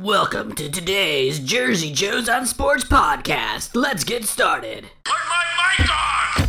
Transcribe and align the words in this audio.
Welcome 0.00 0.54
to 0.54 0.70
today's 0.70 1.40
Jersey 1.40 1.92
Joes 1.92 2.28
on 2.28 2.46
Sports 2.46 2.84
podcast. 2.84 3.74
Let's 3.74 4.04
get 4.04 4.26
started. 4.26 4.84
Put 5.02 5.16
my 5.28 5.44
mic 5.76 5.90
on! 5.90 6.48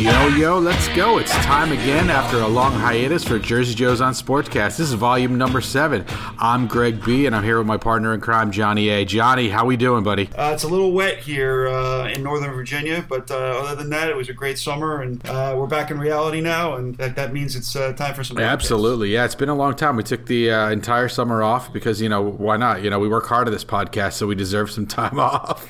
Yo, 0.00 0.28
yo, 0.28 0.58
let's 0.58 0.88
go. 0.96 1.18
It's 1.18 1.29
time 1.50 1.72
again 1.72 2.10
after 2.10 2.38
a 2.38 2.46
long 2.46 2.72
hiatus 2.72 3.24
for 3.24 3.36
Jersey 3.36 3.74
Joe's 3.74 4.00
on 4.00 4.12
Sportscast. 4.12 4.76
This 4.76 4.80
is 4.80 4.92
volume 4.92 5.36
number 5.36 5.60
seven. 5.60 6.04
I'm 6.38 6.68
Greg 6.68 7.04
B, 7.04 7.26
and 7.26 7.34
I'm 7.34 7.42
here 7.42 7.58
with 7.58 7.66
my 7.66 7.76
partner 7.76 8.14
in 8.14 8.20
crime, 8.20 8.52
Johnny 8.52 8.88
A. 8.88 9.04
Johnny, 9.04 9.48
how 9.48 9.66
we 9.66 9.76
doing, 9.76 10.04
buddy? 10.04 10.30
Uh, 10.36 10.52
it's 10.52 10.62
a 10.62 10.68
little 10.68 10.92
wet 10.92 11.18
here 11.18 11.66
uh, 11.66 12.06
in 12.06 12.22
Northern 12.22 12.52
Virginia, 12.52 13.04
but 13.06 13.28
uh, 13.32 13.34
other 13.34 13.74
than 13.74 13.90
that, 13.90 14.08
it 14.08 14.16
was 14.16 14.28
a 14.28 14.32
great 14.32 14.60
summer, 14.60 15.02
and 15.02 15.28
uh, 15.28 15.56
we're 15.58 15.66
back 15.66 15.90
in 15.90 15.98
reality 15.98 16.40
now, 16.40 16.76
and 16.76 16.94
that, 16.98 17.16
that 17.16 17.32
means 17.32 17.56
it's 17.56 17.74
uh, 17.74 17.94
time 17.94 18.14
for 18.14 18.22
some. 18.22 18.38
Absolutely. 18.38 19.12
Yeah, 19.12 19.24
it's 19.24 19.34
been 19.34 19.48
a 19.48 19.56
long 19.56 19.74
time. 19.74 19.96
We 19.96 20.04
took 20.04 20.26
the 20.26 20.52
uh, 20.52 20.70
entire 20.70 21.08
summer 21.08 21.42
off 21.42 21.72
because, 21.72 22.00
you 22.00 22.08
know, 22.08 22.22
why 22.22 22.58
not? 22.58 22.84
You 22.84 22.90
know, 22.90 23.00
we 23.00 23.08
work 23.08 23.26
hard 23.26 23.48
at 23.48 23.50
this 23.50 23.64
podcast, 23.64 24.12
so 24.12 24.28
we 24.28 24.36
deserve 24.36 24.70
some 24.70 24.86
time 24.86 25.18
off. 25.18 25.68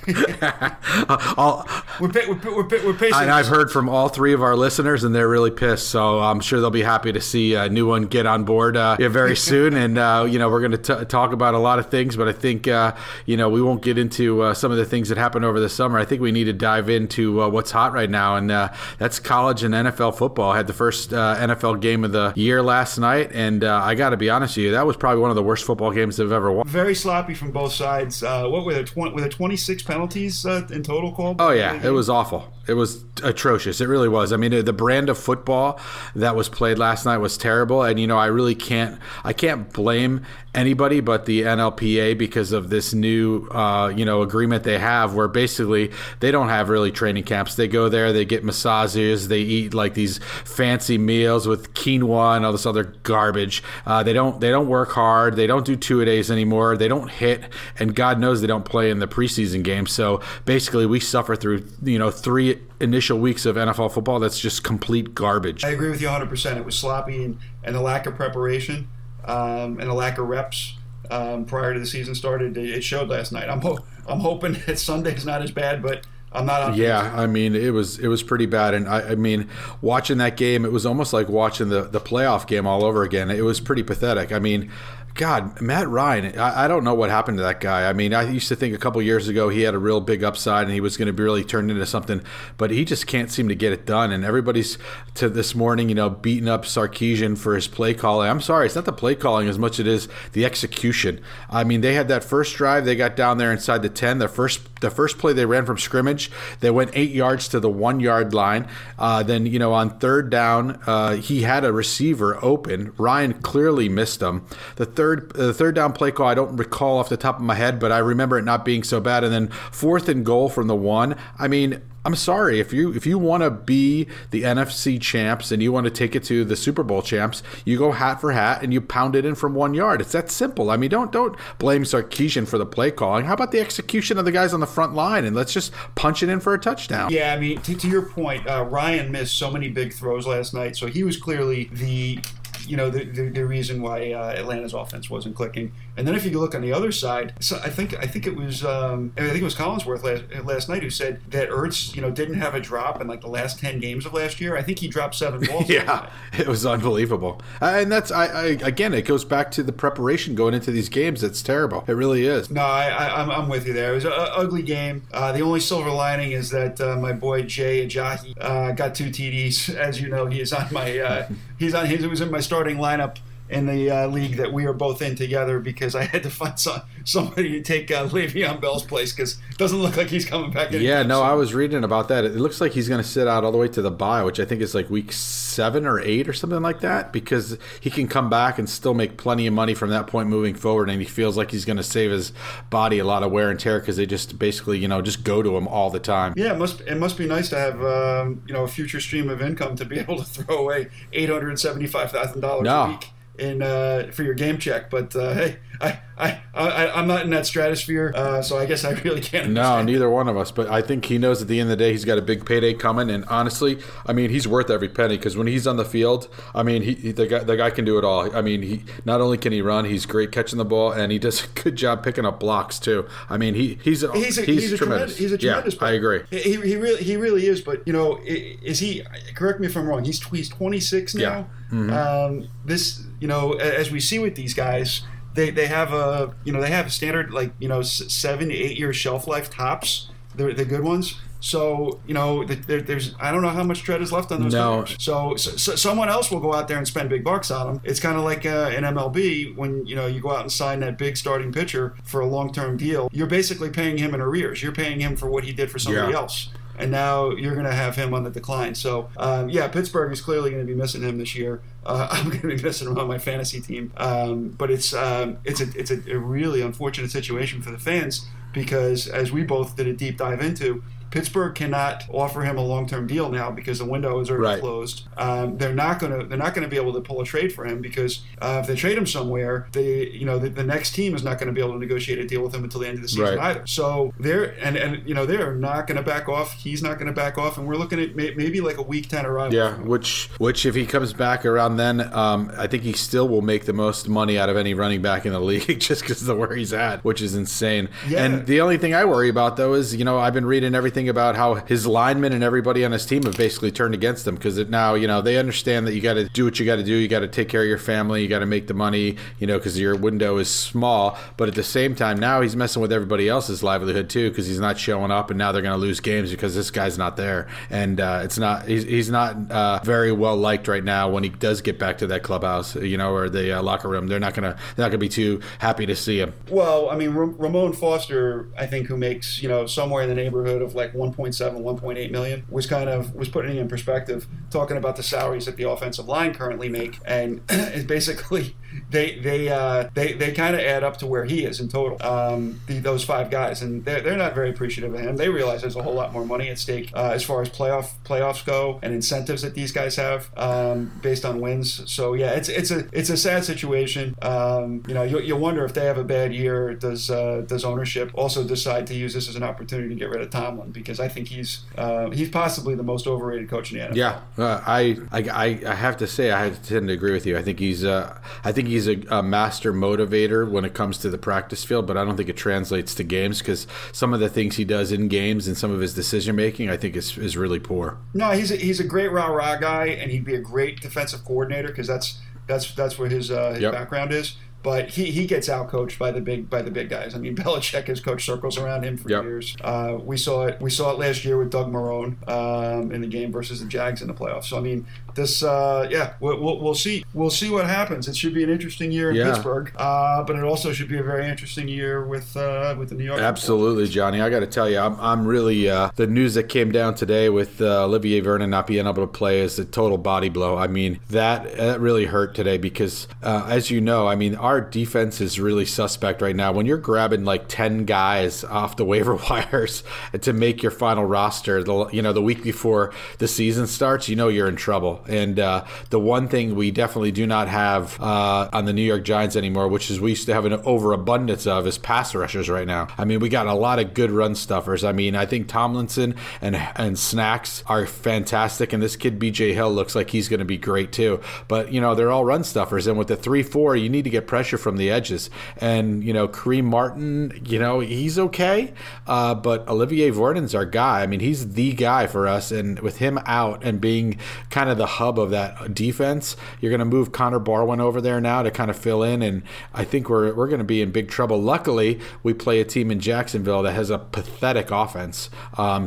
all, 1.39 1.67
We're, 2.01 2.09
we're, 2.09 2.65
we're, 2.65 2.87
we're 2.87 3.15
and 3.15 3.31
I've 3.31 3.49
heard 3.49 3.71
from 3.71 3.89
all 3.89 4.09
three 4.09 4.33
of 4.33 4.43
our 4.43 4.57
listeners, 4.57 5.05
and 5.05 5.15
they're 5.15 5.29
really 5.29 5.51
pissed. 5.51 5.89
So 5.89 6.21
I'm 6.21 6.41
sure 6.41 6.61
they'll 6.61 6.71
be 6.71 6.83
happy 6.83 7.13
to 7.13 7.21
see 7.21 7.55
a 7.55 7.69
new 7.69 7.87
one 7.87 8.07
get 8.07 8.27
on 8.27 8.45
board 8.45 8.77
uh, 8.77 8.97
very 8.99 9.37
soon. 9.51 9.75
And 9.75 9.99
uh, 9.99 10.27
you 10.29 10.39
know, 10.39 10.49
we're 10.49 10.67
going 10.67 10.83
to 10.83 11.05
talk 11.05 11.33
about 11.33 11.55
a 11.55 11.59
lot 11.59 11.79
of 11.79 11.91
things, 11.91 12.17
but 12.17 12.29
I 12.29 12.33
think 12.33 12.69
uh, 12.69 12.95
you 13.27 13.37
know 13.37 13.49
we 13.49 13.63
won't 13.63 13.83
get 13.83 13.99
into 13.99 14.43
uh, 14.43 14.55
some 14.55 14.71
of 14.71 14.79
the 14.79 14.85
things 14.85 15.09
that 15.09 15.19
happened 15.19 15.45
over 15.45 15.61
the 15.61 15.69
summer. 15.69 15.99
I 15.99 16.05
think 16.05 16.21
we 16.21 16.33
need 16.33 16.45
to 16.45 16.53
dive 16.53 16.89
into 16.89 17.43
uh, 17.43 17.49
what's 17.49 17.71
hot 17.71 17.93
right 17.93 18.11
now, 18.11 18.37
and 18.37 18.51
uh, 18.51 18.69
that's 18.99 19.19
college 19.19 19.63
and 19.63 19.75
NFL 19.75 20.17
football. 20.17 20.53
I 20.53 20.57
had 20.57 20.67
the 20.67 20.73
first 20.73 21.13
uh, 21.13 21.37
NFL 21.37 21.81
game 21.81 22.05
of 22.05 22.13
the 22.13 22.33
year 22.37 22.63
last 22.63 22.99
night, 22.99 23.31
and 23.33 23.65
uh, 23.65 23.81
I 23.83 23.95
got 23.95 24.11
to 24.11 24.17
be 24.17 24.31
honest 24.31 24.57
with 24.57 24.67
you, 24.67 24.71
that 24.73 24.87
was 24.87 24.97
probably 24.97 25.21
one 25.21 25.31
of 25.31 25.37
the 25.37 25.43
worst 25.43 25.65
football 25.65 25.91
games 25.91 26.21
I've 26.21 26.33
ever 26.33 26.51
watched. 26.51 26.71
Very 26.71 26.95
sloppy 26.95 27.35
from 27.35 27.51
both 27.51 27.73
sides. 27.73 28.23
Uh, 28.23 28.47
what 28.49 28.65
were 28.65 28.75
there? 28.75 28.85
20, 28.85 29.15
were 29.15 29.21
there 29.21 29.31
26 29.31 29.83
penalties 29.83 30.47
uh, 30.47 30.67
in 30.71 30.83
total 30.83 31.13
called? 31.13 31.37
Oh 31.41 31.51
yeah, 31.51 31.90
it 31.91 31.95
was 31.95 32.09
awful. 32.09 32.53
It 32.69 32.75
was 32.75 33.05
atrocious. 33.25 33.81
It 33.81 33.89
really 33.89 34.09
was. 34.09 34.33
I 34.33 34.37
mean, 34.37 34.65
the 34.65 34.73
brand 34.73 35.09
of 35.09 35.19
football 35.19 35.81
that 36.15 36.37
was 36.37 36.49
played 36.49 36.79
last 36.79 37.05
night 37.05 37.19
was 37.19 37.37
terrible, 37.37 37.83
and 37.83 37.99
you 37.99 38.07
know, 38.07 38.17
I 38.17 38.27
really 38.27 38.55
can't. 38.55 39.01
I 39.25 39.33
can't 39.33 39.73
blame 39.73 40.25
anybody 40.55 41.01
but 41.01 41.27
the 41.27 41.43
NFLPA 41.43 42.19
because 42.19 42.51
of 42.53 42.71
this 42.71 42.93
new, 42.93 43.47
uh, 43.49 43.89
you 43.89 44.05
know, 44.05 44.23
agreement 44.23 44.65
they 44.65 44.79
have, 44.79 45.15
where 45.15 45.29
basically 45.29 45.91
they 46.21 46.31
don't 46.31 46.49
have 46.49 46.69
really 46.69 46.91
training 46.91 47.25
camps. 47.25 47.55
They 47.55 47.69
go 47.69 47.89
there, 47.89 48.13
they 48.13 48.25
get 48.25 48.45
massages, 48.45 49.29
they 49.29 49.41
eat 49.41 49.75
like 49.75 49.95
these 49.95 50.19
fancy 50.45 50.99
meals 50.99 51.47
with 51.47 51.75
quinoa 51.75 52.37
and 52.37 52.45
all 52.45 52.53
this 52.53 52.67
other 52.67 52.85
garbage. 53.03 53.63
Uh, 53.85 54.03
they 54.03 54.13
don't. 54.13 54.41
They 54.41 54.51
don't 54.51 54.69
work 54.69 54.93
hard. 54.93 55.35
They 55.35 55.49
don't 55.49 55.67
do 55.67 55.75
two 55.75 56.01
a 56.01 56.05
days 56.05 56.31
anymore. 56.31 56.77
They 56.77 56.89
don't 56.89 57.11
hit, 57.11 57.43
and 57.79 57.97
God 57.97 58.21
knows 58.21 58.41
they 58.41 58.47
don't 58.47 58.65
play 58.65 58.91
in 58.91 59.01
the 59.01 59.09
preseason 59.09 59.65
games. 59.65 59.91
So 59.91 60.21
basically, 60.45 60.87
we 60.87 61.01
suffer 61.01 61.35
through 61.35 61.61
you 61.83 61.99
know 61.99 62.11
three 62.11 62.61
initial 62.81 63.19
weeks 63.19 63.47
of 63.47 63.57
NFL 63.57 63.93
football 63.93 64.21
that's 64.21 64.39
just 64.41 64.65
complete 64.65 65.15
garbage. 65.15 65.65
I 65.65 65.71
agree 65.71 65.91
with 65.91 66.01
you 66.01 66.09
100%. 66.09 66.57
It 66.57 66.65
was 66.65 66.77
sloppy 66.77 67.25
and, 67.25 67.39
and 67.65 67.77
a 67.77 67.81
lack 67.81 68.07
of 68.07 68.15
preparation 68.15 68.89
um, 69.25 69.79
and 69.79 69.85
a 69.85 69.95
lack 69.95 70.19
of 70.19 70.29
reps 70.29 70.75
um, 71.11 71.45
prior 71.45 71.75
to 71.75 71.81
the 71.81 71.87
season 71.87 72.15
started. 72.15 72.57
It 72.57 72.83
showed 72.83 73.09
last 73.09 73.33
night. 73.33 73.49
I'm, 73.49 73.61
ho- 73.61 73.85
I'm 74.07 74.21
hoping 74.21 74.53
that 74.67 74.79
Sunday's 74.79 75.25
not 75.25 75.43
as 75.43 75.51
bad, 75.51 75.83
but 75.83 76.07
I'm 76.33 76.47
not 76.47 76.63
on. 76.63 76.75
Yeah, 76.75 77.13
I 77.15 77.27
mean 77.27 77.55
it 77.55 77.73
was 77.73 77.99
it 77.99 78.07
was 78.07 78.23
pretty 78.23 78.47
bad, 78.47 78.73
and 78.73 78.89
I, 78.89 79.11
I 79.11 79.15
mean 79.17 79.49
watching 79.81 80.19
that 80.19 80.37
game, 80.37 80.65
it 80.65 80.71
was 80.71 80.87
almost 80.87 81.13
like 81.13 81.29
watching 81.29 81.71
the 81.71 81.83
the 81.83 82.01
playoff 82.01 82.47
game 82.47 82.67
all 82.67 82.85
over 82.85 83.03
again. 83.03 83.31
It 83.31 83.45
was 83.45 83.61
pretty 83.61 83.83
pathetic. 83.83 84.33
I 84.33 84.39
mean. 84.39 84.71
God, 85.15 85.61
Matt 85.61 85.89
Ryan, 85.89 86.39
I, 86.39 86.65
I 86.65 86.69
don't 86.69 86.85
know 86.85 86.95
what 86.95 87.11
happened 87.11 87.39
to 87.39 87.43
that 87.43 87.61
guy. 87.61 87.89
I 87.89 87.93
mean, 87.93 88.15
I 88.15 88.31
used 88.31 88.49
to 88.49 88.57
think 88.57 88.75
a 88.75 88.79
couple 88.79 89.03
years 89.03 89.29
ago 89.29 89.49
he 89.49 89.63
had 89.63 89.75
a 89.75 89.79
real 89.79 90.01
big 90.01 90.23
upside 90.23 90.65
and 90.65 90.73
he 90.73 90.81
was 90.81 90.97
going 90.97 91.07
to 91.07 91.13
be 91.13 91.23
really 91.23 91.45
turned 91.45 91.71
into 91.71 91.85
something, 91.85 92.23
but 92.57 92.71
he 92.71 92.85
just 92.85 93.07
can't 93.07 93.31
seem 93.31 93.49
to 93.49 93.55
get 93.55 93.73
it 93.73 93.87
done. 93.87 94.13
And 94.13 94.25
everybody's 94.25 94.79
to 95.15 95.29
this 95.29 95.55
morning, 95.55 95.89
you 95.89 95.95
know, 95.95 96.09
beating 96.09 96.49
up 96.49 96.65
Sarkisian 96.65 97.37
for 97.37 97.55
his 97.55 97.67
play 97.67 97.93
calling. 97.93 98.31
I'm 98.31 98.41
sorry, 98.41 98.67
it's 98.67 98.77
not 98.77 98.85
the 98.85 98.93
play 98.93 99.15
calling 99.15 99.49
as 99.49 99.59
much 99.59 99.75
as 99.75 99.81
it 99.81 99.87
is 99.87 100.09
the 100.33 100.45
execution. 100.45 101.21
I 101.51 101.65
mean, 101.65 101.81
they 101.81 101.95
had 101.95 102.09
that 102.09 102.25
first 102.25 102.57
drive, 102.57 102.85
they 102.85 102.97
got 102.97 103.17
down 103.17 103.39
there 103.39 103.53
inside 103.53 103.83
the 103.83 103.89
10. 103.89 104.19
The 104.19 104.29
first 104.29 104.61
the 104.81 104.91
first 104.91 105.19
play 105.19 105.33
they 105.33 105.45
ran 105.45 105.67
from 105.67 105.79
scrimmage, 105.79 106.31
they 106.61 106.71
went 106.71 106.91
eight 106.95 107.11
yards 107.11 107.49
to 107.49 107.61
the 107.61 107.71
one 107.71 108.01
yard 108.01 108.33
line. 108.33 108.67
Uh, 108.99 109.23
then, 109.23 109.47
you 109.47 109.59
know, 109.59 109.73
on 109.73 109.99
third 109.99 110.31
down, 110.31 110.81
uh, 110.87 111.17
he 111.17 111.43
had 111.43 111.65
a 111.65 111.73
receiver 111.73 112.43
open. 112.43 112.93
Ryan 112.97 113.35
clearly 113.35 113.89
missed 113.89 114.23
him. 114.23 114.47
The 114.77 114.87
third, 115.01 115.33
uh, 115.35 115.47
the 115.47 115.55
third 115.55 115.75
down 115.75 115.95
play 115.95 116.11
call, 116.11 116.29
I 116.29 116.35
don't 116.35 116.57
recall 116.57 116.99
off 116.99 117.09
the 117.09 117.17
top 117.17 117.37
of 117.37 117.43
my 117.43 117.55
head, 117.55 117.81
but 117.81 117.91
I 117.91 117.99
remember 117.99 118.39
it 118.39 118.45
not 118.45 118.67
being 118.67 118.83
so 118.83 119.01
bad. 119.01 119.25
And 119.25 119.33
then 119.33 119.49
fourth 119.73 120.09
and 120.11 120.27
goal 120.27 120.51
from 120.51 120.67
the 120.67 120.77
one. 120.77 121.17
I 121.39 121.49
mean, 121.49 121.81
I'm 122.05 122.15
sorry 122.15 122.61
if 122.61 122.73
you 122.73 122.95
if 122.95 123.05
you 123.05 123.19
want 123.19 123.43
to 123.43 123.51
be 123.51 124.09
the 124.31 124.43
NFC 124.43 125.01
champs 125.01 125.53
and 125.53 125.63
you 125.63 125.71
want 125.71 125.85
to 125.85 125.91
take 125.91 126.15
it 126.15 126.25
to 126.25 126.45
the 126.45 126.57
Super 126.57 126.83
Bowl 126.83 127.03
champs, 127.03 127.43
you 127.65 127.77
go 127.77 127.93
hat 127.93 128.21
for 128.21 128.33
hat 128.33 128.63
and 128.63 128.73
you 128.73 128.81
pound 128.81 129.17
it 129.17 129.27
in 129.27 129.35
from 129.35 129.55
one 129.55 129.75
yard. 129.75 130.01
It's 130.01 130.13
that 130.13 130.31
simple. 130.31 130.71
I 130.71 130.79
mean, 130.79 130.89
don't 130.89 131.13
don't 131.13 131.37
blame 131.59 131.85
Sarkisian 131.85 132.49
for 132.49 132.57
the 132.57 132.65
play 132.65 132.91
calling. 132.91 133.27
How 133.27 133.35
about 133.35 133.53
the 133.53 133.61
execution 133.61 134.19
of 134.19 134.25
the 134.25 134.33
guys 134.33 134.55
on 134.55 134.61
the 134.61 134.67
front 134.67 134.95
line 134.95 135.27
and 135.27 135.37
let's 135.37 135.53
just 135.53 135.73
punch 135.95 136.23
it 136.23 136.31
in 136.31 136.41
for 136.41 136.55
a 136.55 136.59
touchdown. 136.59 137.13
Yeah, 137.13 137.35
I 137.35 137.39
mean, 137.39 137.61
to, 137.63 137.75
to 137.75 137.89
your 137.89 138.03
point, 138.03 138.47
uh, 138.47 138.65
Ryan 138.65 139.13
missed 139.13 139.37
so 139.37 139.51
many 139.51 139.69
big 139.69 139.93
throws 139.93 140.27
last 140.27 140.55
night, 140.55 140.77
so 140.77 140.87
he 140.87 141.05
was 141.05 141.19
clearly 141.19 141.65
the, 141.73 142.19
you 142.67 142.77
know, 142.77 142.91
the, 142.91 143.05
the, 143.05 143.29
the 143.29 143.45
reason 143.47 143.83
why 143.83 144.13
uh, 144.13 144.33
Atlanta's 144.33 144.75
offense 144.75 145.09
wasn't 145.11 145.35
clicking. 145.37 145.73
And 145.97 146.07
then 146.07 146.15
if 146.15 146.25
you 146.25 146.39
look 146.39 146.55
on 146.55 146.63
the 146.63 146.73
other 146.73 146.93
side, 146.93 147.35
so 147.41 147.61
I 147.63 147.69
think 147.69 147.95
I 147.99 148.07
think 148.07 148.27
it 148.27 148.37
was 148.37 148.65
um, 148.65 149.13
I 149.17 149.23
think 149.29 149.43
it 149.43 149.45
was 149.45 149.55
Collinsworth 149.55 150.03
last, 150.03 150.45
last 150.47 150.69
night 150.69 150.83
who 150.83 150.91
said 150.91 151.21
that 151.31 151.51
Ertz, 151.51 151.95
you 151.95 152.01
know, 152.01 152.11
didn't 152.11 152.37
have 152.37 152.55
a 152.55 152.61
drop 152.61 153.01
in 153.01 153.07
like 153.07 153.21
the 153.21 153.29
last 153.29 153.59
ten 153.59 153.81
games 153.81 154.07
of 154.07 154.15
last 154.15 154.41
year. 154.41 154.57
I 154.57 154.63
think 154.63 154.79
he 154.79 154.89
dropped 154.89 155.15
seven 155.15 155.41
balls. 155.47 155.69
Yeah, 155.71 156.11
it 156.37 156.49
was 156.49 156.67
unbelievable, 156.67 157.41
Uh, 157.61 157.67
and 157.77 157.93
that's 157.93 158.11
I, 158.11 158.27
I 158.27 158.45
again 158.63 158.95
it 158.95 159.03
goes 159.03 159.25
back 159.25 159.51
to 159.53 159.63
the 159.63 159.73
preparation 159.73 160.35
going 160.35 160.55
into 160.55 160.71
these 160.71 160.89
games. 160.89 161.23
It's 161.23 161.43
terrible. 161.43 161.85
It 161.87 161.93
really 161.93 162.27
is. 162.27 162.51
No, 162.51 162.63
I, 162.63 163.21
I'm 163.23 163.49
with 163.49 163.67
you 163.67 163.73
there. 163.73 163.93
It 163.93 163.97
was 163.97 164.05
an 164.05 164.13
ugly 164.15 164.63
game. 164.63 165.03
Uh, 165.13 165.33
the 165.33 165.43
only 165.43 165.61
silver 165.61 165.91
lining 165.91 166.33
is 166.33 166.51
that 166.51 166.81
uh, 166.81 166.97
my 166.97 167.13
boy 167.13 167.43
Jay 167.43 167.87
Ajayi 167.87 168.35
uh, 168.41 168.73
got 168.73 168.95
two 168.95 169.11
TDs. 169.11 169.75
As 169.81 170.01
you 170.01 170.09
know, 170.09 170.27
he 170.27 170.41
is 170.41 170.53
on 170.53 170.67
my 170.73 170.99
uh, 170.99 171.29
he's 171.59 171.75
on 171.75 171.87
his. 171.87 172.05
It 172.05 172.11
was 172.11 172.21
in 172.21 172.31
my 172.31 172.41
starting 172.51 172.79
lineup 172.79 173.17
in 173.51 173.67
the 173.67 173.91
uh, 173.91 174.07
league 174.07 174.37
that 174.37 174.53
we 174.53 174.65
are 174.65 174.73
both 174.73 175.03
in 175.03 175.17
together 175.17 175.61
because 175.61 175.95
I 175.95 176.05
had 176.05 176.23
to 176.23 176.31
find 176.31 176.59
some, 176.59 176.83
somebody 177.05 177.51
to 177.51 177.61
take 177.63 177.91
uh, 177.91 178.07
Le'Veon 178.09 178.61
Bell's 178.61 178.85
place 178.85 179.13
because 179.13 179.39
it 179.51 179.59
doesn't 179.59 179.79
look 179.81 179.97
like 179.97 180.09
he's 180.09 180.25
coming 180.25 180.51
back. 180.53 180.71
Yeah, 180.71 181.03
no, 181.03 181.21
soon. 181.21 181.27
I 181.29 181.33
was 181.35 181.53
reading 181.55 181.83
about 181.85 182.09
that. 182.09 182.25
It 182.25 182.37
looks 182.37 182.61
like 182.61 182.73
he's 182.73 182.89
going 182.89 183.03
to 183.03 183.07
sit 183.09 183.27
out 183.27 183.45
all 183.45 183.53
the 183.53 183.59
way 183.59 183.69
to 183.69 183.83
the 183.83 183.91
bye, 183.91 184.23
which 184.23 184.39
I 184.41 184.45
think 184.45 184.61
is 184.63 184.75
like 184.75 184.89
week 184.89 185.13
seven 185.13 185.85
or 185.87 186.01
eight 186.01 186.29
or 186.29 186.33
something 186.33 186.63
like 186.63 186.81
that, 186.81 187.13
because 187.13 187.59
he 187.81 187.91
can 187.91 188.09
come 188.09 188.31
back 188.31 188.59
and 188.59 188.69
still 188.69 188.95
make 188.95 189.17
plenty 189.17 189.47
of 189.47 189.53
money 189.55 189.75
from 189.75 189.91
that 189.91 190.07
point 190.07 190.29
moving 190.29 190.55
forward. 190.55 190.89
And 190.89 191.01
he 191.01 191.07
feels 191.07 191.37
like 191.37 191.51
he's 191.51 191.65
going 191.65 191.77
to 191.77 191.83
save 191.83 192.11
his 192.11 192.33
body 192.71 192.99
a 192.99 193.05
lot 193.05 193.23
of 193.23 193.33
wear 193.33 193.51
and 193.51 193.59
tear 193.59 193.81
because 193.81 193.97
they 193.97 194.07
just 194.07 194.39
basically, 194.39 194.79
you 194.79 194.89
know, 194.89 195.03
just 195.03 195.25
go 195.25 195.43
to 195.43 195.57
him 195.57 195.67
all 195.69 195.91
the 195.91 196.01
time. 196.01 196.35
Yeah, 196.37 196.53
it 196.53 196.59
must 196.59 196.81
it 196.83 196.97
must 196.97 197.19
be 197.19 197.27
nice 197.27 197.49
to 197.51 197.57
have 197.59 197.83
um, 197.85 198.43
you 198.47 198.55
know 198.55 198.65
a 198.65 198.69
future 198.69 199.01
stream 199.01 199.29
of 199.29 199.43
income 199.43 199.77
to 199.77 199.85
be 199.85 199.99
able 199.99 200.19
to 200.19 200.25
throw 200.25 200.59
away 200.59 200.89
eight 201.13 201.29
hundred 201.29 201.59
seventy 201.59 201.87
five 201.87 202.11
thousand 202.13 202.41
dollars 202.41 202.65
No. 202.65 202.83
a 202.83 202.89
week 202.91 203.09
in 203.39 203.63
uh, 203.63 204.11
for 204.13 204.23
your 204.23 204.35
game 204.35 204.59
check. 204.59 204.91
But 204.91 205.15
uh, 205.17 205.33
hey, 205.35 205.57
I, 205.81 206.01
I 206.19 206.41
I 206.53 206.99
I'm 206.99 207.07
not 207.07 207.23
in 207.23 207.31
that 207.31 207.47
stratosphere, 207.47 208.13
uh, 208.15 208.43
so 208.43 208.59
I 208.59 208.67
guess 208.67 208.85
I 208.85 208.91
really 209.05 209.21
can't. 209.21 209.51
No, 209.51 209.83
neither 209.83 210.11
one 210.11 210.29
of 210.29 210.37
us. 210.37 210.51
But 210.51 210.69
I 210.69 210.83
think 210.83 211.07
he 211.07 211.17
knows 211.17 211.41
at 211.41 211.49
the 211.49 211.61
end 211.61 211.71
of 211.71 211.79
the 211.79 211.83
day 211.85 211.93
he's 211.93 212.05
got 212.05 212.19
a 212.19 212.23
big 212.23 212.45
payday 212.45 212.75
coming. 212.75 213.09
And 213.11 213.25
honestly, 213.27 213.79
I 214.07 214.13
mean, 214.13 214.31
he's 214.31 214.47
worth 214.49 214.69
every 214.69 214.89
penny 214.89 215.17
because 215.17 215.37
when 215.37 215.47
he's 215.47 215.67
on 215.67 215.77
the 215.77 215.85
field, 215.85 216.29
I 216.55 216.63
mean, 216.63 216.83
he, 216.83 216.95
he- 216.95 217.13
the 217.13 217.27
guy 217.27 217.39
the 217.39 217.57
guy 217.57 217.71
can 217.71 217.85
do 217.85 217.97
it 217.99 218.05
all. 218.05 218.35
I 218.37 218.43
mean, 218.43 218.63
he 218.63 218.85
not 219.05 219.21
only 219.21 219.39
can 219.39 219.53
he 219.53 219.63
run, 219.63 219.85
he's 219.87 220.05
great 220.07 220.33
catching 220.33 220.59
the 220.59 220.65
ball, 220.65 220.93
and 220.93 221.11
he 221.13 221.19
does 221.19 221.45
a 221.45 221.49
good 221.63 221.77
job 221.77 222.03
picking 222.05 222.27
up 222.27 222.41
blocks 222.41 222.79
too. 222.79 223.07
I 223.29 223.37
mean, 223.39 223.55
he 223.55 223.79
he's 223.83 224.01
He's 224.01 224.39
a, 224.39 224.43
he's, 224.43 224.73
a 224.73 224.77
tremendous. 224.79 225.17
He's 225.19 225.33
a 225.33 225.39
tremendous. 225.39 225.75
Yeah, 225.75 225.79
player. 225.79 225.93
I 225.93 225.97
agree. 225.97 226.21
He, 226.31 226.55
he 226.57 226.77
really 226.77 227.03
he 227.03 227.17
really 227.17 227.47
is. 227.47 227.61
But 227.61 227.87
you 227.87 227.93
know, 227.93 228.19
is 228.25 228.79
he? 228.81 229.03
Correct 229.35 229.61
me 229.61 229.67
if 229.67 229.77
I'm 229.77 229.87
wrong. 229.87 230.05
He's 230.05 230.23
he's 230.29 230.49
26 230.49 231.15
now. 231.17 231.21
Yeah. 231.23 231.45
Mm-hmm. 231.73 231.91
Um, 231.93 232.49
this 232.65 233.03
you 233.21 233.29
know, 233.29 233.53
as 233.53 233.91
we 233.91 234.01
see 234.01 234.19
with 234.19 234.35
these 234.35 234.55
guys, 234.55 235.03
they 235.35 235.51
they 235.51 235.67
have 235.67 235.93
a 235.93 236.35
you 236.45 236.53
know 236.53 236.61
they 236.61 236.71
have 236.71 236.87
a 236.87 236.91
standard 236.91 237.33
like 237.33 237.53
you 237.59 237.69
know 237.69 237.83
seven 237.83 238.49
to 238.49 238.55
eight 238.55 238.79
year 238.79 238.93
shelf 238.93 239.27
life 239.27 239.51
tops. 239.51 240.09
The 240.35 240.53
the 240.53 240.65
good 240.65 240.83
ones. 240.85 241.21
So 241.43 242.01
you 242.07 242.13
know, 242.13 242.45
there, 242.45 242.83
there's 242.83 243.15
I 243.19 243.33
don't 243.33 243.41
know 243.41 243.49
how 243.49 243.63
much 243.65 243.83
tread 243.83 244.03
is 244.03 244.13
left 244.13 244.31
on 244.31 244.43
those 244.43 244.53
No. 244.53 244.85
tires. 244.85 244.97
So, 245.03 245.37
so, 245.37 245.53
so 245.57 245.75
someone 245.75 246.11
else 246.11 246.31
will 246.31 246.39
go 246.41 246.53
out 246.53 246.69
there 246.69 246.77
and 246.77 246.87
spend 246.87 247.09
big 247.09 247.25
bucks 247.25 247.51
on 247.51 247.67
them. 247.67 247.81
It's 247.83 247.99
kind 247.99 248.19
of 248.19 248.25
like 248.25 248.45
uh, 248.45 248.71
in 248.77 248.85
MLB 248.85 249.57
when 249.57 249.87
you 249.87 249.97
know 249.97 250.07
you 250.07 250.21
go 250.21 250.31
out 250.33 250.43
and 250.43 250.53
sign 250.53 250.81
that 250.81 250.99
big 250.99 251.17
starting 251.17 251.51
pitcher 251.51 251.95
for 252.05 252.21
a 252.21 252.27
long-term 252.27 252.77
deal. 252.77 253.09
You're 253.11 253.27
basically 253.27 253.71
paying 253.71 253.97
him 253.97 254.13
in 254.15 254.21
arrears. 254.21 254.63
You're 254.63 254.73
paying 254.73 255.01
him 255.01 255.17
for 255.17 255.31
what 255.31 255.45
he 255.45 255.53
did 255.53 255.71
for 255.71 255.79
somebody 255.79 256.13
Yeah. 256.13 256.19
else. 256.19 256.51
And 256.81 256.91
now 256.91 257.31
you're 257.31 257.55
going 257.55 257.67
to 257.67 257.75
have 257.75 257.97
him 257.97 258.15
on 258.15 258.25
the 258.25 258.31
decline. 258.31 258.75
So, 258.75 259.11
um, 259.17 259.49
yeah, 259.49 259.69
Pittsburgh 259.69 260.13
is 260.13 260.21
clearly 260.21 260.51
going 260.51 260.63
to 260.63 260.67
be 260.67 260.79
missing 260.79 261.03
him 261.03 261.19
this 261.19 261.35
year. 261.35 261.63
Uh, 261.85 262.09
I'm 262.11 262.27
going 262.27 262.41
to 262.41 262.49
be 262.49 262.63
missing 262.63 262.89
him 262.89 262.99
on 262.99 263.09
my 263.09 263.19
fantasy 263.19 263.61
team. 263.61 263.93
Um, 263.97 264.49
but 264.49 264.71
it's 264.71 264.93
um, 264.95 265.39
it's 265.45 265.61
a 265.61 265.67
it's 265.79 265.91
a, 265.91 266.13
a 266.13 266.19
really 266.19 266.61
unfortunate 266.63 267.11
situation 267.11 267.63
for 267.63 267.71
the 267.71 267.79
fans 267.79 268.27
because, 268.53 269.07
as 269.07 269.31
we 269.31 269.43
both 269.43 269.77
did 269.77 269.87
a 269.87 269.93
deep 269.93 270.19
dive 270.19 270.41
into, 270.41 270.83
Pittsburgh 271.11 271.55
cannot 271.55 272.05
offer 272.11 272.43
him 272.43 272.57
a 272.59 272.63
long-term 272.63 273.07
deal 273.07 273.31
now 273.31 273.51
because 273.51 273.79
the 273.79 273.85
window 273.85 274.21
is 274.21 274.31
already 274.31 274.45
Right. 274.55 274.61
closed. 274.61 275.05
Um, 275.17 275.59
they're 275.59 275.75
not 275.75 275.99
going 275.99 276.19
to 276.21 276.27
they're 276.27 276.39
not 276.39 276.55
going 276.55 276.63
to 276.63 276.69
be 276.71 276.77
able 276.77 276.93
to 276.95 277.01
pull 277.01 277.21
a 277.21 277.25
trade 277.25 277.53
for 277.53 277.65
him 277.67 277.81
because 277.81 278.21
uh, 278.41 278.59
if 278.63 278.67
they 278.69 278.77
trade 278.77 278.97
him 278.97 279.07
somewhere, 279.07 279.67
they 279.73 280.09
you 280.09 280.25
know 280.25 280.39
the, 280.39 280.49
the 280.49 280.63
next 280.65 280.93
team 280.95 281.15
is 281.15 281.23
not 281.23 281.39
going 281.39 281.47
to 281.49 281.53
be 281.53 281.61
able 281.61 281.73
to 281.75 281.79
negotiate 281.79 282.19
a 282.19 282.27
deal 282.27 282.43
with 282.43 282.55
him 282.55 282.65
until 282.65 282.81
the 282.81 282.89
end 282.89 282.97
of 282.97 283.03
the 283.03 283.09
season 283.09 283.25
Right. 283.25 283.39
either. 283.39 283.67
So 283.67 284.13
they're 284.19 284.55
and 284.65 284.77
and 284.77 285.07
you 285.09 285.15
know 285.15 285.27
they're 285.27 285.55
not 285.55 285.87
going 285.87 285.97
to 285.97 286.03
back 286.03 286.29
off. 286.29 286.53
He's 286.55 286.83
not 286.83 286.95
going 286.99 287.07
to 287.09 287.13
back 287.13 287.39
off, 287.39 287.59
and 287.59 287.67
we're 287.67 287.77
looking 287.77 288.01
at 288.01 288.15
may, 288.17 288.33
maybe 288.35 288.61
like 288.61 288.79
a 288.79 288.83
week 288.83 289.09
ten 289.09 289.27
arrival. 289.27 289.55
Yeah, 289.55 289.77
which 289.79 290.29
which 290.39 290.65
if 290.67 290.75
he 290.75 290.87
comes 290.87 291.13
back 291.13 291.45
around 291.45 291.77
then, 291.77 292.01
um, 292.15 292.53
I 292.57 292.67
think 292.67 292.83
he 292.85 292.93
still 292.93 293.29
will 293.29 293.43
make 293.43 293.65
the 293.65 293.73
most 293.73 294.09
money 294.09 294.39
out 294.39 294.49
of 294.49 294.57
any 294.57 294.75
running 294.75 295.03
back 295.03 295.27
in 295.27 295.33
the 295.33 295.41
league 295.51 295.81
just 295.81 296.03
because 296.03 296.27
of 296.29 296.39
where 296.39 296.55
he's 296.55 296.73
at, 296.73 297.03
which 297.05 297.21
is 297.21 297.35
insane. 297.35 297.89
Yeah. 298.09 298.25
And 298.25 298.47
the 298.47 298.61
only 298.61 298.79
thing 298.79 298.95
I 298.95 299.05
worry 299.05 299.29
about 299.29 299.57
though 299.57 299.75
is 299.75 299.95
you 299.95 300.05
know 300.05 300.19
I've 300.19 300.35
been 300.35 300.47
reading 300.47 300.75
everything 300.75 301.00
about 301.09 301.37
how 301.37 301.55
his 301.55 301.87
linemen 301.87 302.33
and 302.33 302.45
everybody 302.45 302.85
on 302.85 302.93
his 302.93 303.07
team 303.07 303.23
have 303.25 303.37
basically 303.37 303.71
turned 303.71 303.95
against 303.95 304.27
him 304.27 304.35
because 304.35 304.59
now 304.69 304.95
you 304.95 305.07
know 305.07 305.23
they 305.23 305.37
understand 305.37 305.87
that 305.87 305.95
you 305.95 306.01
got 306.01 306.15
to 306.15 306.29
do 306.29 306.45
what 306.45 306.59
you 306.59 306.67
got 306.67 306.77
to 306.77 306.85
do. 306.85 306.95
You 306.95 307.09
got 307.09 307.21
to 307.21 307.29
take 307.29 307.49
care 307.49 307.63
of 307.63 307.69
your 307.69 307.79
family. 307.79 308.23
You 308.23 308.29
got 308.29 308.41
to 308.41 308.47
make 308.47 308.67
the 308.67 308.75
money. 308.75 309.17
You 309.39 309.47
know 309.47 309.59
because 309.59 309.79
your 309.79 309.97
window 309.97 310.39
is 310.39 310.51
small, 310.51 311.19
but 311.37 311.49
at 311.49 311.55
the 311.55 311.63
same 311.63 311.95
time 311.95 312.19
now 312.19 312.41
he's 312.41 312.57
messing 312.57 312.83
with 312.83 312.93
everybody 312.93 313.29
else's 313.29 313.63
livelihood 313.63 314.11
too 314.11 314.31
because 314.31 314.47
he's 314.47 314.61
not 314.61 314.79
showing 314.79 315.11
up, 315.11 315.31
and 315.31 315.39
now 315.39 315.53
they're 315.53 315.63
going 315.63 315.75
to 315.75 315.79
lose 315.79 316.01
games 316.01 316.31
because 316.31 316.55
this 316.55 316.71
guy's 316.71 316.99
not 316.99 317.17
there, 317.17 317.49
and 317.71 318.01
uh, 318.01 318.21
it's 318.23 318.39
not 318.39 318.67
he's, 318.67 318.85
he's 318.85 319.11
not 319.11 319.51
uh, 319.51 319.81
very 319.85 320.13
well 320.13 320.37
liked 320.37 320.69
right 320.69 320.85
now 320.85 321.09
when 321.09 321.23
he 321.23 321.31
does 321.31 321.61
get 321.61 321.79
back 321.79 321.99
to 321.99 322.07
that 322.09 322.23
clubhouse, 322.23 322.75
you 322.77 322.97
know, 322.97 323.15
or 323.15 323.29
the 323.29 323.59
uh, 323.59 323.63
locker 323.63 323.89
room. 323.89 324.07
They're 324.07 324.21
not 324.21 324.35
gonna 324.35 324.57
they're 324.77 324.85
not 324.85 324.91
gonna 324.91 324.99
be 324.99 325.09
too 325.09 325.41
happy 325.59 325.87
to 325.87 325.97
see 325.97 326.19
him. 326.19 326.35
Well, 326.49 326.91
I 326.91 326.97
mean, 326.97 327.11
Ra- 327.11 327.33
Ramon 327.37 327.73
Foster, 327.73 328.49
I 328.59 328.67
think, 328.67 328.87
who 328.87 328.97
makes 328.97 329.43
you 329.43 329.49
know 329.49 329.67
somewhere 329.67 330.03
in 330.03 330.09
the 330.09 330.15
neighborhood 330.15 330.63
of 330.63 330.75
like 330.75 330.90
1.7, 330.95 331.35
1.8 331.35 332.11
million, 332.11 332.45
was 332.49 332.67
kind 332.67 332.89
of 332.89 333.15
was 333.15 333.29
putting 333.29 333.57
it 333.57 333.61
in 333.61 333.69
perspective, 333.69 334.27
talking 334.51 334.77
about 334.77 334.97
the 334.97 335.03
salaries 335.03 335.47
that 335.47 335.57
the 335.57 335.69
offensive 335.69 336.07
line 336.07 336.35
currently 336.35 336.69
make, 336.69 336.99
and 337.05 337.41
it's 337.49 337.85
basically 337.85 338.57
they 338.91 339.19
they 339.19 339.49
uh, 339.49 339.89
they 339.95 340.13
they 340.13 340.33
kind 340.33 340.55
of 340.55 340.61
add 340.61 340.85
up 340.85 340.99
to 340.99 341.07
where 341.07 341.25
he 341.25 341.45
is 341.45 341.61
in 341.61 341.69
total. 341.69 342.01
Um, 342.07 342.61
the, 342.67 342.79
those 342.79 343.05
five 343.05 343.31
guys, 343.31 343.63
and 343.63 343.85
they're, 343.85 344.01
they're 344.01 344.17
not 344.17 344.35
very 344.35 344.51
appreciative 344.51 344.95
of 344.95 345.01
him. 345.01 345.17
They 345.17 345.29
realize 345.29 345.63
there's 345.63 345.77
a 345.77 345.83
whole 345.83 345.95
lot 345.95 346.13
more 346.13 346.25
money 346.25 346.49
at 346.49 346.59
stake 346.59 346.91
uh, 346.95 347.11
as 347.15 347.23
far 347.23 347.43
as 347.43 347.49
playoff 347.49 347.93
playoffs 348.05 348.45
go 348.45 348.79
and 348.83 348.93
incentives 348.93 349.43
that 349.43 349.55
these 349.55 349.73
guys 349.73 349.97
have 349.97 350.31
um, 350.37 350.93
based 351.03 351.25
on 351.25 351.41
wins. 351.41 351.91
So 351.91 352.15
yeah, 352.15 352.31
it's 352.31 352.49
it's 352.49 352.71
a 352.71 352.87
it's 352.93 353.11
a 353.11 353.17
sad 353.17 353.45
situation. 353.45 354.15
Um, 354.23 354.83
you 354.87 354.95
know, 354.95 355.03
you, 355.03 355.21
you 355.21 355.37
wonder 355.37 355.65
if 355.65 355.75
they 355.75 355.85
have 355.85 355.99
a 355.99 356.05
bad 356.05 356.35
year, 356.35 356.75
does 356.75 357.11
uh, 357.11 357.43
does 357.47 357.65
ownership 357.65 358.11
also 358.15 358.45
decide 358.45 358.87
to 358.89 358.95
use 358.95 359.15
this 359.15 359.29
as 359.29 359.37
an 359.37 359.43
opportunity 359.43 359.89
to 359.89 359.95
get 359.95 360.11
rid 360.11 360.21
of 360.21 360.31
Tomlin? 360.31 360.71
Because 360.71 361.01
I 361.01 361.09
think 361.09 361.29
he's 361.29 361.61
uh, 361.77 362.11
he's 362.11 362.29
possibly 362.29 362.75
the 362.75 362.83
most 362.83 363.07
overrated 363.07 363.49
coach 363.49 363.73
in 363.73 363.79
the 363.79 363.85
NFL. 363.85 363.97
Yeah, 363.97 364.21
uh, 364.39 364.63
I, 364.67 364.97
I 365.13 365.61
I 365.67 365.75
have 365.75 365.97
to 365.99 366.07
say 366.07 366.33
I 366.33 366.51
tend 366.51 366.89
to 366.89 366.95
agree 366.95 367.13
with 367.13 367.27
you. 367.27 367.37
I 367.37 367.43
think 367.43 367.59
he's 367.59 367.85
uh, 367.85 368.19
I 368.45 368.53
think 368.53 368.60
he's 368.67 368.89
a, 368.89 369.03
a 369.11 369.23
master 369.23 369.73
motivator 369.73 370.49
when 370.51 370.65
it 370.65 370.75
comes 370.75 370.99
to 370.99 371.11
the 371.11 371.19
practice 371.19 371.65
field, 371.65 371.87
but 371.87 371.97
I 371.97 372.05
don't 372.05 372.17
think 372.17 372.29
it 372.29 372.37
translates 372.37 372.95
to 372.97 373.05
games 373.05 373.39
because 373.41 373.67
some 373.93 374.13
of 374.15 374.21
the 374.21 374.29
things 374.29 374.57
he 374.57 374.65
does 374.65 374.93
in 374.93 375.09
games 375.09 375.47
and 375.47 375.57
some 375.57 375.71
of 375.71 375.81
his 375.81 375.95
decision 375.95 376.37
making 376.37 376.71
I 376.71 376.77
think 376.77 376.97
is 376.97 377.17
is 377.19 377.37
really 377.37 377.61
poor. 377.61 377.99
No, 378.15 378.31
he's 378.31 378.51
a, 378.51 378.57
he's 378.57 378.81
a 378.81 378.85
great 378.85 379.13
rah 379.13 379.27
rah 379.29 379.57
guy, 379.57 379.87
and 379.87 380.11
he'd 380.11 380.25
be 380.25 380.35
a 380.35 380.41
great 380.41 380.81
defensive 380.81 381.25
coordinator 381.25 381.69
because 381.69 381.87
that's 381.87 382.19
that's 382.47 382.75
that's 382.75 382.99
where 382.99 383.09
his 383.09 383.31
uh, 383.31 383.53
his 383.53 383.63
Yep. 383.63 383.73
background 383.73 384.13
is. 384.13 384.37
But 384.63 384.91
he, 384.91 385.07
he 385.11 385.27
gets 385.27 385.49
out 385.49 385.69
coached 385.69 385.99
by 385.99 386.11
the 386.11 386.21
big 386.21 386.51
by 386.51 386.61
the 386.63 386.71
big 386.71 386.89
guys. 386.91 387.15
I 387.15 387.19
mean, 387.19 387.35
Belichick 387.41 387.87
has 387.89 388.01
coached 388.01 388.27
circles 388.27 388.59
around 388.59 388.85
him 388.85 388.97
for 388.99 389.09
Yep. 389.09 389.23
years. 389.23 389.57
Uh, 389.63 389.97
we 390.03 390.17
saw 390.17 390.47
it 390.47 390.61
we 390.61 390.71
saw 390.71 390.91
it 390.93 390.99
last 390.99 391.25
year 391.25 391.39
with 391.39 391.51
Doug 391.51 391.73
Marrone 391.73 392.17
um, 392.29 392.93
in 392.93 393.01
the 393.01 393.07
game 393.07 393.33
versus 393.33 393.61
the 393.61 393.67
Jags 393.67 394.03
in 394.03 394.09
the 394.09 394.15
playoffs. 394.15 394.45
So 394.45 394.59
I 394.59 394.61
mean, 394.61 394.87
this 395.15 395.43
uh, 395.43 395.89
yeah, 395.91 396.15
we'll, 396.21 396.39
we'll, 396.41 396.61
we'll 396.61 396.75
see 396.75 397.05
we'll 397.15 397.31
see 397.31 397.51
what 397.51 397.67
happens. 397.67 398.07
It 398.07 398.17
should 398.17 398.35
be 398.35 398.45
an 398.45 398.51
interesting 398.51 398.93
year 398.93 399.11
in 399.11 399.17
Yeah. 399.17 399.33
Pittsburgh, 399.33 399.73
uh, 399.77 400.23
but 400.25 400.37
it 400.37 400.45
also 400.45 400.73
should 400.73 400.89
be 400.89 400.99
a 400.99 401.03
very 401.03 401.27
interesting 401.29 401.67
year 401.67 402.05
with 402.05 402.37
uh, 402.37 402.75
with 402.79 402.91
the 402.91 402.95
New 402.95 403.05
York. 403.05 403.21
Absolutely, 403.21 403.89
Johnny. 403.89 404.21
I 404.21 404.29
got 404.31 404.41
to 404.41 404.47
tell 404.47 404.69
you, 404.69 404.79
I'm, 404.79 404.99
I'm 405.01 405.27
really 405.27 405.71
uh, 405.71 405.91
the 405.97 406.07
news 406.07 406.35
that 406.35 406.45
came 406.45 406.71
down 406.71 406.95
today 406.95 407.29
with 407.31 407.61
uh, 407.63 407.85
Olivier 407.85 408.21
Vernon 408.21 408.51
not 408.51 408.67
being 408.67 408.87
able 408.87 409.07
to 409.07 409.07
play 409.07 409.41
is 409.41 409.59
a 409.59 409.65
total 409.65 409.97
body 409.99 410.29
blow. 410.29 410.57
I 410.59 410.67
mean, 410.67 411.01
that 411.11 411.57
that 411.57 411.81
really 411.81 412.05
hurt 412.05 412.35
today 412.35 412.59
because, 412.59 413.09
uh, 413.23 413.47
as 413.49 413.71
you 413.71 413.81
know, 413.81 414.07
I 414.07 414.15
mean, 414.17 414.35
our 414.37 414.50
defense 414.59 415.21
is 415.21 415.39
really 415.39 415.67
suspect 415.67 416.23
right 416.23 416.35
now. 416.35 416.51
When 416.51 416.65
you're 416.65 416.79
grabbing 416.79 417.27
like 417.27 417.47
ten 417.47 417.85
guys 417.85 418.43
off 418.43 418.77
the 418.77 418.87
waiver 418.87 419.15
wires 419.31 419.85
to 420.19 420.33
make 420.33 420.63
your 420.63 420.73
final 420.73 421.05
roster, 421.05 421.63
the 421.63 421.91
you 421.93 422.01
know 422.01 422.15
the 422.15 422.23
week 422.23 422.43
before 422.43 422.95
the 423.19 423.29
season 423.29 423.67
starts, 423.67 424.09
you 424.09 424.17
know 424.17 424.29
you're 424.29 424.49
in 424.49 424.57
trouble. 424.57 425.05
And 425.07 425.39
uh, 425.39 425.67
the 425.91 426.01
one 426.01 426.29
thing 426.29 426.55
we 426.55 426.71
definitely 426.71 427.13
do 427.13 427.27
not 427.27 427.49
have 427.49 428.01
uh, 428.01 428.49
on 428.53 428.65
the 428.65 428.73
New 428.73 428.83
York 428.83 429.05
Giants 429.05 429.37
anymore, 429.37 429.69
which 429.69 429.91
is 429.91 430.01
we 430.01 430.11
used 430.11 430.25
to 430.27 430.33
have 430.33 430.47
an 430.47 430.55
overabundance 430.55 431.47
of, 431.47 431.67
is 431.67 431.77
pass 431.77 432.15
rushers 432.15 432.49
right 432.49 432.67
now. 432.67 432.89
I 432.97 433.05
mean, 433.05 433.21
we 433.21 433.29
got 433.29 433.47
a 433.47 433.55
lot 433.55 433.79
of 433.79 433.93
good 433.93 434.11
run 434.11 434.35
stuffers. 434.35 434.85
I 434.85 434.93
mean, 434.93 435.15
I 435.15 435.27
think 435.27 435.49
Tomlinson 435.49 436.15
and 436.41 436.57
and 436.57 436.99
Snacks 436.99 437.63
are 437.67 437.87
fantastic, 437.87 438.73
and 438.73 438.83
this 438.83 438.97
kid 438.97 439.19
BJ 439.19 439.53
Hill 439.53 439.73
looks 439.73 439.95
like 439.95 440.11
he's 440.11 440.29
going 440.29 440.39
to 440.39 440.47
be 440.47 440.57
great 440.57 440.93
too. 440.93 441.21
But 441.49 441.73
you 441.73 441.81
know, 441.81 441.95
they're 441.95 442.11
all 442.11 442.25
run 442.25 442.45
stuffers, 442.45 442.87
and 442.87 442.97
with 442.97 443.09
the 443.09 443.17
three 443.17 443.43
four, 443.43 443.77
you 443.77 443.89
need 443.89 444.05
to 444.05 444.11
get 444.11 444.27
pressure 444.41 444.57
from 444.57 444.79
the 444.79 444.91
edges. 444.91 445.29
And 445.59 446.03
you 446.03 446.15
know, 446.15 446.27
Kareem 446.27 446.65
Martin, 446.65 447.43
you 447.45 447.59
know, 447.59 447.81
he's 447.81 448.19
okay, 448.19 448.73
uh, 449.07 449.35
but 449.35 449.69
Olivier 449.69 450.09
Vernon's 450.09 450.55
our 450.55 450.65
guy. 450.65 451.03
I 451.03 451.07
mean, 451.07 451.21
he's 451.21 451.53
the 451.53 451.75
guy 451.75 452.07
for 452.07 452.27
us, 452.27 452.51
and 452.51 452.79
with 452.81 452.97
him 452.97 453.19
out 453.27 453.63
and 453.63 453.83
being 453.83 454.19
kind 454.49 454.71
of 454.71 454.79
the 454.79 454.87
hub 454.87 455.19
of 455.19 455.29
that 455.31 455.75
defense, 455.75 456.37
you're 456.59 456.71
going 456.71 456.79
to 456.79 456.87
move 456.87 457.13
Connor 457.13 457.39
Barwin 457.39 457.81
over 457.81 458.01
there 458.01 458.19
now 458.19 458.43
to 458.43 458.51
kind 458.51 458.71
of 458.71 458.79
fill 458.79 459.03
in, 459.03 459.21
and 459.21 459.43
I 459.75 459.85
think 459.85 460.09
we're 460.09 460.33
we're 460.33 460.49
going 460.49 460.59
to 460.61 460.65
be 460.65 460.81
in 460.81 460.91
big 460.91 461.11
trouble. 461.11 461.39
Luckily, 461.39 462.01
we 462.23 462.33
play 462.33 462.63
a 462.63 462.65
team 462.65 462.91
in 462.91 462.99
Jacksonville 462.99 463.63
that 463.65 463.73
has 463.75 463.91
a 463.91 463.99
pathetic 463.99 464.71
offense. 464.71 465.29
Um, 465.59 465.87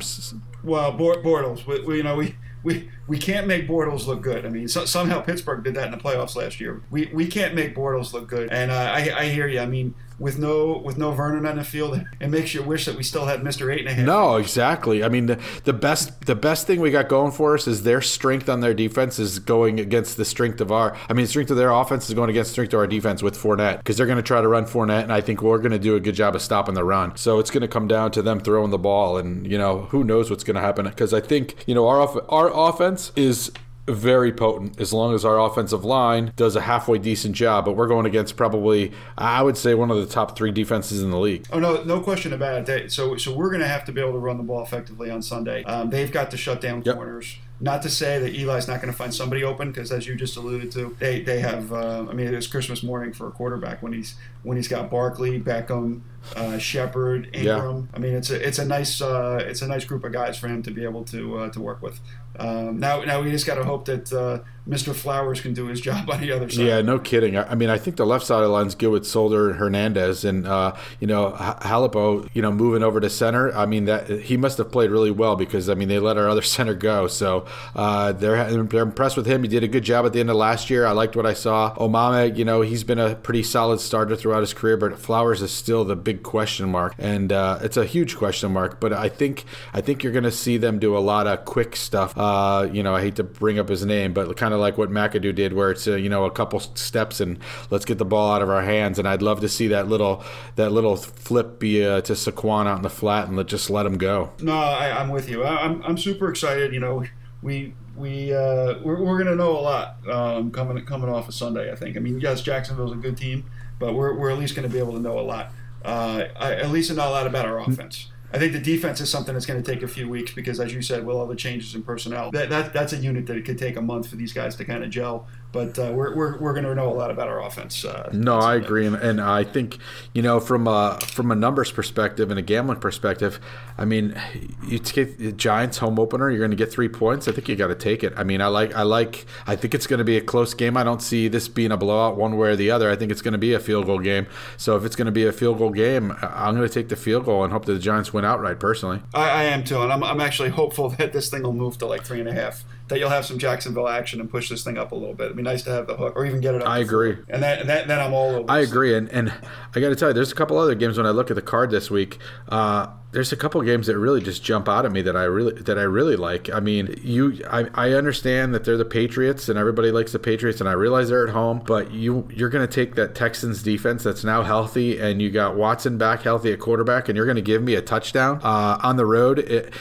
Well, 0.64 0.92
Bor- 0.92 1.24
Bortles, 1.24 1.66
we, 1.66 1.82
we, 1.82 1.98
you 1.98 2.04
know, 2.04 2.16
we, 2.16 2.36
we, 2.64 2.90
we 3.08 3.18
can't 3.18 3.48
make 3.48 3.68
Bortles 3.68 4.08
look 4.08 4.22
good. 4.22 4.46
I 4.46 4.50
mean, 4.50 4.68
so, 4.68 4.86
somehow 4.86 5.22
Pittsburgh 5.22 5.64
did 5.64 5.76
that 5.76 5.86
in 5.86 5.92
the 5.92 5.98
playoffs 5.98 6.36
last 6.36 6.60
year. 6.60 6.82
We, 6.90 7.08
we 7.14 7.28
can't 7.28 7.54
make 7.54 7.76
Bortles 7.76 8.14
look 8.14 8.28
good, 8.28 8.52
and 8.52 8.72
uh, 8.72 8.76
I, 8.76 9.14
I 9.18 9.30
hear 9.30 9.48
you. 9.48 9.60
I 9.60 9.66
mean, 9.66 9.94
with 10.20 10.38
no 10.38 10.78
with 10.78 10.98
no 10.98 11.12
Vernon 11.12 11.46
on 11.46 11.58
the 11.58 11.64
field, 11.64 12.02
it 12.20 12.28
makes 12.30 12.54
you 12.54 12.64
wish 12.64 12.86
that 12.86 12.96
we 12.96 13.04
still 13.04 13.26
had 13.26 13.44
Mister 13.44 13.72
Eight 13.72 13.82
and 13.82 13.90
a 13.90 13.94
Half. 13.94 14.06
No, 14.06 14.36
exactly. 14.38 15.04
I 15.04 15.10
mean, 15.10 15.26
the, 15.26 15.40
the 15.64 15.74
best 15.74 16.26
the 16.26 16.36
best 16.36 16.68
thing 16.68 16.80
we 16.80 16.92
got 16.92 17.10
going 17.10 17.32
for 17.32 17.56
us 17.56 17.68
is 17.68 17.84
their 17.84 18.02
strength 18.02 18.48
on 18.48 18.62
their 18.62 18.74
defense 18.74 19.20
is 19.20 19.40
going 19.40 19.80
against 19.80 20.18
the 20.18 20.26
strength 20.26 20.62
of 20.62 20.72
our. 20.72 20.96
I 21.10 21.14
mean, 21.14 21.28
strength 21.28 21.52
of 21.52 21.58
their 21.58 21.72
offense 21.72 22.08
is 22.08 22.14
going 22.14 22.30
against 22.30 22.52
strength 22.52 22.74
of 22.74 22.80
our 22.80 22.88
defense 22.88 23.24
with 23.24 23.36
Fournette 23.36 23.80
because 23.80 23.98
they're 23.98 24.06
going 24.06 24.18
to 24.18 24.24
try 24.24 24.40
to 24.40 24.48
run 24.48 24.66
Fournette, 24.66 25.04
and 25.04 25.12
I 25.12 25.22
think 25.22 25.42
we're 25.42 25.58
going 25.58 25.72
to 25.72 25.80
do 25.80 25.96
a 25.96 26.00
good 26.00 26.16
job 26.16 26.36
of 26.36 26.42
stopping 26.42 26.76
the 26.76 26.84
run. 26.84 27.18
So 27.18 27.40
it's 27.40 27.52
going 27.52 27.62
to 27.62 27.68
come 27.68 27.88
down 27.88 28.12
to 28.12 28.22
them 28.22 28.40
throwing 28.40 28.70
the 28.70 28.78
ball, 28.78 29.18
and 29.18 29.46
you 29.46 29.58
know 29.58 29.88
who 29.90 30.04
knows 30.04 30.30
what's 30.30 30.44
going 30.44 30.56
to 30.56 30.62
happen 30.62 30.86
because 30.86 31.14
I 31.14 31.22
think 31.22 31.56
you 31.66 31.74
know 31.74 31.88
our 31.88 32.24
our 32.30 32.70
offense 32.70 32.93
is 33.16 33.52
very 33.86 34.32
potent 34.32 34.80
as 34.80 34.94
long 34.94 35.14
as 35.14 35.26
our 35.26 35.38
offensive 35.38 35.84
line 35.84 36.32
does 36.38 36.56
a 36.56 36.62
halfway 36.62 36.98
decent 36.98 37.36
job. 37.36 37.66
But 37.66 37.74
we're 37.74 37.88
going 37.88 38.06
against 38.06 38.38
probably, 38.38 38.94
I 39.18 39.44
would 39.44 39.58
say, 39.58 39.74
one 39.74 39.92
of 39.92 39.98
the 39.98 40.06
top 40.06 40.38
three 40.38 40.52
defenses 40.52 41.02
in 41.04 41.12
the 41.12 41.20
league. 41.20 41.46
Oh 41.52 41.60
no, 41.60 41.84
no 41.84 42.00
question 42.00 42.32
about 42.32 42.60
it. 42.62 42.66
They, 42.66 42.88
so 42.88 43.18
so 43.18 43.34
we're 43.36 43.50
going 43.50 43.60
to 43.62 43.68
have 43.68 43.84
to 43.86 43.92
be 43.92 44.00
able 44.00 44.14
to 44.14 44.20
run 44.20 44.38
the 44.38 44.44
ball 44.44 44.64
effectively 44.64 45.10
on 45.10 45.22
Sunday. 45.22 45.64
Um, 45.66 45.90
they've 45.90 46.12
got 46.12 46.32
to 46.32 46.38
shut 46.38 46.62
down 46.62 46.82
Yep. 46.86 46.96
corners. 46.96 47.38
Not 47.60 47.82
to 47.84 47.90
say 47.90 48.20
that 48.20 48.34
Eli's 48.36 48.68
not 48.68 48.82
going 48.82 48.92
to 48.92 48.98
find 48.98 49.14
somebody 49.14 49.44
open 49.44 49.72
because, 49.72 49.90
as 49.92 50.06
you 50.08 50.16
just 50.16 50.36
alluded 50.38 50.72
to, 50.74 50.96
they 51.00 51.22
they 51.22 51.40
have. 51.40 51.72
Uh, 51.72 52.06
I 52.10 52.14
mean, 52.14 52.28
it 52.28 52.36
was 52.36 52.48
Christmas 52.48 52.84
morning 52.84 53.14
for 53.14 53.28
a 53.28 53.32
quarterback 53.32 53.82
when 53.84 53.94
he's 53.94 54.16
when 54.44 54.58
he's 54.58 54.68
got 54.68 54.92
Barkley, 54.92 55.40
Beckham, 55.40 56.02
uh, 56.36 56.58
Shepard, 56.58 57.30
Ingram. 57.34 57.90
I 57.94 58.00
mean, 58.00 58.14
it's 58.14 58.30
a 58.30 58.48
it's 58.48 58.60
a 58.60 58.66
nice 58.66 59.02
uh, 59.02 59.40
it's 59.42 59.62
a 59.62 59.68
nice 59.68 59.86
group 59.86 60.04
of 60.04 60.12
guys 60.12 60.38
for 60.38 60.48
him 60.48 60.64
to 60.64 60.72
be 60.72 60.84
able 60.84 61.04
to 61.06 61.38
uh, 61.40 61.50
to 61.50 61.60
work 61.60 61.82
with. 61.82 62.00
Um, 62.40 62.80
now 62.80 63.02
now 63.04 63.22
we 63.22 63.30
just 63.30 63.46
got 63.46 63.56
to 63.56 63.64
hope 63.64 63.86
that 63.86 64.12
uh, 64.12 64.40
Mr. 64.68 64.96
Flowers 64.96 65.42
can 65.42 65.54
do 65.54 65.68
his 65.68 65.82
job 65.88 66.10
on 66.10 66.22
the 66.22 66.32
other 66.32 66.50
side. 66.50 66.66
Yeah, 66.66 66.82
no 66.82 66.98
kidding. 66.98 67.38
I, 67.38 67.52
I 67.52 67.56
mean, 67.56 67.70
I 67.70 67.78
think 67.78 67.98
the 67.98 68.06
left 68.06 68.26
side 68.26 68.38
of 68.38 68.44
the 68.44 68.50
line's 68.50 68.76
good 68.76 68.90
with 68.90 69.06
Solder 69.06 69.50
and 69.50 69.60
Hernandez, 69.60 70.26
and 70.26 70.48
uh, 70.48 70.76
you 71.00 71.08
know 71.08 71.32
Halapio, 71.32 72.28
you 72.34 72.42
know, 72.42 72.52
moving 72.52 72.84
over 72.84 73.00
to 73.00 73.10
center. 73.10 73.56
I 73.56 73.66
mean, 73.66 73.86
that 73.86 74.10
he 74.10 74.38
must 74.38 74.58
have 74.58 74.72
played 74.72 74.90
really 74.90 75.12
well 75.12 75.36
because 75.36 75.70
I 75.70 75.76
mean 75.76 75.90
they 75.90 76.00
let 76.00 76.18
our 76.18 76.30
other 76.30 76.42
center 76.56 76.74
go, 76.74 77.08
so 77.08 77.46
uh, 77.76 78.14
they're 78.14 78.66
they're 78.66 78.84
impressed 78.84 79.18
with 79.18 79.26
him. 79.28 79.44
He 79.44 79.50
did 79.50 79.64
a 79.64 79.68
good 79.68 79.84
job 79.84 80.06
at 80.06 80.14
the 80.14 80.20
end 80.20 80.30
of 80.30 80.36
last 80.36 80.70
year. 80.70 80.86
I 80.86 80.92
liked 80.92 81.16
what 81.16 81.26
I 81.26 81.34
saw. 81.34 81.76
Omameh, 81.76 82.36
you 82.36 82.46
know, 82.46 82.62
he's 82.62 82.84
been 82.84 83.00
a 83.00 83.16
pretty 83.16 83.44
solid 83.44 83.80
starter 83.80 84.16
throughout 84.16 84.33
his 84.42 84.54
career, 84.54 84.78
but 84.78 85.00
Flowers 85.00 85.42
is 85.42 85.52
still 85.52 85.84
the 85.84 85.96
big 85.96 86.24
question 86.24 86.70
mark, 86.70 86.96
and 86.98 87.32
uh, 87.32 87.60
it's 87.62 87.78
a 87.78 87.86
huge 87.86 88.16
question 88.16 88.52
mark. 88.52 88.80
But 88.80 88.94
I 88.94 89.10
think 89.10 89.46
I 89.74 89.82
think 89.82 90.04
you're 90.04 90.12
going 90.12 90.24
to 90.24 90.32
see 90.32 90.58
them 90.58 90.80
do 90.80 90.98
a 90.98 91.00
lot 91.00 91.28
of 91.28 91.46
quick 91.46 91.76
stuff. 91.76 92.18
Uh, 92.18 92.68
you 92.72 92.84
know, 92.84 92.96
I 92.96 93.02
hate 93.02 93.16
to 93.18 93.24
bring 93.24 93.60
up 93.60 93.70
his 93.70 93.86
name, 93.86 94.14
but 94.14 94.36
kind 94.38 94.54
of 94.54 94.60
like 94.60 94.78
what 94.78 94.90
McAdoo 94.90 95.36
did, 95.36 95.54
where 95.54 95.72
it's 95.72 95.88
uh, 95.88 95.96
you 95.96 96.10
know 96.10 96.26
a 96.26 96.32
couple 96.32 96.60
steps 96.60 97.20
and 97.20 97.40
let's 97.70 97.86
get 97.86 97.98
the 97.98 98.06
ball 98.06 98.34
out 98.34 98.42
of 98.42 98.50
our 98.50 98.64
hands. 98.64 99.00
And 99.00 99.08
I'd 99.08 99.22
love 99.22 99.42
to 99.42 99.50
see 99.50 99.68
that 99.70 99.88
little 99.88 100.24
that 100.56 100.72
little 100.72 100.96
flip 100.96 101.60
be 101.60 101.86
uh, 101.86 102.02
to 102.02 102.14
Saquon 102.14 102.68
out 102.68 102.78
in 102.78 102.84
the 102.84 102.90
flat 102.90 103.28
and 103.28 103.38
let, 103.38 103.48
just 103.48 103.70
let 103.70 103.86
him 103.86 103.98
go. 103.98 104.32
No, 104.42 104.54
I, 104.54 105.00
I'm 105.00 105.10
with 105.10 105.30
you. 105.30 105.44
I, 105.44 105.66
I'm 105.66 105.82
I'm 105.84 105.98
super 105.98 106.30
excited. 106.30 106.74
You 106.74 106.80
know, 106.80 107.04
we 107.42 107.74
we 107.96 108.34
uh, 108.34 108.80
we're, 108.84 109.02
we're 109.02 109.18
going 109.18 109.28
to 109.28 109.36
know 109.36 109.52
a 109.52 109.62
lot 109.62 110.10
um, 110.10 110.52
coming 110.52 110.84
coming 110.86 111.10
off 111.10 111.28
of 111.28 111.36
Sunday. 111.36 111.72
I 111.72 111.76
think. 111.76 111.98
I 111.98 112.00
mean, 112.00 112.20
yes, 112.20 112.42
Jacksonville's 112.42 112.92
a 112.92 112.96
good 112.96 113.18
team, 113.18 113.46
but 113.84 113.96
we're 113.96 114.18
we're 114.18 114.32
at 114.32 114.40
least 114.40 114.56
going 114.56 114.68
to 114.68 114.74
be 114.74 114.80
able 114.80 114.94
to 114.94 115.00
know 115.00 115.20
a 115.20 115.22
lot. 115.22 115.52
Uh, 115.84 116.24
at 116.40 116.70
least 116.72 116.90
know 116.90 116.96
a 116.96 117.12
lot 117.12 117.28
about 117.28 117.46
our 117.46 117.60
offense. 117.60 118.08
I 118.32 118.40
think 118.40 118.54
the 118.54 118.60
defense 118.60 119.02
is 119.02 119.10
something 119.10 119.34
that's 119.34 119.46
going 119.46 119.62
to 119.62 119.72
take 119.72 119.84
a 119.84 119.88
few 119.88 120.08
weeks 120.08 120.34
because, 120.34 120.60
as 120.62 120.74
you 120.74 120.82
said, 120.82 121.06
with 121.06 121.18
all 121.18 121.28
the 121.28 121.36
changes 121.36 121.76
in 121.76 121.84
personnel, 121.84 122.32
that, 122.32 122.50
that 122.50 122.72
that's 122.72 122.94
a 122.94 122.98
unit 122.98 123.28
that 123.28 123.36
it 123.36 123.44
could 123.44 123.58
take 123.58 123.76
a 123.76 123.82
month 123.82 124.08
for 124.08 124.16
these 124.16 124.32
guys 124.32 124.56
to 124.56 124.66
kind 124.66 124.84
of 124.86 124.90
gel. 124.90 125.28
But 125.54 125.78
uh, 125.78 125.92
we're, 125.94 126.16
we're, 126.16 126.38
we're 126.40 126.54
going 126.54 126.66
to 126.66 126.74
know 126.74 126.92
a 126.92 126.98
lot 126.98 127.12
about 127.12 127.28
our 127.28 127.44
offense. 127.44 127.86
Uh, 127.86 128.10
no, 128.12 128.40
I 128.40 128.56
agree, 128.56 128.88
and, 128.88 128.96
and 128.96 129.22
I 129.22 129.44
think 129.44 129.78
you 130.12 130.24
know 130.24 130.40
from 130.40 130.68
a 130.68 131.00
from 131.06 131.32
a 131.32 131.36
numbers 131.36 131.72
perspective 131.72 132.32
and 132.32 132.40
a 132.40 132.42
gambling 132.42 132.80
perspective, 132.80 133.40
I 133.78 133.86
mean, 133.86 134.20
you 134.66 134.80
take 134.80 135.20
the 135.20 135.32
Giants 135.32 135.78
home 135.78 136.00
opener, 136.00 136.32
you're 136.32 136.40
going 136.40 136.50
to 136.50 136.58
get 136.58 136.72
three 136.72 136.90
points. 136.90 137.28
I 137.28 137.34
think 137.34 137.48
you 137.48 137.56
got 137.56 137.68
to 137.68 137.76
take 137.76 138.04
it. 138.04 138.14
I 138.18 138.24
mean, 138.24 138.42
I 138.42 138.48
like 138.48 138.74
I 138.74 138.82
like 138.82 139.28
I 139.46 139.56
think 139.56 139.76
it's 139.76 139.86
going 139.86 140.00
to 140.00 140.04
be 140.04 140.18
a 140.18 140.22
close 140.22 140.56
game. 140.56 140.76
I 140.76 140.84
don't 140.84 141.04
see 141.04 141.28
this 141.28 141.48
being 141.48 141.72
a 141.72 141.78
blowout 141.78 142.18
one 142.18 142.36
way 142.36 142.50
or 142.50 142.56
the 142.56 142.72
other. 142.72 142.90
I 142.90 142.96
think 142.96 143.12
it's 143.12 143.22
going 143.22 143.34
to 143.34 143.38
be 143.38 143.54
a 143.54 143.60
field 143.60 143.86
goal 143.86 144.00
game. 144.00 144.26
So 144.58 144.76
if 144.76 144.84
it's 144.86 144.96
going 144.96 145.06
to 145.06 145.12
be 145.12 145.28
a 145.28 145.32
field 145.32 145.60
goal 145.60 145.70
game, 145.70 146.16
I'm 146.24 146.56
going 146.56 146.68
to 146.68 146.74
take 146.74 146.90
the 146.90 146.96
field 146.96 147.26
goal 147.26 147.44
and 147.44 147.54
hope 147.54 147.66
that 147.66 147.74
the 147.74 147.80
Giants 147.80 148.12
win 148.12 148.26
outright. 148.26 148.60
Personally, 148.60 149.04
I, 149.14 149.30
I 149.30 149.44
am 149.44 149.64
too, 149.64 149.84
and 149.84 149.94
I'm, 149.94 150.04
I'm 150.04 150.20
actually 150.20 150.50
hopeful 150.50 150.90
that 150.98 151.14
this 151.14 151.30
thing 151.30 151.44
will 151.44 151.54
move 151.54 151.78
to 151.78 151.86
like 151.86 152.04
three 152.04 152.20
and 152.20 152.30
a 152.30 152.34
half 152.34 152.64
that 152.88 153.00
you'll 153.00 153.10
have 153.10 153.26
some 153.26 153.38
Jacksonville 153.38 153.88
action 153.88 154.20
and 154.20 154.30
push 154.30 154.50
this 154.50 154.64
thing 154.64 154.78
up 154.78 154.92
a 154.92 154.96
little 154.96 155.14
bit. 155.16 155.26
It'd 155.26 155.38
be 155.38 155.44
nice 155.44 155.64
to 155.64 155.72
have 155.72 155.88
the 155.88 155.96
hook 155.96 156.14
or 156.16 156.26
even 156.26 156.42
get 156.42 156.56
it 156.56 156.62
up. 156.62 156.70
I 156.70 156.80
agree. 156.80 157.18
And 157.30 157.42
that, 157.42 157.62
and 157.62 157.70
that, 157.70 157.88
then 157.88 158.00
I'm 158.00 158.14
all 158.14 158.30
over. 158.32 158.52
I 158.52 158.60
agree, 158.60 158.96
and 158.96 159.10
and 159.10 159.34
I 159.74 159.80
got 159.80 159.90
to 159.90 159.96
tell 159.96 160.10
you, 160.10 160.14
there's 160.14 160.32
a 160.32 160.36
couple 160.36 160.58
other 160.58 160.76
games 160.76 160.98
when 160.98 161.06
I 161.06 161.12
look 161.12 161.32
at 161.32 161.36
the 161.36 161.42
card 161.42 161.72
this 161.72 161.90
week. 161.90 162.20
Uh, 162.50 162.88
there's 163.14 163.32
a 163.32 163.38
couple 163.38 163.62
games 163.62 163.88
that 163.88 163.98
really 163.98 164.22
just 164.22 164.44
jump 164.44 164.68
out 164.68 164.86
at 164.86 164.92
me 164.92 165.04
that 165.04 165.16
I 165.16 165.24
really 165.24 165.54
that 165.62 165.78
I 165.78 165.84
really 165.84 166.16
like. 166.16 166.50
I 166.50 166.60
mean, 166.60 167.00
you 167.04 167.40
I, 167.50 167.68
I 167.76 167.92
understand 167.92 168.56
that 168.56 168.66
they're 168.66 168.76
the 168.76 168.86
Patriots 168.86 169.50
and 169.50 169.58
everybody 169.58 169.92
likes 169.92 170.12
the 170.12 170.20
Patriots 170.20 170.60
and 170.60 170.68
I 170.68 170.74
realize 170.74 171.10
they're 171.10 171.28
at 171.28 171.34
home, 171.34 171.62
but 171.64 171.92
you 171.92 172.28
you're 172.34 172.50
going 172.50 172.68
to 172.68 172.74
take 172.74 172.96
that 172.96 173.14
Texans 173.14 173.62
defense 173.62 174.04
that's 174.04 174.24
now 174.24 174.42
healthy 174.42 175.00
and 175.00 175.22
you 175.22 175.30
got 175.30 175.56
Watson 175.56 175.98
back 175.98 176.24
healthy 176.24 176.52
at 176.52 176.60
quarterback 176.60 177.08
and 177.08 177.16
you're 177.16 177.28
going 177.28 177.36
to 177.36 177.42
give 177.42 177.62
me 177.62 177.76
a 177.76 177.82
touchdown 177.82 178.40
uh, 178.44 178.80
on 178.82 178.98
the 178.98 179.06
road 179.06 179.40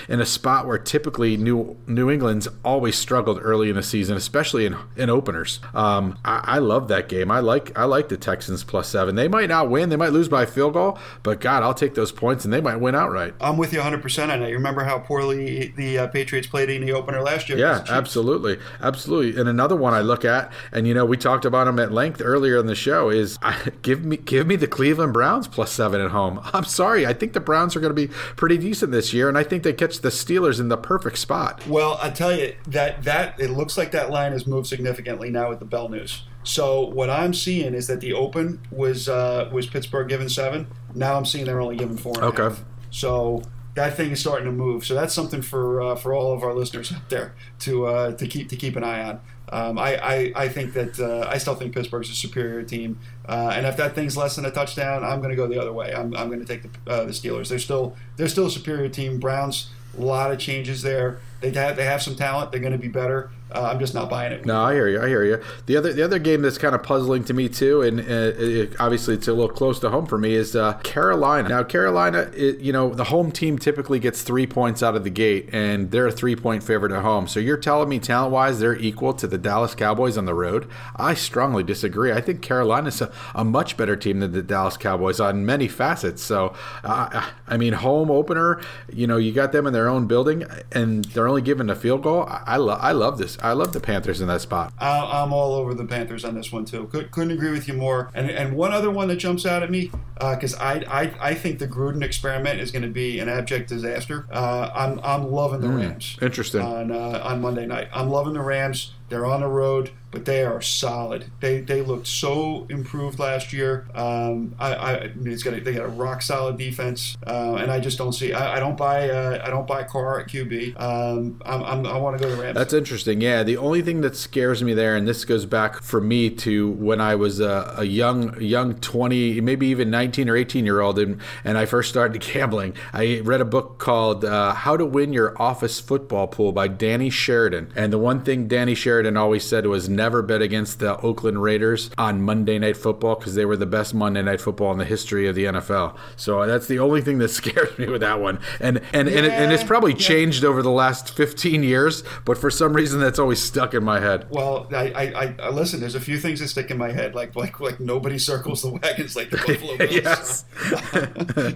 in 0.09 0.21
a 0.21 0.27
spot 0.27 0.67
where 0.67 0.79
typically 0.79 1.39
New 1.39 1.77
New 1.87 2.11
England's 2.11 2.49
always 2.63 2.97
struggled 2.97 3.41
early 3.43 3.71
in 3.71 3.77
the 3.77 3.83
season, 3.83 4.15
especially 4.15 4.67
in 4.67 4.77
in 4.95 5.09
openers. 5.09 5.59
Um, 5.73 6.19
I, 6.23 6.41
I 6.45 6.59
love 6.59 6.89
that 6.89 7.09
game. 7.09 7.31
I 7.31 7.41
like 7.41 7.77
I 7.79 7.85
like 7.85 8.11
the 8.11 8.19
Texans 8.19 8.63
plus 8.63 8.89
seven. 8.89 9.15
They 9.15 9.29
might 9.29 9.49
not 9.49 9.71
win, 9.71 9.89
they 9.89 9.97
might 9.97 10.13
lose 10.13 10.29
by 10.29 10.43
a 10.43 10.47
field 10.47 10.75
goal, 10.75 10.99
but 11.23 11.41
God, 11.41 11.63
I'll 11.63 11.73
take 11.73 11.95
those 11.95 12.13
points 12.13 12.45
and 12.45 12.53
they 12.53 12.61
might 12.61 12.77
win 12.77 12.95
outright 12.95 13.22
right. 13.25 13.35
I'm 13.41 13.57
with 13.57 13.73
you 13.73 13.81
100% 13.81 14.23
on 14.23 14.41
that. 14.41 14.49
You 14.49 14.57
remember 14.57 14.85
how 14.85 14.99
poorly 14.99 15.73
the 15.77 15.99
uh, 15.99 16.07
Patriots 16.09 16.47
played 16.47 16.71
in 16.71 16.85
the 16.85 16.93
opener 16.93 17.21
last 17.21 17.49
year? 17.49 17.59
Yeah, 17.59 17.85
absolutely. 17.89 18.59
Absolutely. 18.81 19.39
And 19.41 19.49
another 19.49 19.77
one 19.77 19.95
I 19.95 20.01
look 20.01 20.25
at, 20.25 20.53
and 20.73 20.87
you 20.87 20.95
know, 20.95 21.05
we 21.05 21.17
talked 21.17 21.45
about 21.45 21.65
them 21.65 21.79
at 21.79 21.93
length 21.93 22.21
earlier 22.25 22.59
in 22.59 22.67
the 22.67 22.75
show, 22.75 23.11
is 23.11 23.39
I, 23.43 23.71
give 23.83 24.05
me 24.05 24.17
give 24.17 24.47
me 24.47 24.57
the 24.57 24.67
Cleveland 24.67 25.13
Browns 25.13 25.49
plus 25.49 25.73
seven 25.73 26.01
at 26.01 26.11
home. 26.11 26.41
I'm 26.53 26.65
sorry. 26.65 27.07
I 27.07 27.13
think 27.13 27.33
the 27.33 27.41
Browns 27.41 27.77
are 27.77 27.81
going 27.81 27.95
to 27.95 28.09
be 28.09 28.09
pretty 28.37 28.59
decent 28.59 28.93
this 28.93 29.13
year, 29.13 29.29
and 29.29 29.39
I 29.39 29.43
think 29.43 29.63
they 29.63 29.73
catch 29.73 30.01
the 30.01 30.11
Steelers 30.11 30.61
in 30.61 30.69
the 30.69 30.77
perfect 30.77 31.19
spot. 31.19 31.67
Well, 31.67 31.99
I 32.03 32.11
tell 32.11 32.37
you, 32.37 32.55
that, 32.67 33.05
that 33.05 33.39
it 33.39 33.51
looks 33.51 33.77
like 33.77 33.93
that 33.93 34.11
line 34.11 34.33
has 34.33 34.47
moved 34.47 34.67
significantly 34.67 35.31
now 35.31 35.49
with 35.49 35.59
the 35.59 35.65
Bell 35.65 35.89
News. 35.89 36.25
So 36.45 36.87
what 36.89 37.09
I'm 37.09 37.35
seeing 37.35 37.75
is 37.75 37.87
that 37.87 38.01
the 38.01 38.13
open 38.13 38.61
was 38.71 39.09
uh, 39.09 39.49
was 39.53 39.67
Pittsburgh 39.67 40.09
given 40.09 40.29
seven. 40.29 40.67
Now 40.95 41.17
I'm 41.17 41.25
seeing 41.25 41.45
they're 41.45 41.61
only 41.61 41.77
given 41.77 41.97
four. 41.97 42.23
okay. 42.23 42.43
Half. 42.43 42.65
So 42.93 43.43
that 43.75 43.97
thing 43.97 44.13
is 44.13 44.21
starting 44.21 44.45
to 44.45 44.53
move. 44.53 44.87
So 44.87 44.95
that's 44.95 45.15
something 45.15 45.43
for 45.43 45.81
uh, 45.81 45.97
for 45.97 46.15
all 46.15 46.33
of 46.33 46.45
our 46.45 46.55
listeners 46.55 46.93
out 46.93 47.09
there 47.09 47.35
to 47.61 47.87
uh, 47.87 48.13
to 48.13 48.27
keep 48.29 48.49
to 48.51 48.57
keep 48.57 48.77
an 48.77 48.85
eye 48.85 49.03
on. 49.03 49.21
Um, 49.53 49.79
I, 49.79 49.97
I, 49.97 50.33
I 50.35 50.49
think 50.49 50.73
that 50.73 50.99
uh, 50.99 51.29
I 51.29 51.37
still 51.37 51.55
think 51.55 51.75
Pittsburgh's 51.75 52.09
a 52.09 52.15
superior 52.15 52.63
team, 52.63 52.99
uh, 53.29 53.53
and 53.55 53.67
if 53.67 53.77
that 53.77 53.95
thing's 53.95 54.17
less 54.17 54.37
than 54.37 54.47
a 54.47 54.51
touchdown, 54.51 55.05
I'm 55.05 55.19
going 55.19 55.29
to 55.29 55.37
go 55.37 55.47
the 55.47 55.61
other 55.61 55.75
way. 55.75 55.93
I'm, 55.95 56.17
I'm 56.17 56.29
going 56.29 56.41
to 56.41 56.47
take 56.47 56.63
the, 56.63 56.91
uh, 56.91 57.05
the 57.05 57.11
Steelers. 57.11 57.51
They're 57.51 57.59
still 57.59 57.95
they're 58.17 58.29
still 58.29 58.47
a 58.47 58.51
superior 58.51 58.89
team. 58.89 59.19
Browns 59.19 59.69
a 59.99 60.01
lot 60.01 60.33
of 60.33 60.39
changes 60.39 60.81
there. 60.81 61.21
They 61.41 61.51
have 61.53 61.77
they 61.77 61.85
have 61.85 62.03
some 62.03 62.17
talent. 62.17 62.51
They're 62.51 62.61
going 62.61 62.73
to 62.73 62.79
be 62.79 62.89
better. 62.89 63.31
Uh, 63.55 63.71
I'm 63.73 63.79
just 63.79 63.95
not 63.95 64.09
buying 64.09 64.33
it. 64.33 64.47
No, 64.47 64.63
I 64.63 64.75
hear 64.75 64.89
you. 64.89 65.01
I 65.01 65.09
hear 65.09 65.25
you. 65.25 65.43
The 65.67 65.77
other 65.77 65.93
the 65.93 66.03
other 66.03 66.19
game 66.19 66.43
that's 66.43 66.59
kind 66.59 66.75
of 66.75 66.83
puzzling 66.83 67.25
to 67.25 67.35
me 67.35 67.49
too, 67.49 67.83
and 67.83 68.01
uh, 68.01 68.05
it, 68.39 68.75
obviously 68.81 69.15
it's 69.15 69.29
a 69.29 69.33
little 69.33 69.51
close 69.55 69.79
to 69.81 69.91
home 69.91 70.07
for 70.07 70.19
me, 70.19 70.35
is 70.35 70.57
uh, 70.57 70.75
Carolina. 70.79 71.49
Now 71.49 71.63
Carolina, 71.63 72.31
it, 72.35 72.59
you 72.59 72.73
know, 72.73 72.95
the 72.95 73.05
home 73.05 73.31
team 73.33 73.59
typically 73.59 73.99
gets 73.99 74.23
three 74.23 74.47
points 74.47 74.83
out 74.83 74.97
of 74.97 75.05
the 75.05 75.11
gate, 75.11 75.51
and 75.53 75.91
they're 75.91 76.07
a 76.07 76.13
three 76.13 76.37
point 76.37 76.63
favorite 76.63 76.93
at 76.93 77.03
home. 77.03 77.27
So 77.27 77.41
you're 77.41 77.57
telling 77.57 77.89
me 77.89 77.99
talent 77.99 78.33
wise 78.33 78.59
they're 78.61 78.77
equal 78.77 79.13
to 79.15 79.27
the 79.27 79.39
Dallas 79.39 79.75
Cowboys 79.75 80.17
on 80.17 80.25
the 80.25 80.35
road? 80.35 80.69
I 80.97 81.15
strongly 81.15 81.63
disagree. 81.63 82.13
I 82.13 82.21
think 82.21 82.43
Carolina's 82.43 83.01
a, 83.01 83.13
a 83.35 83.45
much 83.45 83.77
better 83.77 83.97
team 83.97 84.21
than 84.21 84.33
the 84.33 84.43
Dallas 84.43 84.77
Cowboys 84.77 85.21
on 85.21 85.45
many 85.45 85.69
facets. 85.69 86.23
So 86.23 86.55
I 86.85 87.57
mean, 87.57 87.75
home 87.75 88.11
opener, 88.11 88.61
you 88.93 89.07
know, 89.07 89.17
you 89.17 89.33
got 89.33 89.53
them 89.53 89.67
in 89.67 89.73
their 89.73 89.89
own 89.89 90.07
building, 90.07 90.45
and 90.71 91.05
they're 91.07 91.29
only 91.29 91.43
given 91.43 91.69
a 91.71 91.75
field 91.77 92.03
goal. 92.03 92.25
I, 92.25 92.43
I, 92.47 92.57
lo- 92.57 92.79
I 92.81 92.93
love 92.93 93.19
this. 93.19 93.39
I 93.43 93.53
love 93.53 93.73
the 93.73 93.81
Panthers 93.81 94.21
in 94.21 94.29
that 94.29 94.41
spot. 94.41 94.73
I'm 94.79 95.33
all 95.33 95.55
over 95.55 95.75
the 95.75 95.85
Panthers 95.85 96.25
on 96.25 96.35
this 96.35 96.53
one 96.53 96.65
too. 96.65 96.87
Couldn't 96.87 97.33
agree 97.33 97.51
with 97.51 97.67
you 97.67 97.75
more. 97.75 98.11
And 98.15 98.31
and 98.31 98.57
one 98.57 98.73
other 98.73 98.91
one 98.91 99.09
that 99.09 99.17
jumps 99.17 99.45
out 99.45 99.63
at 99.63 99.71
me 99.71 99.91
because 100.15 100.55
uh, 100.55 100.59
I, 100.63 101.03
I 101.03 101.31
I 101.31 101.35
think 101.35 101.59
the 101.59 101.67
Gruden 101.67 102.03
experiment 102.03 102.61
is 102.61 102.71
going 102.71 102.83
to 102.83 102.89
be 102.89 103.19
an 103.19 103.29
abject 103.29 103.69
disaster. 103.69 104.27
Uh, 104.31 104.71
I'm 104.75 105.01
I'm 105.03 105.31
loving 105.31 105.61
the 105.61 105.67
mm, 105.67 105.79
Rams. 105.79 106.17
Interesting 106.23 106.63
on 106.63 106.93
uh, 106.93 107.21
on 107.25 107.41
Monday 107.41 107.67
night. 107.67 107.89
I'm 107.93 108.09
loving 108.11 108.35
the 108.35 108.43
Rams. 108.43 108.93
They're 109.13 109.27
on 109.27 109.43
the 109.43 109.47
road, 109.47 109.91
but 110.11 110.25
they 110.25 110.43
are 110.43 110.63
solid. 110.63 111.27
They 111.41 111.61
they 111.61 111.83
looked 111.83 112.07
so 112.07 112.67
improved 112.71 113.19
last 113.19 113.53
year. 113.53 113.87
Um, 113.95 114.55
I, 114.59 114.75
I 114.75 114.93
it's 115.25 115.43
got 115.43 115.53
a, 115.53 115.61
they 115.61 115.75
got 115.75 115.85
a 115.85 115.89
rock 115.89 116.23
solid 116.23 116.57
defense, 116.57 117.19
uh, 117.27 117.57
and 117.59 117.71
I 117.71 117.79
just 117.79 117.99
don't 117.99 118.15
see. 118.15 118.33
I, 118.33 118.57
I 118.57 118.59
don't 118.59 118.77
buy 118.77 119.11
uh, 119.11 119.43
I 119.45 119.51
don't 119.51 119.67
buy 119.67 119.83
Carr 119.83 120.21
at 120.21 120.29
QB. 120.29 120.81
Um, 120.81 121.43
I'm, 121.45 121.63
I'm, 121.63 121.87
i 121.87 121.99
want 121.99 122.17
to 122.17 122.25
go 122.25 122.35
to 122.35 122.41
Rams. 122.41 122.55
That's 122.55 122.73
interesting. 122.73 123.21
Yeah, 123.21 123.43
the 123.43 123.59
only 123.59 123.83
thing 123.83 124.01
that 124.01 124.17
scares 124.17 124.63
me 124.63 124.73
there, 124.73 124.97
and 124.97 125.07
this 125.07 125.27
goes 125.27 125.45
back 125.45 125.83
for 125.83 126.01
me 126.01 126.31
to 126.31 126.71
when 126.71 127.01
I 127.01 127.15
was 127.15 127.41
a, 127.41 127.75
a 127.77 127.85
young 127.85 128.41
young 128.41 128.77
20, 128.77 129.43
maybe 129.43 129.67
even 129.67 129.91
19 129.91 130.31
or 130.31 130.37
18 130.37 130.65
year 130.65 130.81
old, 130.81 130.99
and 130.99 131.21
and 131.45 131.59
I 131.59 131.67
first 131.67 131.91
started 131.91 132.23
gambling. 132.33 132.75
I 132.95 133.21
read 133.25 133.43
a 133.43 133.47
book 133.47 133.79
called 133.79 134.25
uh, 134.25 134.55
How 134.55 134.79
to 134.79 134.87
Win 134.87 135.13
Your 135.13 135.41
Office 135.41 135.81
Football 135.81 136.29
Pool 136.29 136.53
by 136.53 136.69
Danny 136.69 137.11
Sheridan, 137.11 137.73
and 137.77 137.93
the 137.93 137.99
one 137.99 138.23
thing 138.23 138.49
Danny 138.49 138.75
Sheridan 138.75 139.02
Sheridan 139.03 139.17
always 139.17 139.43
said 139.45 139.67
was 139.67 139.89
never 139.89 140.23
bet 140.23 140.43
against 140.43 140.79
the 140.79 140.97
Oakland 141.01 141.43
Raiders 141.43 141.91
on 141.99 142.23
Monday 142.23 142.57
Night 142.61 142.77
Football 142.77 143.17
because 143.17 143.35
they 143.35 143.45
were 143.45 143.57
the 143.57 143.67
best 143.67 143.95
Monday 143.95 144.23
Night 144.23 144.41
Football 144.41 144.71
in 144.71 144.79
the 144.79 144.85
history 144.85 145.27
of 145.27 145.35
the 145.35 145.47
NFL. 145.47 145.97
So 146.15 146.47
that's 146.47 146.69
the 146.69 146.79
only 146.79 147.01
thing 147.01 147.19
that 147.19 147.29
scares 147.41 147.77
me 147.79 147.89
with 147.89 148.03
that 148.03 148.21
one. 148.21 148.39
And 148.61 148.81
and 148.93 149.11
yeah, 149.11 149.17
and, 149.17 149.27
it, 149.27 149.33
and, 149.33 149.53
it's 149.53 149.65
probably 149.65 149.91
yeah. 149.91 149.99
changed 149.99 150.45
over 150.45 150.63
the 150.63 150.71
last 150.71 151.17
15 151.17 151.65
years, 151.65 152.05
but 152.25 152.39
for 152.39 152.49
some 152.49 152.75
reason 152.75 153.01
that's 153.01 153.19
always 153.19 153.43
stuck 153.43 153.75
in 153.75 153.83
my 153.83 153.99
head. 153.99 154.29
Well, 154.31 154.69
I, 154.71 154.93
I, 154.93 155.35
I 155.43 155.49
listen. 155.49 155.81
There's 155.81 155.97
a 155.97 156.01
few 156.01 156.17
things 156.17 156.39
that 156.39 156.47
stick 156.47 156.71
in 156.71 156.79
my 156.79 156.93
head, 156.93 157.17
like 157.17 157.35
like 157.35 157.59
like 157.59 157.81
nobody 157.81 158.21
circles 158.21 158.63
the 158.63 158.71
wagons 158.71 159.17
like 159.17 159.31
the 159.31 159.37
Buffalo 159.47 159.77
Bills. 159.79 159.91
yes. 159.91 160.45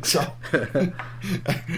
so, 0.11 0.33
and, 0.53 0.95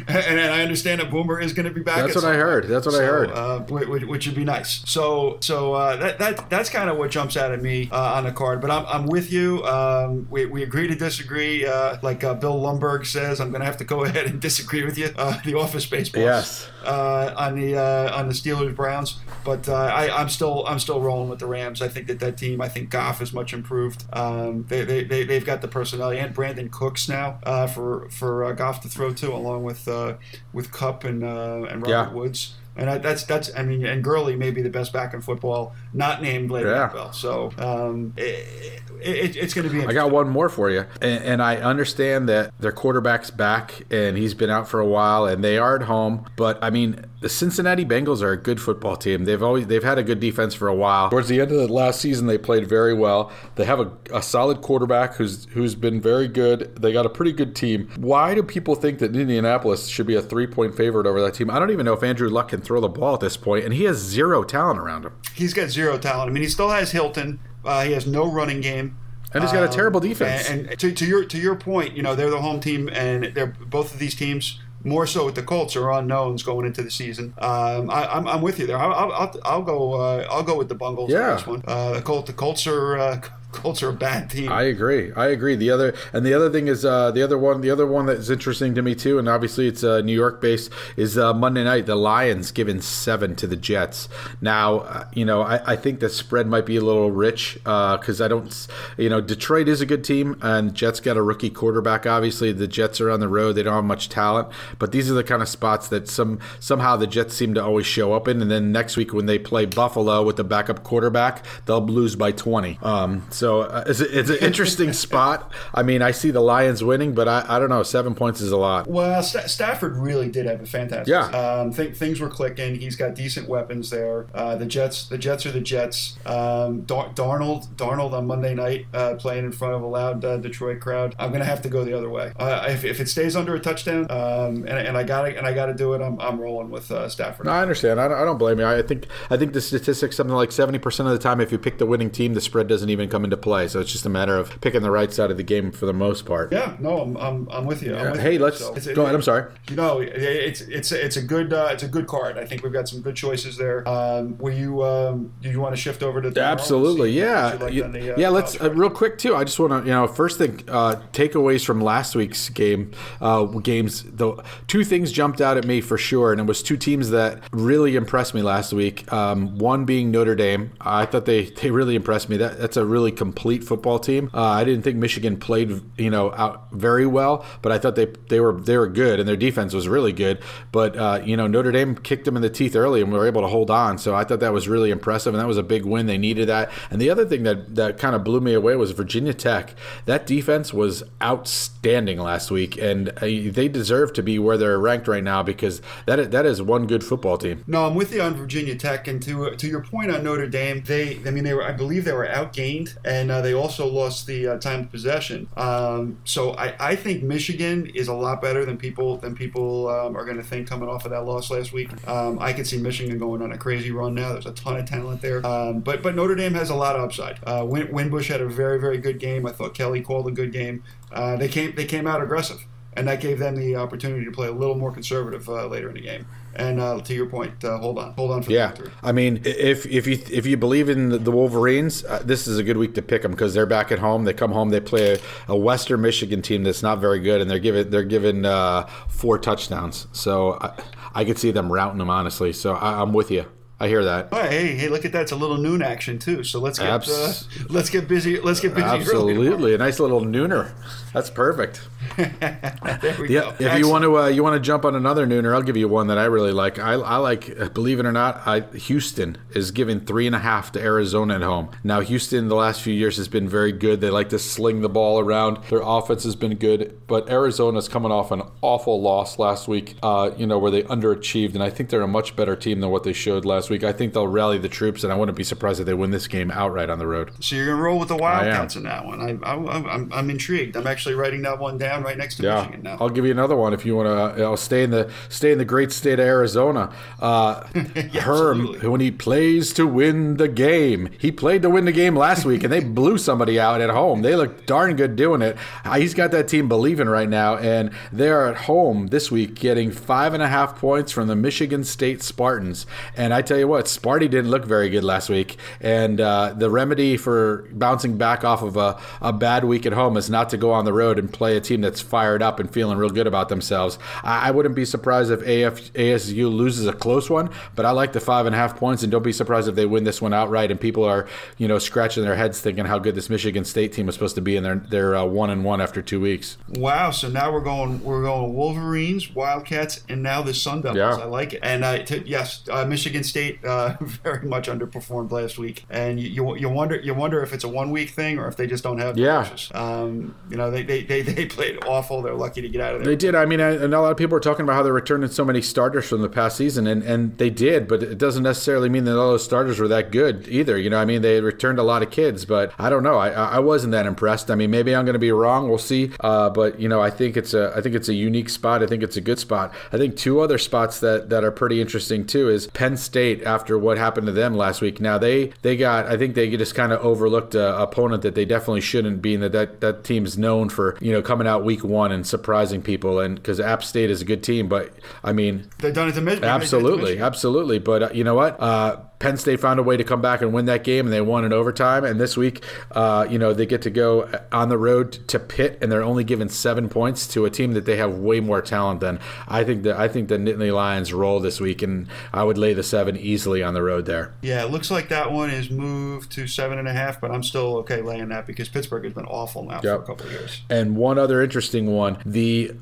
and, 0.09 0.41
I 0.41 0.63
understand 0.63 1.03
that 1.03 1.11
Boomer 1.11 1.39
is 1.39 1.53
going 1.53 1.67
to 1.67 1.75
be 1.75 1.83
back. 1.83 1.99
That's 1.99 2.15
what 2.15 2.25
I 2.25 2.37
heard. 2.37 2.69
That's 2.69 2.87
what 2.87 2.95
so, 2.95 3.03
I 3.03 3.05
heard. 3.05 3.31
Uh, 3.33 3.59
which, 3.61 4.05
which 4.05 4.27
would 4.27 4.37
be 4.37 4.45
nice. 4.45 4.83
So 4.91 5.37
so 5.41 5.58
so 5.59 5.75
uh, 5.75 5.97
that, 5.97 6.19
that 6.21 6.49
that's 6.51 6.71
kind 6.71 6.89
of 6.89 6.97
what 6.99 7.11
jumps 7.11 7.37
out 7.37 7.51
at 7.53 7.61
me 7.61 7.89
uh, 7.91 8.15
on 8.15 8.25
the 8.25 8.31
card. 8.33 8.61
But 8.61 8.71
I'm, 8.71 8.87
I'm 8.87 9.07
with 9.07 9.33
you. 9.33 9.65
Um, 9.65 10.29
we, 10.31 10.47
we 10.47 10.63
agree 10.63 10.87
to 10.87 10.95
disagree. 10.95 11.67
Uh, 11.67 11.97
like 12.01 12.23
uh, 12.23 12.35
Bill 12.35 12.55
Lumbergh 12.61 13.05
says, 13.07 13.41
I'm 13.41 13.51
going 13.51 13.61
to 13.61 13.67
have 13.67 13.77
to 13.79 13.85
go 13.85 14.05
ahead 14.05 14.27
and 14.27 14.41
disagree 14.41 14.85
with 14.85 14.97
you. 14.97 15.11
Uh, 15.17 15.41
the 15.45 15.55
office 15.55 15.83
space 15.85 16.09
boss 16.09 16.21
Yes. 16.21 16.69
uh, 16.85 17.35
on 17.37 17.57
the 17.61 17.77
uh, 17.77 18.17
on 18.17 18.29
the 18.29 18.35
Steelers 18.35 18.75
Browns. 18.75 19.19
But 19.45 19.69
uh, 19.69 19.75
I, 19.75 20.17
I'm 20.21 20.29
still 20.29 20.65
I'm 20.67 20.79
still 20.79 21.01
rolling 21.01 21.29
with 21.29 21.41
the 21.41 21.47
Rams. 21.47 21.83
I 21.83 21.89
think 21.89 22.07
that 22.07 22.21
that 22.21 22.37
team. 22.37 22.61
I 22.61 22.69
think 22.69 22.91
Goff 22.91 23.21
is 23.21 23.33
much 23.33 23.53
improved. 23.53 24.05
Um, 24.13 24.65
they, 24.69 24.85
they, 24.85 25.03
they 25.05 25.25
they've 25.25 25.45
got 25.45 25.61
the 25.63 25.69
personality 25.69 26.19
and 26.21 26.35
Brandin 26.35 26.71
Cooks 26.71 27.09
now 27.09 27.41
uh, 27.45 27.67
for 27.67 28.09
for 28.11 28.45
uh, 28.45 28.53
Goff 28.53 28.81
to 28.83 28.89
throw 28.89 29.13
to, 29.15 29.33
along 29.33 29.65
with 29.65 29.89
uh, 29.89 30.15
with 30.53 30.71
Kupp 30.71 31.03
and 31.05 31.25
uh, 31.25 31.67
and 31.69 31.83
Robert 31.83 31.89
Yeah. 31.89 32.13
Woods. 32.13 32.55
And 32.79 32.89
I, 32.89 32.99
that's 32.99 33.25
that's 33.25 33.51
I 33.57 33.65
mean, 33.65 33.85
and 33.85 34.03
Gurley 34.03 34.37
may 34.37 34.53
be 34.53 34.63
the 34.63 34.71
best 34.71 34.93
back 34.93 35.13
in 35.13 35.21
football, 35.21 35.75
not 35.93 36.23
named 36.23 36.49
Le'Veon 36.51 36.65
Yeah. 36.65 36.87
Bell. 36.87 37.13
So 37.13 37.51
um, 37.59 38.15
it, 38.17 38.83
it, 39.01 39.37
it's 39.37 39.53
going 39.53 39.69
to 39.69 39.73
be. 39.75 39.85
I 39.85 39.93
got 39.93 40.11
one 40.13 40.29
more 40.29 40.49
for 40.49 40.71
you, 40.71 40.85
and, 41.03 41.25
and 41.25 41.43
I 41.43 41.57
understand 41.57 42.29
that 42.29 42.53
their 42.61 42.73
quarterback's 42.73 43.31
back 43.31 43.83
and 43.91 44.17
he's 44.17 44.33
been 44.33 44.49
out 44.49 44.69
for 44.69 44.79
a 44.79 44.87
while, 44.87 45.27
and 45.27 45.43
they 45.43 45.59
are 45.59 45.75
at 45.77 45.83
home. 45.83 46.25
But 46.37 46.59
I 46.63 46.71
mean, 46.71 47.05
the 47.21 47.29
Cincinnati 47.29 47.85
Bengals 47.85 48.23
are 48.23 48.33
a 48.33 48.37
good 48.37 48.61
football 48.61 48.97
team. 48.97 49.25
They've 49.25 49.43
always 49.43 49.67
they've 49.67 49.83
had 49.83 49.99
a 49.99 50.03
good 50.03 50.21
defense 50.21 50.55
for 50.55 50.69
a 50.69 50.75
while. 50.75 51.11
Towards 51.11 51.29
the 51.29 51.41
end 51.41 51.51
of 51.51 51.59
the 51.59 51.73
last 51.73 52.01
season, 52.01 52.27
they 52.27 52.39
played 52.39 52.69
very 52.69 52.95
well. 52.95 53.33
They 53.57 53.65
have 53.65 53.81
a, 53.81 53.91
a 54.13 54.23
solid 54.23 54.61
quarterback 54.61 55.15
who's 55.17 55.47
who's 55.47 55.75
been 55.75 56.01
very 56.01 56.29
good. 56.29 56.77
They 56.81 56.93
got 56.93 57.07
a 57.07 57.11
pretty 57.11 57.33
good 57.33 57.57
team. 57.57 57.91
Why 57.97 58.35
do 58.35 58.43
people 58.43 58.75
think 58.75 58.99
that 59.01 59.17
Indianapolis 59.17 59.89
should 59.89 60.07
be 60.07 60.15
a 60.15 60.23
three 60.23 60.47
point 60.47 60.77
favorite 60.77 61.07
over 61.07 61.21
that 61.23 61.35
team? 61.35 61.51
I 61.51 61.59
don't 61.59 61.71
even 61.71 61.87
know 61.87 61.95
if 61.95 62.03
Andrew 62.03 62.29
Luck 62.29 62.49
can 62.49 62.61
throw 62.61 62.81
the 62.81 62.89
ball 62.89 63.15
at 63.15 63.21
this 63.21 63.37
point, 63.37 63.65
and 63.65 63.75
he 63.75 63.85
has 63.85 63.97
zero 63.97 64.45
talent 64.45 64.79
around 64.79 65.05
him. 65.05 65.13
He's 65.35 65.55
got 65.55 65.71
zero 65.71 65.99
talent. 65.99 66.31
I 66.31 66.33
mean, 66.33 66.43
he 66.43 66.49
still 66.49 66.71
has 66.71 66.93
Hilton. 66.93 67.41
Uh, 67.65 67.85
he 67.85 67.93
has 67.93 68.07
no 68.07 68.31
running 68.31 68.61
game. 68.61 68.97
And 69.35 69.45
he's 69.45 69.53
got 69.53 69.63
a 69.63 69.67
Um, 69.67 69.73
terrible 69.73 70.01
defense. 70.01 70.49
And, 70.49 70.69
and 70.69 70.79
to, 70.81 70.91
to 70.91 71.05
your 71.05 71.23
to 71.25 71.37
your 71.39 71.55
point, 71.55 71.95
you 71.95 72.03
know 72.03 72.15
they're 72.15 72.31
the 72.31 72.41
home 72.41 72.61
team, 72.61 72.89
and 72.91 73.25
they're 73.35 73.55
both 73.67 73.93
of 73.93 73.99
these 73.99 74.15
teams. 74.15 74.59
More 74.89 75.07
so 75.07 75.27
with 75.27 75.35
the 75.35 75.43
Colts 75.43 75.77
are 75.77 75.91
unknowns 75.93 76.43
going 76.43 76.67
into 76.67 76.83
the 76.83 76.91
season. 76.91 77.35
Um, 77.39 77.91
I, 77.91 78.07
I'm, 78.15 78.27
I'm 78.27 78.43
with 78.43 78.59
you 78.59 78.67
there. 78.67 78.79
I'll, 78.79 78.93
I'll, 79.13 79.41
I'll, 79.45 79.63
go. 79.63 79.95
Uh, 79.95 80.27
I'll 80.31 80.43
go 80.43 80.57
with 80.57 80.69
the 80.69 80.75
Bungles 80.75 81.11
Yeah. 81.11 81.31
on 81.31 81.37
this 81.37 81.47
one. 81.47 81.63
Uh, 81.67 81.93
the 81.93 82.03
Colts. 82.03 82.27
The 82.27 82.33
Colts 82.33 82.67
are. 82.67 82.99
Uh, 82.99 83.21
Colts 83.51 83.83
are 83.83 83.89
a 83.89 83.95
bad 83.95 84.31
team. 84.31 84.53
I 84.53 84.65
agree. 84.65 85.11
I 85.15 85.29
agree. 85.29 85.57
The 85.57 85.71
other 85.71 85.95
and 86.13 86.25
the 86.25 86.35
other 86.35 86.51
thing 86.51 86.69
is 86.69 86.85
uh, 86.85 87.11
the 87.11 87.23
other 87.23 87.39
one. 87.39 87.63
The 87.63 87.71
other 87.71 87.87
one 87.87 88.07
that's 88.07 88.29
interesting 88.29 88.75
to 88.75 88.83
me 88.83 88.95
too, 88.95 89.19
and 89.19 89.27
obviously 89.27 89.67
it's 89.67 89.83
uh, 89.83 90.03
New 90.03 90.13
York 90.13 90.41
based, 90.41 90.71
is 90.97 91.17
uh, 91.17 91.33
Monday 91.33 91.65
night. 91.65 91.87
The 91.87 91.97
Lions 91.97 92.53
giving 92.53 92.83
seven 92.83 93.35
to 93.37 93.47
the 93.47 93.57
Jets. 93.57 94.09
Now, 94.43 94.81
uh, 94.81 95.09
you 95.15 95.25
know, 95.25 95.43
I, 95.43 95.73
I 95.73 95.77
think 95.77 96.01
the 96.01 96.11
spread 96.11 96.47
might 96.47 96.67
be 96.67 96.77
a 96.77 96.83
little 96.83 97.11
rich 97.11 97.55
because 97.63 98.21
I 98.21 98.29
don't, 98.29 98.69
you 98.99 99.09
know, 99.09 99.23
Detroit 99.23 99.67
is 99.67 99.81
a 99.81 99.87
good 99.87 100.05
team, 100.05 100.39
and 100.43 100.75
Jets 100.75 101.01
got 101.01 101.17
a 101.17 101.23
rookie 101.23 101.51
quarterback. 101.51 102.07
Obviously, 102.07 102.53
the 102.53 102.69
Jets 102.69 103.01
are 103.01 103.11
on 103.11 103.21
the 103.21 103.29
road; 103.29 103.55
they 103.55 103.63
don't 103.63 103.75
have 103.75 103.85
much 103.85 104.11
talent. 104.11 104.49
But 104.79 104.93
these 104.93 105.11
are 105.11 105.15
the 105.15 105.25
kind 105.25 105.41
of 105.41 105.49
spots 105.49 105.89
that 105.89 106.07
some 106.09 106.39
somehow 106.61 106.97
the 106.97 107.07
Jets 107.07 107.35
seem 107.35 107.55
to 107.55 107.65
always 107.65 107.87
show 107.87 108.13
up 108.13 108.29
in. 108.29 108.43
And 108.43 108.51
then 108.51 108.73
next 108.73 108.99
week 108.99 109.15
when 109.15 109.25
they 109.25 109.39
play 109.39 109.65
Buffalo 109.65 110.23
with 110.23 110.37
the 110.37 110.45
backup 110.45 110.85
quarterback, 110.85 111.45
they'll 111.65 111.85
lose 111.85 112.15
by 112.15 112.31
twenty. 112.31 112.79
Um, 112.83 113.23
so 113.39 113.61
uh, 113.63 113.85
it's, 113.87 114.01
a- 114.01 114.19
it's 114.19 114.31
an 114.31 114.39
interesting 114.39 114.93
spot. 115.05 115.53
I 115.75 115.83
mean, 115.83 116.03
I 116.03 116.11
see 116.11 116.31
the 116.31 116.41
Lions 116.41 116.83
winning, 116.85 117.15
but 117.15 117.29
I, 117.29 117.45
I 117.49 117.59
don't 117.59 117.69
know. 117.71 117.83
Seven 117.83 118.15
points 118.15 118.41
is 118.41 118.53
a 118.53 118.57
lot. 118.57 118.87
Well, 118.89 119.23
Sta 119.23 119.47
Stafford 119.47 119.97
really 119.97 120.29
did 120.29 120.47
have 120.47 120.61
a 120.61 120.67
fantastic. 120.67 121.09
Yeah. 121.13 121.27
Um, 121.29 121.73
th- 121.73 121.97
things 121.97 122.21
were 122.21 122.29
clicking. 122.29 122.75
He's 122.77 122.97
got 122.97 123.15
decent 123.15 123.49
weapons 123.49 123.91
there. 123.91 124.27
Uh, 124.35 124.57
the 124.57 124.67
Jets, 124.67 125.07
the 125.09 125.19
Jets 125.19 125.47
are 125.47 125.53
the 125.53 125.61
Jets. 125.61 126.17
Um, 126.27 126.83
Dar- 126.83 127.11
Darnold, 127.11 127.69
Darnold 127.77 128.13
on 128.13 128.27
Monday 128.27 128.55
night 128.55 128.87
uh, 128.93 129.15
playing 129.15 129.45
in 129.45 129.53
front 129.53 129.75
of 129.75 129.83
a 129.83 129.87
loud 129.87 130.25
uh, 130.25 130.37
Detroit 130.39 130.81
crowd. 130.81 131.15
I'm 131.19 131.33
gonna 131.33 131.45
have 131.45 131.63
to 131.63 131.69
go 131.69 131.85
the 131.85 131.97
other 131.97 132.11
way. 132.11 132.33
Uh, 132.39 132.67
if, 132.69 132.85
if 132.85 133.01
it 133.01 133.09
stays 133.09 133.37
under 133.37 133.55
a 133.55 133.61
touchdown, 133.61 134.07
um, 134.11 134.65
and, 134.67 134.71
and 134.71 134.97
I 134.97 135.03
got 135.05 135.23
to 135.23 135.37
and 135.37 135.47
I 135.47 135.53
got 135.53 135.67
to 135.67 135.75
do 135.75 135.95
it, 135.95 136.03
I'm, 136.03 136.21
I'm 136.21 136.41
rolling 136.41 136.71
with 136.71 136.91
uh, 136.91 137.09
Stafford. 137.09 137.47
No, 137.47 137.53
I 137.53 137.63
understand. 137.63 138.01
I 138.01 138.09
don't, 138.09 138.19
I 138.19 138.25
don't 138.25 138.39
blame 138.39 138.59
you. 138.59 138.67
I 138.67 138.83
think 138.83 139.07
I 139.31 139.37
think 139.37 139.53
the 139.53 139.61
statistics 139.61 140.17
something 140.17 140.35
like 140.35 140.53
seventy 140.53 140.79
percent 140.79 141.09
of 141.09 141.13
the 141.13 141.19
time, 141.23 141.41
if 141.41 141.53
you 141.53 141.59
pick 141.59 141.79
the 141.79 141.87
winning 141.87 142.11
team, 142.11 142.35
the 142.35 142.41
spread 142.41 142.67
doesn't 142.67 142.89
even 142.91 143.09
come 143.09 143.25
into 143.29 143.37
play. 143.37 143.69
So 143.69 143.81
it's 143.81 143.93
just 143.93 144.07
a 144.07 144.09
matter 144.09 144.37
of 144.37 144.61
picking 144.61 144.83
the 144.83 144.91
right 144.91 145.13
side 145.13 145.31
of 145.31 145.37
the 145.37 145.43
game 145.43 145.71
for 145.73 145.87
the 145.87 145.93
most 145.93 146.27
part. 146.27 146.53
Yeah, 146.53 146.77
no, 146.81 147.01
I'm, 147.03 147.17
I'm, 147.17 147.49
I'm 147.51 147.67
with 147.67 147.83
you. 147.83 147.95
I'm 147.97 148.13
with 148.13 148.21
Hey, 148.21 148.35
you. 148.35 148.39
let's 148.41 148.59
So 148.59 148.71
it's- 148.75 148.87
go 148.95 149.03
ahead. 149.03 149.15
I'm 149.15 149.23
sorry. 149.23 149.53
You 149.71 149.77
know, 149.77 150.01
it- 150.01 150.13
it's 150.49 150.61
it's 150.63 150.93
it's 150.93 151.17
a 151.17 151.23
good 151.23 151.53
uh, 151.53 151.69
it's 151.73 151.83
a 151.83 151.89
good 151.89 152.07
card. 152.07 152.39
I 152.39 152.45
think 152.45 152.63
we've 152.63 152.73
got 152.73 152.89
some 152.89 153.01
good 153.03 153.15
choices 153.17 153.57
there. 153.57 153.87
Um, 153.89 154.37
were 154.39 154.51
you 154.51 154.83
um, 154.83 155.33
do 155.43 155.51
you 155.51 155.61
want 155.61 155.75
to 155.75 155.81
shift 155.81 156.03
over 156.03 156.21
to 156.23 156.41
Absolutely, 156.41 157.11
yeah, 157.13 157.57
what 157.57 157.73
you 157.73 157.83
yeah. 157.83 157.89
the, 157.89 158.15
uh, 158.15 158.19
yeah, 158.19 158.29
Let's 158.31 158.61
uh, 158.61 158.71
real 158.73 158.91
quick 158.91 159.19
too. 159.19 159.35
I 159.37 159.45
just 159.45 159.59
want 159.61 159.73
to, 159.73 159.79
you 159.87 159.93
know, 159.95 160.07
first 160.07 160.39
thing, 160.39 160.63
uh, 160.69 160.97
takeaways 161.13 161.65
from 161.65 161.81
last 161.81 162.15
week's 162.15 162.49
game, 162.49 162.93
uh, 163.21 163.45
games. 163.45 164.05
The 164.05 164.43
two 164.67 164.85
things 164.85 165.13
jumped 165.13 165.41
out 165.41 165.57
at 165.57 165.65
me 165.67 165.81
for 165.81 165.99
sure, 165.99 166.33
and 166.33 166.41
it 166.41 166.47
was 166.47 166.63
two 166.63 166.77
teams 166.77 167.11
that 167.11 167.43
really 167.53 167.97
impressed 167.97 168.35
me 168.35 168.43
last 168.43 168.73
week. 168.73 169.11
Um, 169.13 169.59
one 169.59 169.85
being 169.85 170.11
Notre 170.11 170.35
Dame. 170.35 170.71
I 170.81 171.05
thought 171.07 171.27
they 171.27 171.47
they 171.47 171.71
really 171.71 171.95
impressed 171.97 172.29
me. 172.29 172.37
That 172.37 172.59
that's 172.59 172.77
a 172.77 172.85
really 172.85 173.13
complete 173.19 173.65
football 173.65 173.99
team. 173.99 174.31
Uh, 174.33 174.43
I 174.43 174.65
didn't 174.65 174.83
think 174.83 174.97
Michigan 174.97 175.37
played, 175.37 175.83
you 175.99 176.09
know, 176.09 176.33
out 176.33 176.71
very 176.73 177.05
well, 177.05 177.45
but 177.61 177.73
I 177.73 177.79
thought 177.79 177.97
they 177.97 178.07
they 178.29 178.41
were 178.41 178.53
they 178.53 178.79
were 178.79 178.87
good, 178.87 179.19
and 179.19 179.29
their 179.29 179.37
defense 179.37 179.75
was 179.75 179.89
really 179.89 180.13
good. 180.13 180.41
But 180.71 180.97
uh, 180.97 181.21
you 181.25 181.37
know, 181.37 181.49
Notre 181.49 181.73
Dame 181.73 181.97
kicked 181.97 182.25
them 182.25 182.37
in 182.37 182.43
the 182.43 182.49
teeth 182.49 182.77
early, 182.77 183.03
and 183.03 183.13
we 183.13 183.19
were 183.19 183.27
able 183.27 183.43
to 183.43 183.49
hold 183.49 183.71
on. 183.71 183.99
So 183.99 184.15
I 184.15 184.23
thought 184.25 184.41
that 184.41 184.53
was 184.53 184.69
really 184.69 184.91
impressive, 184.91 185.35
and 185.35 185.41
that 185.41 185.49
was 185.49 185.59
a 185.59 185.63
big 185.65 185.85
win. 185.85 186.07
They 186.07 186.17
needed 186.17 186.49
that. 186.49 186.71
And 186.91 187.01
the 187.01 187.11
other 187.11 187.27
thing 187.27 187.43
that 187.43 187.75
that 187.75 187.99
kind 187.99 188.15
of 188.15 188.23
blew 188.23 188.41
me 188.41 188.55
away 188.55 188.77
was 188.77 188.93
Virginia 188.93 189.35
Tech. 189.35 189.75
That 190.07 190.27
defense 190.27 190.73
was 190.73 191.03
outstanding 191.21 192.19
last 192.19 192.53
week, 192.53 192.79
and 192.79 193.09
uh, 193.09 193.27
they 193.27 193.69
deserve 193.69 194.13
to 194.13 194.23
be 194.23 194.39
where 194.39 194.57
they're 194.57 194.79
ranked 194.79 195.09
right 195.09 195.25
now 195.25 195.43
because 195.43 195.83
that 196.07 196.31
that 196.31 196.47
is 196.47 196.63
one 196.63 196.87
good 196.87 197.03
football 197.03 197.37
team. 197.37 197.65
No, 197.67 197.85
I'm 197.85 197.97
with 197.97 198.15
you 198.15 198.23
on 198.23 198.35
Virginia 198.35 198.77
Tech, 198.77 199.09
and 199.09 199.21
to 199.25 199.57
to 199.57 199.67
your 199.67 199.83
point 199.83 200.13
on 200.13 200.23
Notre 200.23 200.47
Dame, 200.47 200.83
they 200.85 201.19
I 201.27 201.31
mean 201.31 201.43
they 201.45 201.55
were 201.55 201.65
I 201.65 201.73
believe 201.73 202.05
they 202.05 202.13
were 202.13 202.27
outgained, 202.27 202.97
and 203.09 203.31
uh, 203.31 203.41
they 203.41 203.55
also 203.55 203.87
lost 203.87 204.27
the 204.27 204.47
uh, 204.47 204.59
time 204.59 204.81
of 204.81 204.91
possession. 204.91 205.49
Um, 205.57 206.19
so 206.25 206.53
I, 206.53 206.75
I 206.79 206.95
think 206.95 207.23
Michigan 207.23 207.87
is 207.95 208.09
a 208.09 208.13
lot 208.13 208.43
better 208.43 208.67
than 208.67 208.77
people 208.77 209.17
than 209.17 209.35
people 209.35 209.89
um, 209.89 210.15
are 210.15 210.27
going 210.27 210.37
to 210.37 210.43
think 210.43 210.69
coming 210.69 210.91
off 210.91 211.07
of 211.07 211.13
that 211.13 211.25
loss 211.25 211.51
last 211.51 211.73
week. 211.73 211.89
Um, 212.07 212.39
I 212.39 212.53
could 212.53 212.67
see 212.67 212.77
Michigan 212.77 213.19
going 213.19 213.41
on 213.41 213.51
a 213.53 213.59
crazy 213.59 213.91
run 213.91 214.15
now. 214.15 214.35
There's 214.35 214.47
a 214.47 214.53
ton 214.53 214.77
of 214.77 214.85
talent 214.85 215.23
there, 215.23 215.45
um, 215.47 215.81
but 215.81 216.03
but 216.03 216.15
Notre 216.15 216.35
Dame 216.35 216.53
has 216.55 216.69
a 216.69 216.75
lot 216.75 216.97
of 216.97 217.03
upside. 217.03 217.39
Uh, 217.45 217.65
Win- 217.67 217.89
Winbush 217.89 218.29
had 218.29 218.43
a 218.43 218.49
very 218.49 218.79
very 218.79 218.99
good 218.99 219.19
game. 219.19 219.47
I 219.47 219.53
thought 219.53 219.75
Kelly 219.75 220.03
called 220.03 220.29
a 220.29 220.33
good 220.33 220.53
game. 220.53 220.85
Uh, 221.11 221.37
they 221.37 221.49
came 221.49 221.75
they 221.75 221.87
came 221.87 222.07
out 222.07 222.23
aggressive 222.23 222.67
and 222.95 223.07
that 223.09 223.21
gave 223.21 223.39
them 223.39 223.57
the 223.57 223.77
opportunity 223.77 224.25
to 224.25 224.31
play 224.31 224.49
a 224.49 224.53
little 224.53 224.75
more 224.75 224.91
conservative 224.93 225.49
uh, 225.49 225.67
later 225.67 225.89
in 225.89 225.95
the 225.95 226.01
game. 226.01 226.27
And 226.55 226.81
uh, 226.81 226.99
to 227.03 227.15
your 227.15 227.27
point, 227.27 227.63
uh, 227.65 227.79
hold 227.79 227.99
on, 227.99 228.15
hold 228.15 228.33
on 228.33 228.43
for 228.43 228.51
Yeah. 228.51 228.73
I 229.03 229.13
mean, 229.13 229.43
if 229.45 229.87
if 229.87 230.07
you 230.09 230.19
if 230.31 230.45
you 230.45 230.57
believe 230.57 230.89
in 230.89 231.11
the- 231.11 231.19
the 231.19 231.31
Wolverines, 231.31 232.05
uh, 232.05 232.21
this 232.25 232.49
is 232.49 232.59
a 232.59 232.65
good 232.65 232.77
week 232.77 232.95
to 232.95 233.03
pick 233.03 233.23
them 233.23 233.31
because 233.31 233.55
they're 233.55 233.67
back 233.67 233.93
at 233.93 234.01
home. 234.01 234.25
They 234.25 234.33
come 234.33 234.51
home, 234.51 234.71
they 234.71 234.81
play 234.81 235.15
a, 235.15 235.19
a 235.53 235.57
Western 235.57 236.01
Michigan 236.01 236.43
team 236.43 236.65
that's 236.65 236.83
not 236.83 236.99
very 236.99 237.21
good, 237.21 237.41
and 237.41 237.49
they're 237.49 237.61
given 237.61 237.91
they're 237.91 238.03
given 238.03 238.45
uh, 238.45 238.89
four 239.09 239.39
touchdowns. 239.39 240.09
So 240.13 240.59
I, 240.61 240.73
I 241.15 241.25
could 241.25 241.39
see 241.39 241.53
them 241.53 241.73
routing 241.73 241.99
them 241.99 242.11
honestly. 242.11 242.53
So 242.53 242.75
I, 242.75 243.03
I'm 243.03 243.13
with 243.13 243.31
you. 243.31 243.45
I 243.81 243.87
hear 243.87 244.03
that. 244.03 244.33
Right, 244.33 244.51
hey, 244.51 244.75
hey, 244.75 244.89
look 244.89 245.05
at 245.05 245.13
that! 245.13 245.23
It's 245.23 245.31
a 245.33 245.37
little 245.37 245.57
noon 245.59 245.83
action 245.83 246.19
too. 246.19 246.43
So 246.43 246.59
let's 246.59 246.81
get 246.81 246.89
uh, 247.09 247.33
let's 247.69 247.91
get 247.91 248.09
busy. 248.09 248.41
Let's 248.41 248.59
get 248.59 248.75
busy. 248.75 248.85
Absolutely, 248.85 249.75
a 249.75 249.79
nice 249.79 250.01
little 250.01 250.23
nooner. 250.23 250.73
That's 251.13 251.31
perfect. 251.31 251.89
There 252.17 253.17
we 253.21 253.29
Yeah, 253.31 253.55
go. 253.59 253.67
if 253.67 253.79
you 253.79 253.89
want 253.89 254.03
to, 254.05 254.19
uh, 254.19 254.27
you 254.29 254.43
want 254.43 254.55
to 254.55 254.61
jump 254.61 254.85
on 254.85 254.95
another 254.95 255.27
nooner, 255.27 255.55
I'll 255.55 255.63
give 255.63 255.77
you 255.77 255.89
one 255.89 256.07
that 256.09 256.19
I 256.19 256.25
really 256.25 256.53
like. 256.53 256.79
I, 256.79 256.95
I 256.95 257.17
like, 257.17 257.75
believe 257.75 258.01
it 258.01 258.07
or 258.07 258.13
not, 258.13 258.43
I, 258.47 258.61
Houston 258.77 259.39
is 259.55 259.71
giving 259.71 260.01
three 260.01 260.27
and 260.27 260.35
a 260.35 260.39
half 260.41 260.73
to 260.73 260.81
Arizona 260.81 261.37
at 261.37 261.43
home. 261.43 261.71
Now, 261.85 262.01
Houston 262.01 262.49
the 262.49 262.57
last 262.57 262.81
few 262.83 262.95
years 262.95 263.17
has 263.17 263.29
been 263.29 263.49
very 263.49 263.73
good. 263.73 264.01
They 264.01 264.11
like 264.11 264.29
to 264.31 264.39
sling 264.39 264.81
the 264.81 264.89
ball 264.89 265.19
around. 265.21 265.63
Their 265.65 265.81
offense 265.83 266.25
has 266.25 266.37
been 266.37 266.57
good, 266.57 267.01
but 267.07 267.29
Arizona's 267.31 267.89
coming 267.89 268.13
off 268.13 268.31
an 268.31 268.43
awful 268.63 269.01
loss 269.01 269.39
last 269.39 269.69
week. 269.69 269.97
Uh, 270.03 270.31
you 270.37 270.47
know 270.47 270.59
where 270.59 270.71
they 270.71 270.83
underachieved, 270.85 271.55
and 271.55 271.63
I 271.63 271.71
think 271.71 271.91
they're 271.91 272.03
a 272.03 272.09
much 272.09 272.37
better 272.37 272.57
team 272.57 272.81
than 272.81 272.91
what 272.91 273.05
they 273.05 273.13
showed 273.13 273.45
last 273.45 273.71
week. 273.71 273.85
I 273.85 273.93
think 273.93 274.13
they'll 274.15 274.29
rally 274.29 274.59
the 274.59 274.69
troops, 274.69 275.05
and 275.05 275.13
I 275.13 275.17
wouldn't 275.17 275.37
be 275.37 275.45
surprised 275.45 275.81
if 275.81 275.87
they 275.87 275.95
win 275.95 276.11
this 276.11 276.27
game 276.29 276.51
outright 276.51 276.91
on 276.91 276.99
the 276.99 277.07
road. 277.07 277.31
So 277.41 277.57
you're 277.57 277.67
gonna 277.67 277.81
roll 277.83 277.99
with 277.99 278.09
the 278.09 278.17
Wildcats 278.17 278.77
in 278.77 278.83
that 278.85 279.05
one. 279.05 279.21
I, 279.21 279.49
I, 279.49 279.55
I'm, 279.55 280.13
I'm 280.13 280.31
intrigued. 280.31 280.77
I'm 280.77 280.87
actually 280.87 281.15
writing 281.15 281.43
that 281.43 281.59
one 281.59 281.79
down 281.79 281.98
right 282.03 282.17
next 282.17 282.37
to 282.37 282.43
Yeah, 282.45 282.57
Michigan 282.63 282.83
now. 282.83 282.97
I'll 283.01 283.09
give 283.11 283.25
you 283.25 283.31
another 283.33 283.57
one 283.57 283.73
if 283.75 283.85
you 283.87 283.97
want 283.97 284.07
to. 284.37 284.51
Uh, 284.51 284.57
stay 284.57 284.83
in 284.83 284.91
the 284.91 285.11
stay 285.29 285.53
in 285.53 285.59
the 285.59 285.65
great 285.65 285.93
state 285.93 286.19
of 286.19 286.27
Arizona. 286.27 286.93
Uh, 287.21 287.63
Herm, 287.75 288.61
absolutely. 288.61 288.89
when 288.89 289.01
he 289.01 289.11
plays 289.11 289.73
to 289.75 289.87
win 289.87 290.37
the 290.37 290.49
game, 290.49 291.09
he 291.19 291.31
played 291.33 291.63
to 291.63 291.71
win 291.71 291.85
the 291.85 291.93
game 291.93 292.17
last 292.17 292.45
week, 292.45 292.63
and 292.65 292.73
they 292.73 292.81
blew 292.81 293.19
somebody 293.19 293.59
out 293.59 293.81
at 293.81 293.91
home. 293.91 294.23
They 294.23 294.35
look 294.37 294.67
darn 294.67 294.97
good 294.97 295.17
doing 295.17 295.43
it. 295.43 295.57
Uh, 295.85 295.99
He's 295.99 296.15
got 296.15 296.31
that 296.31 296.49
team 296.49 296.69
believing 296.69 297.09
right 297.09 297.29
now, 297.29 297.57
and 297.57 297.91
they 298.13 298.29
are 298.31 298.47
at 298.49 298.57
home 298.63 299.09
this 299.09 299.31
week, 299.31 299.55
getting 299.57 299.91
five 299.91 300.35
and 300.35 300.43
a 300.43 300.49
half 300.49 300.79
points 300.79 301.13
from 301.13 301.29
the 301.29 301.37
Michigan 301.37 301.85
State 301.85 302.23
Spartans. 302.23 302.87
And 303.17 303.35
I 303.35 303.43
tell 303.43 303.59
you 303.59 303.69
what, 303.69 303.87
Sparty 303.87 304.21
didn't 304.31 304.51
look 304.51 304.65
very 304.65 304.89
good 304.89 305.05
last 305.05 305.29
week, 305.29 305.57
and 305.81 306.21
uh, 306.21 306.55
the 306.57 306.71
remedy 306.71 307.17
for 307.17 307.69
bouncing 307.73 308.17
back 308.17 308.45
off 308.45 308.63
of 308.63 308.77
a, 308.77 309.01
a 309.21 309.33
bad 309.33 309.65
week 309.65 309.87
at 309.87 309.93
home 309.93 310.17
is 310.17 310.31
not 310.31 310.49
to 310.51 310.57
go 310.57 310.71
on 310.73 310.85
the 310.85 310.93
road 310.93 311.19
and 311.19 311.33
play 311.33 311.57
a 311.57 311.61
team 311.61 311.81
that's 311.89 312.03
fired 312.03 312.43
up 312.43 312.61
and 312.61 312.71
feeling 312.71 312.99
real 312.99 313.09
good 313.09 313.27
about 313.27 313.49
themselves. 313.49 313.99
I, 314.23 314.49
I 314.49 314.51
wouldn't 314.51 314.75
be 314.75 314.85
surprised 314.85 315.31
if 315.31 315.41
AF, 315.41 315.91
ASU 315.95 316.53
loses 316.55 316.87
a 316.87 316.93
close 316.93 317.31
one, 317.31 317.49
but 317.75 317.87
I 317.87 317.93
like 317.93 318.13
the 318.13 318.21
five 318.21 318.45
and 318.45 318.55
a 318.55 318.59
half 318.59 318.77
points, 318.77 319.03
and 319.03 319.11
don't 319.11 319.23
be 319.23 319.33
surprised 319.33 319.69
if 319.69 319.75
they 319.75 319.87
win 319.87 320.05
this 320.05 320.21
one 320.21 320.35
outright. 320.35 320.71
And 320.71 320.79
people 320.79 321.05
are, 321.05 321.27
you 321.57 321.67
know, 321.67 321.79
scratching 321.79 322.25
their 322.25 322.37
heads 322.37 322.61
thinking 322.61 322.85
how 322.85 322.99
good 322.99 323.15
this 323.15 323.31
Michigan 323.31 323.65
State 323.65 323.95
team 323.95 324.05
was 324.05 324.15
supposed 324.15 324.35
to 324.35 324.43
be, 324.43 324.57
and 324.57 324.67
they're 324.67 324.77
they're 324.77 325.17
uh, 325.17 325.25
one 325.25 325.49
and 325.49 325.65
one 325.65 325.81
after 325.81 326.03
two 326.03 326.21
weeks. 326.21 326.59
Wow! 326.69 327.11
So 327.11 327.29
now 327.29 327.51
we're 327.51 327.61
going 327.61 328.03
we're 328.05 328.23
going 328.23 328.55
Wolverines, 328.55 329.35
Wildcats, 329.35 330.05
and 330.11 330.23
now 330.23 330.43
the 330.43 330.53
Sun 330.53 330.83
Devils. 330.83 330.99
Yeah. 330.99 331.17
I 331.17 331.25
like 331.25 331.55
it. 331.55 331.61
And 331.63 331.85
uh, 331.85 332.05
t- 332.05 332.23
yes, 332.27 332.65
uh, 332.71 332.85
Michigan 332.85 333.25
State 333.25 333.65
uh, 333.65 333.97
very 334.01 334.47
much 334.47 334.69
underperformed 334.69 335.31
last 335.31 335.59
week, 335.59 335.87
and 335.89 336.21
you, 336.21 336.29
you 336.29 336.57
you 336.57 336.69
wonder 336.69 336.97
you 336.97 337.15
wonder 337.15 337.43
if 337.43 337.55
it's 337.55 337.65
a 337.65 337.69
one 337.69 337.91
week 337.91 338.11
thing 338.11 338.39
or 338.39 338.47
if 338.47 338.57
they 338.57 338.67
just 338.67 338.85
don't 338.85 338.99
have 338.99 339.17
Yeah. 339.17 339.49
Um, 339.73 340.35
you 340.51 340.57
know 340.57 340.71
they, 340.71 340.83
they, 340.83 341.03
they, 341.03 341.23
they 341.23 341.47
played 341.47 341.78
awful. 341.87 342.23
They're 342.23 342.35
lucky 342.35 342.61
to 342.63 342.69
get 342.69 342.81
out 342.81 342.95
of 342.95 343.01
there. 343.01 343.07
They 343.09 343.17
did. 343.17 343.35
I 343.35 343.45
mean, 343.45 343.61
I, 343.61 343.71
and 343.71 343.95
a 343.95 344.01
lot 344.01 344.11
of 344.11 344.17
people 344.17 344.37
are 344.37 344.41
talking 344.41 344.65
about 344.65 344.75
how 344.75 344.83
they're 344.83 344.93
returning 344.93 345.29
so 345.31 345.45
many 345.45 345.63
starters 345.63 346.07
from 346.09 346.23
the 346.23 346.29
past 346.29 346.57
season, 346.57 346.87
and, 346.87 347.03
and 347.03 347.37
they 347.39 347.51
did, 347.51 347.89
but 347.89 348.03
it 348.03 348.19
doesn't 348.19 348.43
necessarily 348.43 348.89
mean 348.89 349.05
that 349.05 349.19
all 349.19 349.31
those 349.31 349.45
starters 349.45 349.79
were 349.79 349.89
that 349.89 350.11
good 350.11 350.49
either. 350.49 350.79
You 350.79 350.91
know, 350.91 350.99
I 350.99 351.05
mean, 351.05 351.23
they 351.23 351.41
returned 351.41 351.79
a 351.79 351.83
lot 351.83 352.03
of 352.03 352.11
kids, 352.11 352.45
but 352.45 352.73
I 352.79 352.91
don't 352.91 353.03
know. 353.03 353.19
I, 353.19 353.31
I 353.31 353.59
wasn't 353.59 353.93
that 353.93 354.07
impressed. 354.07 354.51
I 354.51 354.55
mean, 354.55 354.71
maybe 354.71 354.95
I'm 354.95 355.05
going 355.05 355.15
to 355.15 355.19
be 355.19 355.33
wrong. 355.33 355.69
We'll 355.69 355.79
see. 355.79 356.11
Uh, 356.21 356.51
but 356.51 356.81
you 356.81 356.89
know, 356.89 357.01
I 357.01 357.11
think 357.11 357.37
it's 357.37 357.55
a 357.55 357.73
I 357.77 357.81
think 357.81 357.95
it's 357.95 358.09
a 358.09 358.15
unique 358.15 358.49
spot. 358.49 358.83
I 358.83 358.87
think 358.87 359.03
it's 359.03 359.17
a 359.17 359.21
good 359.21 359.39
spot. 359.39 359.73
I 359.93 359.99
think 359.99 360.17
two 360.17 360.41
other 360.41 360.59
spots 360.59 361.01
that 361.01 361.31
that 361.31 361.45
are 361.45 361.51
pretty 361.51 361.81
interesting 361.81 362.27
too 362.27 362.49
is 362.49 362.67
Penn 362.69 362.97
State 362.97 363.43
after 363.43 363.79
what 363.79 363.99
happened 363.99 364.27
to 364.27 364.33
them 364.33 364.55
last 364.55 364.81
week. 364.81 365.01
Now 365.01 365.19
they 365.19 365.53
they 365.63 365.77
got 365.77 366.07
I 366.07 366.17
think 366.17 366.35
they 366.35 366.55
just 366.57 366.75
kind 366.75 366.93
of 366.93 367.05
overlooked 367.05 367.55
a 367.55 367.81
opponent 367.81 368.23
that 368.23 368.35
they 368.35 368.45
definitely 368.45 368.81
shouldn't 368.81 369.23
be. 369.23 369.37
That 369.37 369.53
that 369.53 369.81
that 369.81 370.05
team's 370.05 370.39
known 370.39 370.69
for 370.69 370.97
you 371.01 371.13
know 371.13 371.23
coming 371.23 371.47
out 371.47 371.65
week 371.69 371.85
one 371.85 372.11
and 372.13 372.27
surprising 372.27 372.81
people, 372.81 373.21
and 373.21 373.37
because 373.37 373.61
App 373.61 373.85
State 373.85 374.09
is 374.11 374.23
a 374.23 374.25
good 374.25 374.43
team, 374.43 374.69
but 374.69 374.91
I 375.23 375.35
mean 375.35 375.69
They've 375.81 375.93
done 375.93 376.09
it 376.09 376.15
to 376.15 376.23
Michigan. 376.23 376.49
Absolutely, 376.49 377.19
absolutely. 377.21 377.79
But 377.79 378.03
uh, 378.03 378.09
you 378.15 378.25
know 378.25 378.35
what? 378.35 378.59
Uh, 378.59 379.01
Penn 379.19 379.37
State 379.37 379.61
found 379.61 379.81
a 379.81 379.83
way 379.83 379.97
to 379.97 380.05
come 380.05 380.21
back 380.21 380.41
and 380.43 380.53
win 380.53 380.67
that 380.67 380.85
game, 380.85 381.07
and 381.07 381.13
they 381.13 381.21
won 381.21 381.45
in 381.45 381.53
overtime. 381.53 382.05
And 382.05 382.21
this 382.21 382.37
week, 382.37 382.65
uh, 382.93 383.27
you 383.29 383.39
know, 383.39 383.53
they 383.53 383.67
get 383.67 383.83
to 383.83 383.91
go 383.91 384.31
on 384.53 384.69
the 384.69 384.79
road 384.79 385.13
to 385.29 385.39
Pitt, 385.39 385.79
and 385.81 385.91
they're 385.91 386.03
only 386.03 386.25
given 386.25 386.49
seven 386.49 386.89
points 386.89 387.27
to 387.29 387.45
a 387.45 387.51
team 387.51 387.73
that 387.73 387.85
they 387.85 387.97
have 387.97 388.15
way 388.15 388.41
more 388.41 388.63
talent 388.63 389.01
than. 389.01 389.19
I 389.49 389.65
think 389.65 389.83
that 389.83 389.99
I 389.99 390.09
think 390.09 390.29
the 390.29 390.37
Nittany 390.37 390.73
Lions 390.73 391.13
roll 391.13 391.41
this 391.41 391.61
week, 391.61 391.83
and 391.83 392.07
I 392.33 392.45
would 392.45 392.59
lay 392.59 392.75
the 392.75 392.83
seven 392.83 393.17
easily 393.17 393.63
on 393.63 393.75
the 393.75 393.83
road 393.83 394.07
there. 394.07 394.35
Yeah, 394.43 394.65
it 394.65 394.71
looks 394.71 394.91
like 394.91 395.09
that 395.09 395.33
one 395.33 395.51
is 395.51 395.71
moved 395.71 396.31
to 396.33 396.47
seven 396.47 396.79
and 396.79 396.87
a 396.87 396.93
half, 396.93 397.21
but 397.21 397.31
I'm 397.31 397.43
still 397.43 397.77
okay 397.79 398.01
laying 398.03 398.29
that 398.29 398.47
because 398.47 398.69
Pittsburgh 398.69 399.05
has 399.05 399.15
been 399.15 399.27
awful 399.27 399.65
now 399.65 399.81
for 399.81 399.95
a 399.95 400.03
couple 400.03 400.27
of 400.27 400.33
years. 400.33 400.63
And 400.71 400.97
one 400.97 401.19
other 401.19 401.43
interesting 401.43 401.87
one: 401.87 402.19
the 402.25 402.73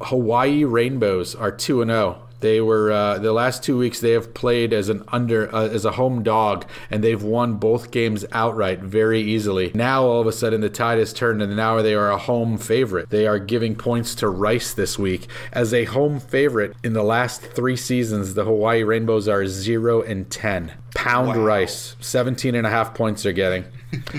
Hawaii 0.00 0.64
Rainbows 0.64 1.34
are 1.34 1.50
two 1.50 1.82
and 1.82 1.90
zero. 1.90 2.22
They 2.44 2.60
were 2.60 2.92
uh, 2.92 3.20
the 3.20 3.32
last 3.32 3.62
two 3.62 3.78
weeks. 3.78 4.00
They 4.00 4.10
have 4.10 4.34
played 4.34 4.74
as 4.74 4.90
an 4.90 5.02
under 5.08 5.48
uh, 5.54 5.66
as 5.68 5.86
a 5.86 5.92
home 5.92 6.22
dog, 6.22 6.66
and 6.90 7.02
they've 7.02 7.22
won 7.22 7.54
both 7.54 7.90
games 7.90 8.26
outright 8.32 8.80
very 8.80 9.22
easily. 9.22 9.70
Now 9.72 10.04
all 10.04 10.20
of 10.20 10.26
a 10.26 10.32
sudden 10.32 10.60
the 10.60 10.68
tide 10.68 10.98
has 10.98 11.14
turned, 11.14 11.40
and 11.40 11.56
now 11.56 11.80
they 11.80 11.94
are 11.94 12.10
a 12.10 12.18
home 12.18 12.58
favorite. 12.58 13.08
They 13.08 13.26
are 13.26 13.38
giving 13.38 13.74
points 13.74 14.14
to 14.16 14.28
Rice 14.28 14.74
this 14.74 14.98
week 14.98 15.26
as 15.54 15.72
a 15.72 15.84
home 15.84 16.20
favorite. 16.20 16.76
In 16.84 16.92
the 16.92 17.02
last 17.02 17.40
three 17.40 17.76
seasons, 17.76 18.34
the 18.34 18.44
Hawaii 18.44 18.82
Rainbows 18.82 19.26
are 19.26 19.46
zero 19.46 20.02
and 20.02 20.30
ten. 20.30 20.74
Pound 20.94 21.28
Wow. 21.28 21.44
Rice, 21.44 21.96
17 22.00 22.54
and 22.54 22.66
a 22.66 22.70
half 22.70 22.94
points 22.94 23.24
they're 23.24 23.32
getting. 23.32 23.64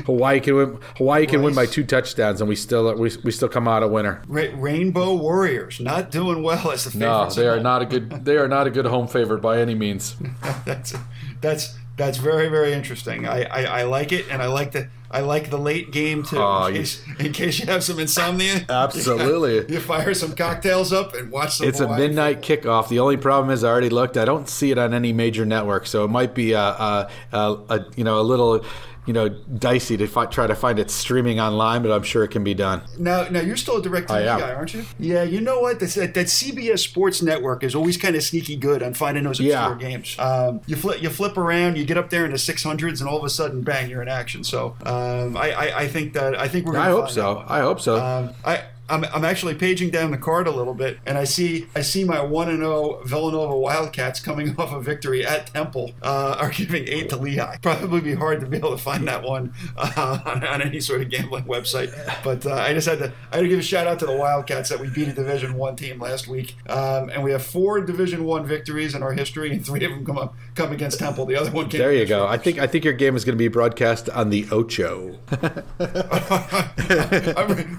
Hawaii 0.05 0.39
can 0.39 0.55
win. 0.55 0.79
Hawaii 0.97 1.25
can 1.25 1.41
win 1.41 1.53
by 1.55 1.65
two 1.65 1.83
touchdowns, 1.83 2.41
and 2.41 2.47
we 2.49 2.55
still 2.55 2.93
we, 2.95 3.11
we 3.23 3.31
still 3.31 3.49
come 3.49 3.67
out 3.67 3.81
a 3.83 3.87
winner. 3.87 4.21
Ra- 4.27 4.43
Rainbow 4.55 5.15
Warriors 5.15 5.79
not 5.79 6.11
doing 6.11 6.43
well 6.43 6.71
as 6.71 6.85
the 6.85 6.97
No, 6.97 7.29
they 7.29 7.47
are 7.47 7.59
not 7.59 7.81
a 7.81 7.85
good. 7.85 8.23
They 8.25 8.37
are 8.37 8.47
not 8.47 8.67
a 8.67 8.69
good 8.69 8.85
home 8.85 9.07
favorite 9.07 9.41
by 9.41 9.59
any 9.59 9.75
means. 9.75 10.15
that's 10.65 10.93
that's 11.41 11.75
that's 11.97 12.17
very 12.17 12.49
very 12.49 12.73
interesting. 12.73 13.27
I, 13.27 13.43
I, 13.43 13.63
I 13.79 13.83
like 13.83 14.11
it, 14.11 14.25
and 14.29 14.41
I 14.41 14.47
like 14.47 14.71
the 14.71 14.87
I 15.15 15.21
like 15.21 15.49
the 15.49 15.57
late 15.57 15.91
game 15.91 16.23
too. 16.23 16.37
Oh, 16.37 16.65
in, 16.65 16.73
you- 16.75 16.79
case, 16.81 17.03
in 17.19 17.31
case 17.31 17.59
you 17.59 17.65
have 17.67 17.83
some 17.83 17.99
insomnia, 17.99 18.65
Absolutely. 18.69 19.73
you 19.73 19.79
fire 19.79 20.13
some 20.13 20.35
cocktails 20.35 20.91
up 20.91 21.13
and 21.15 21.31
watch 21.31 21.55
some. 21.57 21.67
It's 21.67 21.79
a 21.79 21.87
midnight 21.95 22.45
football. 22.45 22.83
kickoff. 22.83 22.89
The 22.89 22.99
only 22.99 23.17
problem 23.17 23.49
is 23.51 23.63
I 23.63 23.69
already 23.69 23.89
looked. 23.89 24.17
I 24.17 24.25
don't 24.25 24.49
see 24.49 24.71
it 24.71 24.77
on 24.77 24.93
any 24.93 25.13
major 25.13 25.45
network, 25.45 25.87
so 25.87 26.03
it 26.03 26.09
might 26.09 26.35
be 26.35 26.51
a, 26.53 26.59
a, 26.59 27.09
a, 27.31 27.37
a 27.69 27.85
you 27.95 28.03
know 28.03 28.19
a 28.19 28.23
little 28.23 28.65
you 29.05 29.13
know 29.13 29.29
dicey 29.29 29.97
to 29.97 30.07
fi- 30.07 30.25
try 30.25 30.47
to 30.47 30.55
find 30.55 30.79
it 30.79 30.89
streaming 30.91 31.39
online, 31.39 31.81
but 31.83 31.91
I'm 31.91 32.03
sure 32.03 32.23
it 32.23 32.29
can 32.29 32.43
be 32.43 32.53
done. 32.53 32.81
Now, 32.97 33.27
now 33.29 33.39
you're 33.41 33.55
still 33.57 33.77
a 33.77 33.81
DirecTV 33.81 34.07
guy, 34.07 34.53
aren't 34.53 34.73
you? 34.73 34.85
Yeah, 34.99 35.23
you 35.23 35.41
know 35.41 35.59
what? 35.59 35.79
That's, 35.79 35.95
that, 35.95 36.13
that 36.13 36.27
CBS 36.27 36.79
Sports 36.79 37.21
Network 37.21 37.63
is 37.63 37.75
always 37.75 37.97
kind 37.97 38.15
of 38.15 38.23
sneaky 38.23 38.55
good 38.55 38.81
on 38.83 38.93
finding 38.93 39.23
those 39.23 39.39
obscure 39.39 39.51
Yeah. 39.53 39.75
games. 39.75 40.15
Um, 40.19 40.61
you 40.65 40.75
flip, 40.75 41.01
you 41.01 41.09
flip 41.09 41.37
around, 41.37 41.77
you 41.77 41.85
get 41.85 41.97
up 41.97 42.09
there 42.09 42.25
in 42.25 42.31
the 42.31 42.37
600s, 42.37 42.99
and 42.99 43.09
all 43.09 43.17
of 43.17 43.23
a 43.23 43.29
sudden, 43.29 43.61
bang, 43.61 43.89
you're 43.89 44.01
in 44.01 44.07
action. 44.07 44.43
So, 44.43 44.75
um, 44.85 45.37
I, 45.37 45.51
I, 45.51 45.79
I 45.81 45.87
think 45.87 46.13
that 46.13 46.37
I 46.39 46.47
think 46.47 46.65
we're. 46.65 46.73
Gonna 46.73 46.85
I 46.85 46.91
hope 46.91 47.09
so. 47.09 47.43
I 47.47 47.59
hope 47.59 47.79
so. 47.81 48.03
Um, 48.03 48.29
I. 48.43 48.63
I'm, 48.87 49.03
I'm 49.05 49.25
actually 49.25 49.55
paging 49.55 49.89
down 49.89 50.11
the 50.11 50.17
card 50.17 50.47
a 50.47 50.51
little 50.51 50.73
bit, 50.73 50.99
and 51.05 51.17
I 51.17 51.23
see 51.23 51.67
I 51.75 51.81
see 51.81 52.03
my 52.03 52.21
one 52.21 52.49
and 52.49 52.59
zero 52.59 53.01
Villanova 53.03 53.57
Wildcats 53.57 54.19
coming 54.19 54.55
off 54.59 54.73
a 54.73 54.79
victory 54.79 55.25
at 55.25 55.47
Temple 55.47 55.91
uh, 56.01 56.37
are 56.39 56.49
giving 56.51 56.87
eight 56.87 57.09
to 57.09 57.17
Lehigh. 57.17 57.57
Probably 57.57 58.01
be 58.01 58.13
hard 58.13 58.41
to 58.41 58.45
be 58.45 58.57
able 58.57 58.71
to 58.71 58.77
find 58.77 59.07
that 59.07 59.23
one 59.23 59.53
uh, 59.75 60.19
on, 60.25 60.45
on 60.45 60.61
any 60.61 60.79
sort 60.79 61.01
of 61.01 61.09
gambling 61.09 61.45
website. 61.45 61.91
But 62.23 62.45
uh, 62.45 62.53
I 62.53 62.73
just 62.73 62.87
had 62.87 62.99
to 62.99 63.11
I 63.31 63.37
had 63.37 63.41
to 63.41 63.47
give 63.47 63.59
a 63.59 63.63
shout 63.63 63.87
out 63.87 63.99
to 63.99 64.05
the 64.05 64.15
Wildcats 64.15 64.69
that 64.69 64.79
we 64.79 64.89
beat 64.89 65.07
a 65.07 65.13
Division 65.13 65.55
One 65.55 65.75
team 65.75 65.99
last 65.99 66.27
week, 66.27 66.55
um, 66.69 67.09
and 67.09 67.23
we 67.23 67.31
have 67.31 67.43
four 67.43 67.81
Division 67.81 68.25
One 68.25 68.45
victories 68.45 68.93
in 68.93 69.01
our 69.01 69.13
history, 69.13 69.51
and 69.51 69.65
three 69.65 69.83
of 69.83 69.91
them 69.91 70.05
come 70.05 70.17
up 70.17 70.35
come 70.53 70.71
against 70.71 70.99
Temple. 70.99 71.25
The 71.25 71.35
other 71.35 71.51
one 71.51 71.69
came. 71.69 71.79
there 71.79 71.93
you 71.93 72.05
go. 72.05 72.27
I 72.27 72.37
think 72.37 72.59
I 72.59 72.67
think 72.67 72.83
your 72.83 72.93
game 72.93 73.15
is 73.15 73.25
going 73.25 73.35
to 73.35 73.37
be 73.37 73.47
broadcast 73.47 74.09
on 74.09 74.29
the 74.29 74.47
Ocho. 74.51 75.17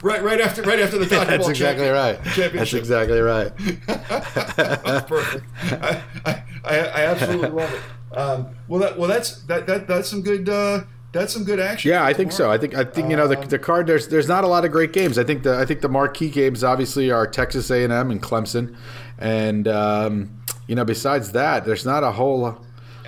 Right 0.03 0.23
right 0.23 0.41
after 0.41 0.63
right 0.63 0.79
after 0.81 0.96
the 0.99 1.07
That's 1.07 1.49
exactly 1.49 1.87
champion- 1.87 1.93
right. 1.95 2.53
That's 2.53 2.73
exactly 2.75 3.21
right. 3.21 3.53
That's 3.87 5.09
perfect. 5.09 5.45
I, 5.73 6.03
I, 6.65 6.75
I 6.79 7.05
absolutely 7.07 7.51
love 7.51 7.73
it. 7.73 8.17
Um, 8.17 8.49
well, 8.69 8.81
that 8.81 8.99
well 8.99 9.09
that's 9.09 9.43
that, 9.43 9.67
that 9.67 9.87
that's 9.87 10.09
some 10.09 10.23
good 10.23 10.49
uh, 10.49 10.85
that's 11.13 11.33
some 11.33 11.45
good 11.45 11.61
action. 11.61 11.91
Yeah, 11.91 12.05
I 12.05 12.13
think 12.13 12.33
so. 12.33 12.51
I 12.51 12.57
think 12.59 12.75
I 12.75 12.85
think 12.85 13.11
you 13.11 13.17
know 13.17 13.29
the, 13.29 13.37
the 13.37 13.59
card. 13.59 13.87
There's 13.87 14.09
there's 14.09 14.29
not 14.29 14.45
a 14.45 14.47
lot 14.47 14.65
of 14.65 14.73
great 14.73 14.93
games. 14.93 15.19
I 15.19 15.25
think 15.25 15.43
the 15.43 15.59
I 15.59 15.65
think 15.67 15.81
the 15.83 15.89
marquee 15.89 16.31
games 16.31 16.65
obviously 16.65 17.11
are 17.11 17.27
Texas 17.27 17.71
A 17.71 17.85
and 17.85 17.93
M 17.93 18.11
and 18.11 18.23
Clemson, 18.23 18.77
and 19.19 19.69
um, 19.69 20.41
you 20.67 20.75
know 20.75 20.85
besides 20.85 21.33
that, 21.33 21.65
there's 21.67 21.85
not 21.85 22.05
a 22.05 22.13
whole. 22.13 22.59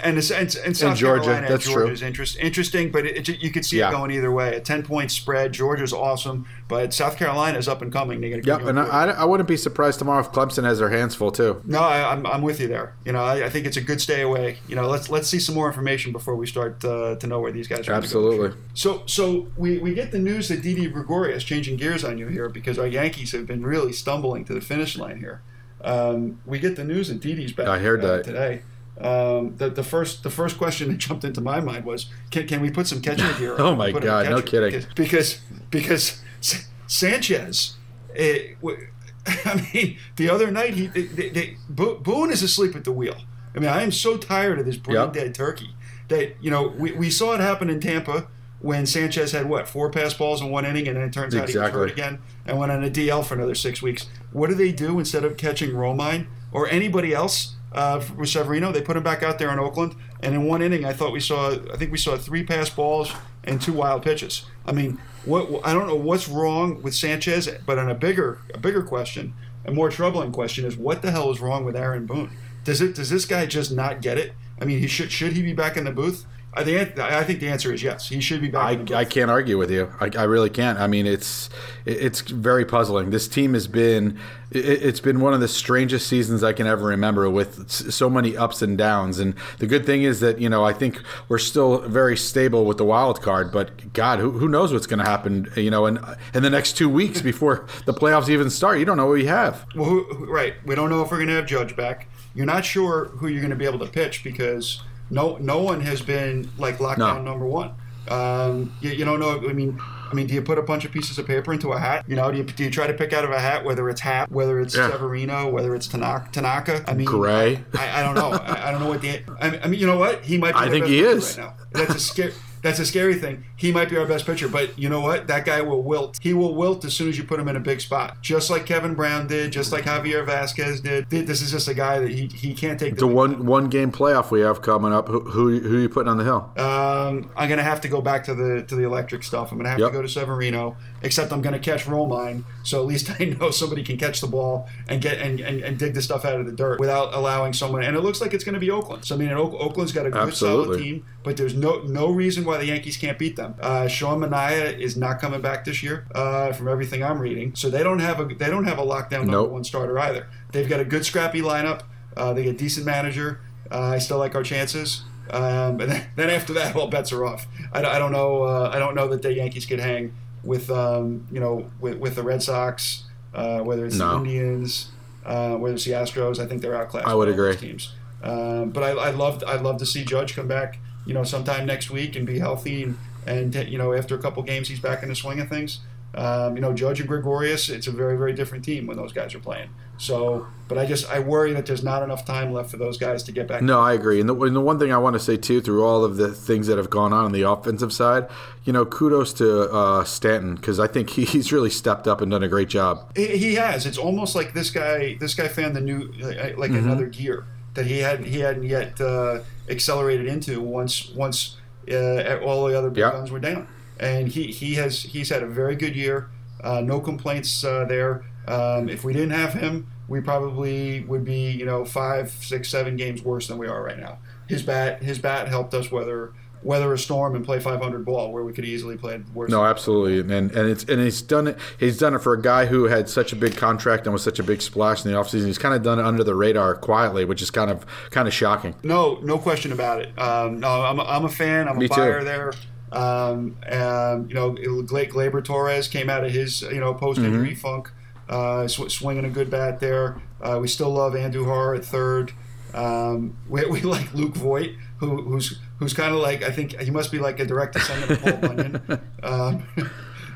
And 0.03 0.19
it's, 0.19 0.31
and, 0.31 0.55
and 0.65 0.77
South 0.77 0.97
Georgia, 0.97 1.25
Carolina, 1.25 1.49
that's 1.49 1.69
true. 1.69 1.89
Interest, 1.91 2.37
interesting, 2.39 2.91
but 2.91 3.07
it, 3.07 3.29
it, 3.29 3.43
you 3.43 3.51
could 3.51 3.65
see 3.65 3.79
Yeah. 3.79 3.89
it 3.89 3.93
going 3.93 4.11
either 4.11 4.31
way. 4.33 4.57
A 4.57 4.61
ten 4.61 4.83
point 4.83 5.11
spread. 5.11 5.53
Georgia's 5.53 5.93
awesome, 5.93 6.47
but 6.69 6.93
South 6.95 7.17
Carolina 7.17 7.59
is 7.59 7.69
up 7.69 7.83
and 7.83 7.93
coming. 7.93 8.21
They're 8.21 8.31
going 8.31 8.43
to 8.43 8.49
Yep, 8.49 8.61
and 8.63 8.81
I, 8.81 9.11
I 9.11 9.25
wouldn't 9.25 9.49
be 9.49 9.57
surprised 9.57 9.99
tomorrow 9.99 10.21
if 10.21 10.33
Clemson 10.33 10.65
has 10.65 10.79
their 10.79 10.91
hands 10.91 11.15
full 11.15 11.31
too. 11.31 11.61
No, 11.65 11.81
I, 11.81 12.13
I'm, 12.13 12.27
I'm 12.27 12.43
with 12.43 12.61
you 12.61 12.69
there. 12.69 12.95
You 13.05 13.13
know, 13.13 13.23
I, 13.23 13.47
I 13.47 13.51
think 13.51 13.67
it's 13.67 13.77
a 13.77 13.81
good 13.81 14.01
stay 14.01 14.23
away. 14.23 14.59
You 14.69 14.77
know, 14.77 14.87
let's 14.89 15.11
let's 15.11 15.29
see 15.29 15.39
some 15.39 15.55
more 15.55 15.69
information 15.69 16.13
before 16.13 16.37
we 16.37 16.47
start 16.47 16.85
uh, 16.85 17.17
to 17.17 17.27
know 17.27 17.41
where 17.41 17.53
these 17.53 17.69
guys 17.69 17.89
are. 17.89 17.93
Absolutely. 17.93 18.57
So, 18.75 19.03
so 19.07 19.49
we, 19.57 19.79
we 19.79 19.95
get 19.95 20.11
the 20.13 20.19
news 20.19 20.49
that 20.49 20.63
Didi 20.63 20.89
Gregorius 20.89 21.45
changing 21.45 21.77
gears 21.77 22.05
on 22.05 22.19
you 22.19 22.29
here 22.29 22.49
because 22.49 22.79
our 22.79 22.87
Yankees 22.87 23.33
have 23.33 23.47
been 23.47 23.65
really 23.65 23.93
stumbling 23.93 24.45
to 24.47 24.55
the 24.55 24.61
finish 24.61 24.97
line 24.97 25.19
here. 25.19 25.43
Um, 25.81 26.41
we 26.45 26.59
get 26.59 26.77
the 26.77 26.85
news 26.85 27.09
that 27.09 27.21
Didi's 27.21 27.53
back. 27.53 27.69
I 27.69 27.79
heard 27.79 28.05
uh, 28.05 28.17
that. 28.17 28.25
today. 28.25 28.63
Um, 29.01 29.57
the, 29.57 29.71
the 29.71 29.85
first 29.85 30.23
the 30.25 30.31
first 30.31 30.59
question 30.59 30.89
that 30.89 30.99
jumped 31.07 31.25
into 31.25 31.41
my 31.41 31.61
mind 31.61 31.85
was, 31.85 32.07
can, 32.31 32.47
can 32.49 32.61
we 32.61 32.71
put 32.71 32.87
some 32.87 33.01
catcher 33.01 33.33
here? 33.35 33.55
Oh 33.59 33.75
my 33.77 33.93
God, 33.93 34.29
no 34.29 34.43
kidding. 34.43 34.85
Because 34.97 35.41
because, 35.71 36.23
because 36.41 36.67
Sanchez. 36.87 37.77
It, 38.15 38.57
w- 38.61 38.89
I 39.45 39.69
mean, 39.75 39.99
the 40.17 40.31
other 40.31 40.51
night 40.51 40.75
he 40.75 40.87
they, 40.89 41.03
they, 41.03 41.29
they, 41.29 41.57
Bo- 41.69 41.99
Boone 41.99 42.31
is 42.33 42.43
asleep 42.43 42.75
at 42.75 42.85
the 42.85 42.93
wheel. 42.93 43.17
I 43.55 43.61
mean, 43.61 43.69
I 43.69 43.83
am 43.83 43.93
so 43.93 44.17
tired 44.17 44.59
of 44.59 44.67
this 44.67 44.77
brain 44.77 44.97
Yep. 44.97 45.13
dead 45.13 45.35
turkey 45.35 45.75
that 46.09 46.37
you 46.43 46.51
know 46.51 46.69
we, 46.69 46.93
we 46.93 47.11
saw 47.11 47.35
it 47.35 47.41
happen 47.41 47.69
in 47.71 47.79
Tampa 47.81 48.27
when 48.61 48.87
Sanchez 48.87 49.31
had 49.33 49.49
what 49.49 49.69
four 49.69 49.91
pass 49.91 50.15
balls 50.15 50.41
in 50.41 50.49
one 50.51 50.65
inning, 50.65 50.89
and 50.89 50.97
then 50.97 51.05
it 51.05 51.13
turns 51.13 51.35
out 51.35 51.49
he 51.49 51.57
was 51.57 51.71
hurt 51.71 51.91
again 51.93 52.19
and 52.47 52.59
went 52.59 52.73
on 52.73 52.83
a 52.83 52.91
DL 52.91 53.25
for 53.25 53.35
another 53.35 53.55
six 53.55 53.81
weeks. 53.83 54.07
What 54.33 54.49
do 54.49 54.55
they 54.57 54.73
do 54.73 54.99
instead 54.99 55.25
of 55.25 55.37
catching 55.37 55.71
Romine 55.71 56.27
or 56.51 56.67
anybody 56.69 57.13
else 57.15 57.55
uh, 57.73 58.03
with 58.17 58.29
Severino? 58.29 58.73
They 58.73 58.83
put 58.83 58.97
him 58.97 59.03
back 59.03 59.23
out 59.23 59.39
there 59.39 59.53
in 59.53 59.59
Oakland, 59.59 59.95
and 60.23 60.35
in 60.35 60.45
one 60.45 60.63
inning, 60.63 60.85
I 60.85 60.93
thought 60.93 61.13
we 61.13 61.21
saw 61.21 61.51
I 61.73 61.77
think 61.77 61.93
we 61.93 61.99
saw 61.99 62.17
three 62.17 62.45
pass 62.45 62.71
balls 62.71 63.13
and 63.45 63.61
two 63.61 63.73
wild 63.73 64.03
pitches. 64.03 64.45
I 64.67 64.73
mean, 64.73 64.99
what 65.25 65.61
I 65.65 65.73
don't 65.73 65.87
know 65.87 65.97
what's 65.97 66.29
wrong 66.29 66.83
with 66.83 66.95
Sanchez, 66.95 67.49
but 67.67 67.79
on 67.79 67.91
a 67.91 67.95
bigger 67.95 68.41
a 68.55 68.59
bigger 68.59 68.83
question, 68.83 69.35
a 69.65 69.73
more 69.73 69.91
troubling 69.91 70.33
question 70.33 70.65
is 70.65 70.77
what 70.77 71.03
the 71.03 71.11
hell 71.11 71.31
is 71.31 71.41
wrong 71.41 71.65
with 71.65 71.77
Aaron 71.77 72.07
Boone? 72.07 72.31
Does 72.65 72.81
it 72.81 72.95
does 72.95 73.11
this 73.11 73.25
guy 73.25 73.47
just 73.47 73.73
not 73.73 74.03
get 74.03 74.19
it? 74.19 74.33
I 74.61 74.65
mean, 74.65 74.79
he 74.81 74.87
should 74.87 75.13
should 75.13 75.33
he 75.33 75.43
be 75.43 75.53
back 75.53 75.77
in 75.77 75.85
the 75.85 75.93
booth? 75.93 76.27
I 76.55 76.65
think 76.65 76.99
I 76.99 77.23
think 77.25 77.41
the 77.41 77.49
answer 77.49 77.73
is 77.73 77.83
yes. 77.83 78.09
He 78.09 78.21
should 78.21 78.41
be 78.41 78.49
back. 78.49 78.73
in 78.73 78.79
the 78.81 78.85
booth. 78.87 78.97
I, 78.97 79.01
I 79.01 79.05
can't 79.05 79.31
argue 79.31 79.59
with 79.59 79.71
you. 79.71 79.93
I, 80.01 80.11
I 80.19 80.25
really 80.25 80.51
can't. 80.51 80.79
I 80.79 80.87
mean, 80.87 81.07
it's 81.07 81.51
it's 81.85 82.21
very 82.23 82.65
puzzling. 82.65 83.11
This 83.11 83.29
team 83.29 83.55
has 83.55 83.69
been 83.69 84.19
it, 84.51 84.65
it's 84.65 84.99
been 84.99 85.21
one 85.21 85.35
of 85.35 85.41
the 85.41 85.47
strangest 85.47 86.09
seasons 86.09 86.43
I 86.43 86.53
can 86.55 86.67
ever 86.67 86.87
remember, 86.87 87.29
with 87.31 87.71
so 87.71 88.09
many 88.11 88.37
ups 88.37 88.61
and 88.63 88.77
downs. 88.79 89.19
And 89.19 89.35
the 89.59 89.67
good 89.67 89.85
thing 89.87 90.03
is 90.03 90.21
that 90.21 90.41
you 90.41 90.49
know 90.49 90.65
I 90.65 90.73
think 90.73 91.01
we're 91.29 91.39
still 91.39 91.79
very 91.83 92.17
stable 92.17 92.65
with 92.65 92.79
the 92.79 92.85
wild 92.85 93.23
card. 93.23 93.53
But 93.53 93.93
God, 93.93 94.19
who, 94.19 94.31
who 94.33 94.49
knows 94.49 94.73
what's 94.73 94.87
going 94.87 95.01
to 95.01 95.05
happen? 95.05 95.53
You 95.55 95.71
know, 95.71 95.87
in 95.87 95.99
in 96.35 96.43
the 96.43 96.51
next 96.51 96.77
two 96.77 96.89
weeks 96.89 97.21
before 97.23 97.67
the 97.85 97.95
playoffs 97.95 98.29
even 98.31 98.51
start, 98.51 98.79
you 98.79 98.85
don't 98.85 98.97
know 98.97 99.07
what 99.07 99.21
you 99.21 99.29
have. 99.29 99.65
Well, 99.77 99.91
who- 99.91 100.25
right. 100.25 100.55
We 100.65 100.75
don't 100.75 100.89
know 100.91 101.03
if 101.03 101.11
we're 101.11 101.19
going 101.19 101.29
to 101.29 101.35
have 101.35 101.47
Judge 101.47 101.77
back. 101.77 102.09
You're 102.35 102.47
not 102.47 102.65
sure 102.65 103.07
who 103.17 103.29
you're 103.29 103.41
going 103.43 103.51
to 103.51 103.57
be 103.57 103.65
able 103.67 103.81
to 103.81 103.87
pitch 103.87 104.25
because 104.25 104.83
no 105.11 105.37
no 105.39 105.61
one 105.63 105.81
has 105.81 106.01
been 106.03 106.51
like 106.59 106.79
lockdown 106.79 106.99
No. 106.99 107.23
number 107.23 107.47
one. 107.47 107.73
Um, 108.09 108.73
you, 108.81 108.91
you 108.91 109.05
don't 109.05 109.21
know. 109.21 109.39
I 109.49 109.53
mean, 109.53 109.79
I 110.11 110.15
mean, 110.15 110.27
do 110.27 110.33
you 110.35 110.41
put 110.41 110.57
a 110.59 110.63
bunch 110.63 110.87
of 110.87 110.93
pieces 110.93 111.19
of 111.19 111.27
paper 111.27 111.53
into 111.53 111.73
a 111.73 111.79
hat? 111.79 112.07
You 112.09 112.17
know, 112.17 112.31
do 112.33 112.39
you, 112.39 112.45
do 112.45 112.65
you 112.65 112.71
try 112.71 112.87
to 112.87 112.95
pick 112.95 113.13
out 113.13 113.23
of 113.23 113.31
a 113.31 113.39
hat 113.39 113.67
whether 113.67 113.87
it's 113.91 114.01
Happ, 114.01 114.31
whether 114.31 114.59
it's 114.61 114.75
Yeah. 114.75 114.91
Severino, 114.91 115.51
whether 115.51 115.75
it's 115.75 115.87
Tanaka? 115.87 116.31
Tanaka? 116.33 116.85
I 116.89 116.95
mean, 116.95 117.05
Gray. 117.05 117.63
I, 117.75 118.01
I 118.01 118.03
don't 118.03 118.15
know. 118.15 118.31
I, 118.33 118.69
I 118.69 118.71
don't 118.71 118.81
know 118.81 118.89
what 118.89 119.03
the. 119.03 119.21
I, 119.41 119.59
I 119.63 119.67
mean, 119.69 119.79
you 119.79 119.87
know 119.87 119.99
what? 119.99 120.25
He 120.25 120.39
might. 120.39 120.53
Be 120.55 120.59
I 120.59 120.71
think 120.71 120.87
he 120.87 121.01
is. 121.01 121.37
right 121.37 121.45
now. 121.49 121.55
That's 121.73 121.95
a 121.97 122.01
scary. 122.01 122.33
That's 122.63 122.79
a 122.79 122.87
scary 122.87 123.15
thing. 123.17 123.45
He 123.57 123.73
might 123.73 123.89
be 123.91 123.97
our 123.97 124.07
best 124.07 124.27
pitcher, 124.27 124.49
but 124.49 124.79
you 124.79 124.89
know 124.89 125.01
what? 125.01 125.27
That 125.27 125.45
guy 125.45 125.61
will 125.63 125.83
wilt. 125.83 126.19
He 126.21 126.33
will 126.35 126.55
wilt 126.55 126.85
as 126.85 126.95
soon 126.95 127.09
as 127.09 127.19
you 127.19 127.25
put 127.25 127.39
him 127.41 127.49
in 127.49 127.57
a 127.57 127.61
big 127.61 127.81
spot, 127.81 128.21
just 128.23 128.51
like 128.51 128.67
Kevin 128.67 128.95
Brown 128.95 129.27
did, 129.27 129.53
just 129.53 129.73
like 129.73 129.85
Javier 129.85 130.27
Vazquez 130.27 130.83
did. 130.83 131.09
This 131.09 131.43
is 131.43 131.51
just 131.51 131.69
a 131.69 131.75
guy 131.75 131.99
that 131.99 132.11
he, 132.11 132.27
he 132.27 132.55
can't 132.55 132.79
take 132.79 132.97
The 132.97 133.07
lead. 133.07 133.15
one 133.15 133.47
one 133.47 133.69
game 133.69 133.91
playoff 133.93 134.31
we 134.31 134.41
have 134.41 134.63
coming 134.63 134.93
up. 134.93 135.09
Who 135.09 135.21
who, 135.21 135.59
who 135.61 135.77
are 135.77 135.81
you 135.81 135.89
putting 135.89 136.09
on 136.09 136.19
the 136.19 136.25
hill? 136.25 136.51
Um, 136.57 137.31
I'm 137.37 137.49
gonna 137.49 137.63
have 137.63 137.81
to 137.83 137.89
go 137.89 138.01
back 138.01 138.25
to 138.25 138.35
the 138.35 138.63
to 138.65 138.75
the 138.77 138.83
electric 138.85 139.23
stuff. 139.23 139.51
I'm 139.53 139.59
gonna 139.59 139.71
have 139.71 139.79
Yep. 139.79 139.91
to 139.91 139.97
go 139.97 140.03
to 140.03 140.09
Severino. 140.09 140.77
Except 141.01 141.33
I'm 141.33 141.43
gonna 141.43 141.61
catch 141.61 141.85
Romine, 141.85 142.43
so 142.65 142.81
at 142.81 142.87
least 142.87 143.09
I 143.21 143.25
know 143.27 143.51
somebody 143.53 143.85
can 143.85 143.97
catch 143.99 144.21
the 144.21 144.27
ball 144.27 144.69
and 144.89 145.01
get 145.01 145.19
and, 145.19 145.39
and, 145.41 145.61
and 145.63 145.79
dig 145.79 145.95
the 145.95 146.03
stuff 146.03 146.25
out 146.25 146.41
of 146.41 146.47
the 146.47 146.53
dirt 146.53 146.81
without 146.81 147.15
allowing 147.15 147.53
someone. 147.53 147.85
And 147.85 147.97
it 147.97 148.01
looks 148.01 148.21
like 148.21 148.35
it's 148.35 148.43
gonna 148.45 148.59
be 148.59 148.71
Oakland. 148.71 149.05
So 149.05 149.15
I 149.15 149.19
mean, 149.19 149.31
Oakland's 149.31 149.93
got 149.93 150.07
a 150.07 150.11
good 150.11 150.35
solid 150.35 150.79
team, 150.81 151.05
but 151.23 151.37
there's 151.37 151.55
no 151.55 151.83
no 151.83 152.11
reason 152.11 152.45
why 152.49 152.57
the 152.59 152.67
Yankees 152.67 152.97
can't 152.97 153.19
beat 153.19 153.37
them. 153.37 153.55
Uh, 153.61 153.87
Sean 153.87 154.19
Manaea 154.21 154.77
is 154.79 154.97
not 154.97 155.21
coming 155.21 155.41
back 155.41 155.65
this 155.65 155.83
year, 155.83 156.07
uh, 156.15 156.53
from 156.53 156.67
everything 156.69 157.05
I'm 157.05 157.21
reading. 157.21 157.55
So 157.55 157.71
they 157.71 157.83
don't 157.85 158.01
have 158.01 158.19
a 158.19 158.25
they 158.25 158.51
don't 158.51 158.65
have 158.65 158.79
a 158.79 158.85
lockdown 158.85 159.21
number 159.27 159.33
Nope. 159.33 159.51
one 159.51 159.65
starter 159.65 159.97
either. 159.99 160.27
They've 160.53 160.69
got 160.69 160.81
a 160.81 160.85
good 160.85 161.07
scrappy 161.07 161.41
lineup. 161.43 161.83
Uh, 162.17 162.33
they 162.33 162.43
get 162.43 162.55
a 162.55 162.59
decent 162.59 162.85
manager. 162.87 163.41
Uh, 163.71 163.83
I 163.95 163.99
still 163.99 164.19
like 164.19 164.35
our 164.35 164.43
chances. 164.43 165.05
Um, 165.31 165.79
and 165.81 165.93
then, 165.93 166.07
then 166.17 166.31
after 166.31 166.53
that, 166.55 166.75
all 166.75 166.89
bets 166.89 167.13
are 167.13 167.25
off. 167.25 167.47
I, 167.73 167.85
I 167.85 167.99
don't 167.99 168.13
know. 168.13 168.43
Uh, 168.43 168.71
I 168.73 168.79
don't 168.79 168.95
know 168.95 169.07
that 169.09 169.23
the 169.23 169.33
Yankees 169.33 169.67
could 169.67 169.79
hang 169.81 170.15
with 170.43 170.71
um, 170.71 171.27
you 171.31 171.41
know 171.41 171.71
with, 171.81 171.99
with 171.99 172.15
the 172.15 172.23
Red 172.23 172.43
Sox, 172.43 173.05
uh, 173.35 173.61
whether 173.61 173.85
it's 173.87 173.99
the 173.99 174.15
Indians, 174.17 174.91
uh, 175.27 175.57
whether 175.57 175.75
it's 175.75 175.85
the 175.85 175.93
Astros. 175.93 176.39
I 176.39 176.47
think 176.47 176.63
they're 176.63 176.75
outclassed. 176.75 177.07
I 177.07 177.15
would 177.15 177.27
by 177.27 177.31
all 177.33 177.37
those 177.37 177.55
agree. 177.57 177.69
Teams. 177.69 177.93
Um, 178.23 178.71
but 178.71 178.83
I, 178.83 179.09
I'd 179.09 179.15
love 179.15 179.45
I'd 179.47 179.63
love 179.63 179.77
to 179.79 179.87
see 179.87 180.05
Judge 180.05 180.35
come 180.35 180.49
back. 180.49 180.79
You 181.07 181.15
know, 181.15 181.25
sometime 181.25 181.67
next 181.67 181.91
week 181.91 182.17
and 182.17 182.27
be 182.27 182.39
healthy 182.39 182.83
and 182.83 182.99
and 183.27 183.55
you 183.69 183.79
know 183.79 183.93
after 183.93 184.15
a 184.15 184.19
couple 184.19 184.43
games 184.43 184.69
he's 184.69 184.81
back 184.81 185.03
in 185.03 185.09
the 185.09 185.17
swing 185.17 185.41
of 185.41 185.49
things. 185.49 185.81
Um, 186.15 186.57
you 186.57 186.63
know, 186.63 186.73
Judge 186.73 187.01
and 187.01 187.09
Gregorius, 187.09 187.69
it's 187.69 187.87
a 187.87 187.91
very, 187.91 188.17
very 188.17 188.33
different 188.33 188.65
team 188.65 188.87
when 188.87 188.97
those 188.97 189.13
guys 189.13 189.35
are 189.35 189.41
playing. 189.41 189.69
So, 189.99 190.47
but 190.67 190.79
I 190.79 190.87
just 190.87 191.09
I 191.11 191.19
worry 191.19 191.53
that 191.53 191.67
there's 191.67 191.83
not 191.83 192.03
enough 192.03 192.25
time 192.25 192.53
left 192.53 192.71
for 192.71 192.77
those 192.77 192.97
guys 192.97 193.23
to 193.25 193.33
get 193.33 193.47
back. 193.47 193.63
No, 193.63 193.81
I 193.81 193.93
agree. 193.93 194.21
And 194.21 194.29
the, 194.29 194.35
and 194.35 194.57
the 194.57 194.61
one 194.61 194.79
thing 194.79 194.93
I 194.93 194.97
want 194.97 195.15
to 195.15 195.21
say 195.21 195.37
too, 195.37 195.61
through 195.61 195.85
all 195.85 196.05
of 196.05 196.17
the 196.17 196.33
things 196.33 196.67
that 196.69 196.79
have 196.79 196.89
gone 196.89 197.13
on 197.13 197.27
on 197.27 197.33
the 197.33 197.43
offensive 197.43 197.93
side, 197.93 198.27
you 198.65 198.73
know, 198.73 198.87
kudos 198.87 199.33
to 199.35 199.71
uh, 199.71 200.05
Stanton 200.05 200.55
because 200.55 200.81
I 200.81 200.87
think 200.87 201.11
he, 201.11 201.25
he's 201.27 201.53
really 201.53 201.71
stepped 201.71 202.09
up 202.09 202.21
and 202.21 202.31
done 202.31 202.43
a 202.43 202.49
great 202.49 202.69
job. 202.69 203.13
He 203.15 203.37
he 203.37 203.55
has. 203.57 203.85
It's 203.85 203.99
almost 203.99 204.35
like 204.35 204.55
this 204.55 204.71
guy. 204.71 205.17
This 205.21 205.35
guy 205.35 205.49
found 205.49 205.77
the 205.77 205.81
new, 205.81 206.11
uh, 206.23 206.57
like 206.57 206.71
another 206.71 207.07
gear 207.07 207.45
that 207.75 207.87
he 207.87 207.99
hadn't 207.99 208.27
He 208.27 208.39
hadn't 208.41 208.65
yet 208.65 209.01
uh, 209.01 209.41
accelerated 209.71 210.27
into 210.27 210.61
once 210.61 211.11
once 211.11 211.57
uh, 211.91 212.39
all 212.45 212.67
the 212.67 212.77
other 212.79 212.91
big 212.91 212.99
Yeah. 213.03 213.13
guns 213.13 213.31
were 213.31 213.39
down. 213.41 213.67
And 214.01 214.29
he 214.29 214.49
he 214.49 214.75
has 214.75 215.03
he's 215.03 215.31
had 215.31 215.43
a 215.43 215.47
very 215.47 215.75
good 215.77 215.97
year. 215.97 216.29
Uh, 216.63 216.81
no 216.81 217.01
complaints 217.01 217.65
uh, 217.65 217.85
there. 217.85 218.25
Um, 218.47 218.89
if 218.89 219.05
we 219.05 219.13
didn't 219.13 219.31
have 219.31 219.53
him, 219.55 219.89
we 220.09 220.21
probably 220.21 221.01
would 221.05 221.25
be 221.25 221.51
you 221.51 221.67
know 221.67 221.85
five, 221.85 222.31
six, 222.31 222.69
seven 222.69 222.97
games 222.97 223.23
worse 223.23 223.49
than 223.49 223.59
we 223.59 223.67
are 223.67 223.83
right 223.83 223.99
now. 223.99 224.19
His 224.49 224.63
bat 224.63 225.03
his 225.03 225.19
bat 225.19 225.49
helped 225.49 225.75
us 225.75 225.91
weather 225.91 226.33
weather 226.63 226.93
a 226.93 226.99
storm 226.99 227.35
and 227.35 227.45
play 227.45 227.61
500 227.61 228.05
ball 228.05 228.33
where 228.33 228.43
we 228.45 228.53
could 228.53 228.65
easily 228.65 228.97
play 228.97 229.23
worse. 229.35 229.51
No, 229.51 229.65
absolutely, 229.65 230.19
and 230.21 230.51
and 230.53 230.69
it's 230.69 230.85
and 230.85 231.01
he's 231.01 231.23
done 231.23 231.47
it. 231.49 231.59
He's 231.79 231.99
done 231.99 232.15
it 232.15 232.19
for 232.23 232.33
a 232.35 232.41
guy 232.41 232.67
who 232.67 232.85
had 232.85 233.09
such 233.09 233.33
a 233.33 233.37
big 233.37 233.57
contract 233.57 234.05
and 234.07 234.13
was 234.13 234.23
such 234.23 234.39
a 234.39 234.43
big 234.43 234.61
splash 234.63 235.05
in 235.05 235.11
the 235.13 235.17
offseason. 235.17 235.47
He's 235.47 235.59
kind 235.59 235.75
of 235.75 235.83
done 235.83 235.99
it 235.99 236.05
under 236.05 236.25
the 236.25 236.35
radar 236.35 236.75
quietly, 236.75 237.25
which 237.25 237.43
is 237.43 237.51
kind 237.51 237.71
of 237.71 237.87
kind 238.11 238.27
of 238.29 238.35
shocking. 238.35 238.75
No, 238.83 239.19
no 239.23 239.39
question 239.39 239.73
about 239.73 240.01
it. 240.01 240.19
Um, 240.19 240.61
no, 240.61 240.69
I'm 240.83 240.99
a, 240.99 241.05
I'm 241.05 241.25
a 241.25 241.29
fan. 241.29 241.69
I'm 241.69 241.79
Me 241.79 241.85
a 241.87 241.89
too. 241.89 241.95
buyer 241.97 242.25
there. 242.25 242.53
Um, 242.91 243.57
um, 243.71 244.29
you 244.29 244.35
know, 244.35 244.53
Gla- 244.83 245.07
Gleyber 245.07 245.45
Torres 245.45 245.89
came 245.89 246.09
out 246.09 246.25
of 246.25 246.33
his 246.33 246.63
you 246.63 246.81
know 246.81 246.95
post 246.95 247.19
injury 247.21 247.51
Mm-hmm. 247.51 247.55
funk, 247.61 247.91
uh, 248.29 248.67
sw- 248.67 248.91
swinging 248.91 249.25
a 249.27 249.31
good 249.31 249.51
bat 249.51 249.79
there. 249.81 250.21
Uh, 250.41 250.59
we 250.61 250.69
still 250.69 250.91
love 250.91 251.13
Andujar 251.15 251.77
at 251.77 251.85
third. 251.85 252.33
Um, 252.75 253.37
we, 253.49 253.65
we 253.71 253.81
like 253.83 254.13
Luke 254.15 254.35
Voit, 254.37 254.71
who, 254.99 255.23
who's 255.23 255.59
who's 255.79 255.95
kind 255.95 256.15
of 256.15 256.21
like 256.21 256.43
I 256.43 256.51
think 256.51 256.79
he 256.81 256.91
must 256.91 257.11
be 257.11 257.19
like 257.19 257.41
a 257.41 257.47
direct 257.47 257.75
descendant 257.75 258.11
of 258.11 258.23
Paul 258.23 258.49
Bunyan. 258.49 259.01
Um, 259.21 259.67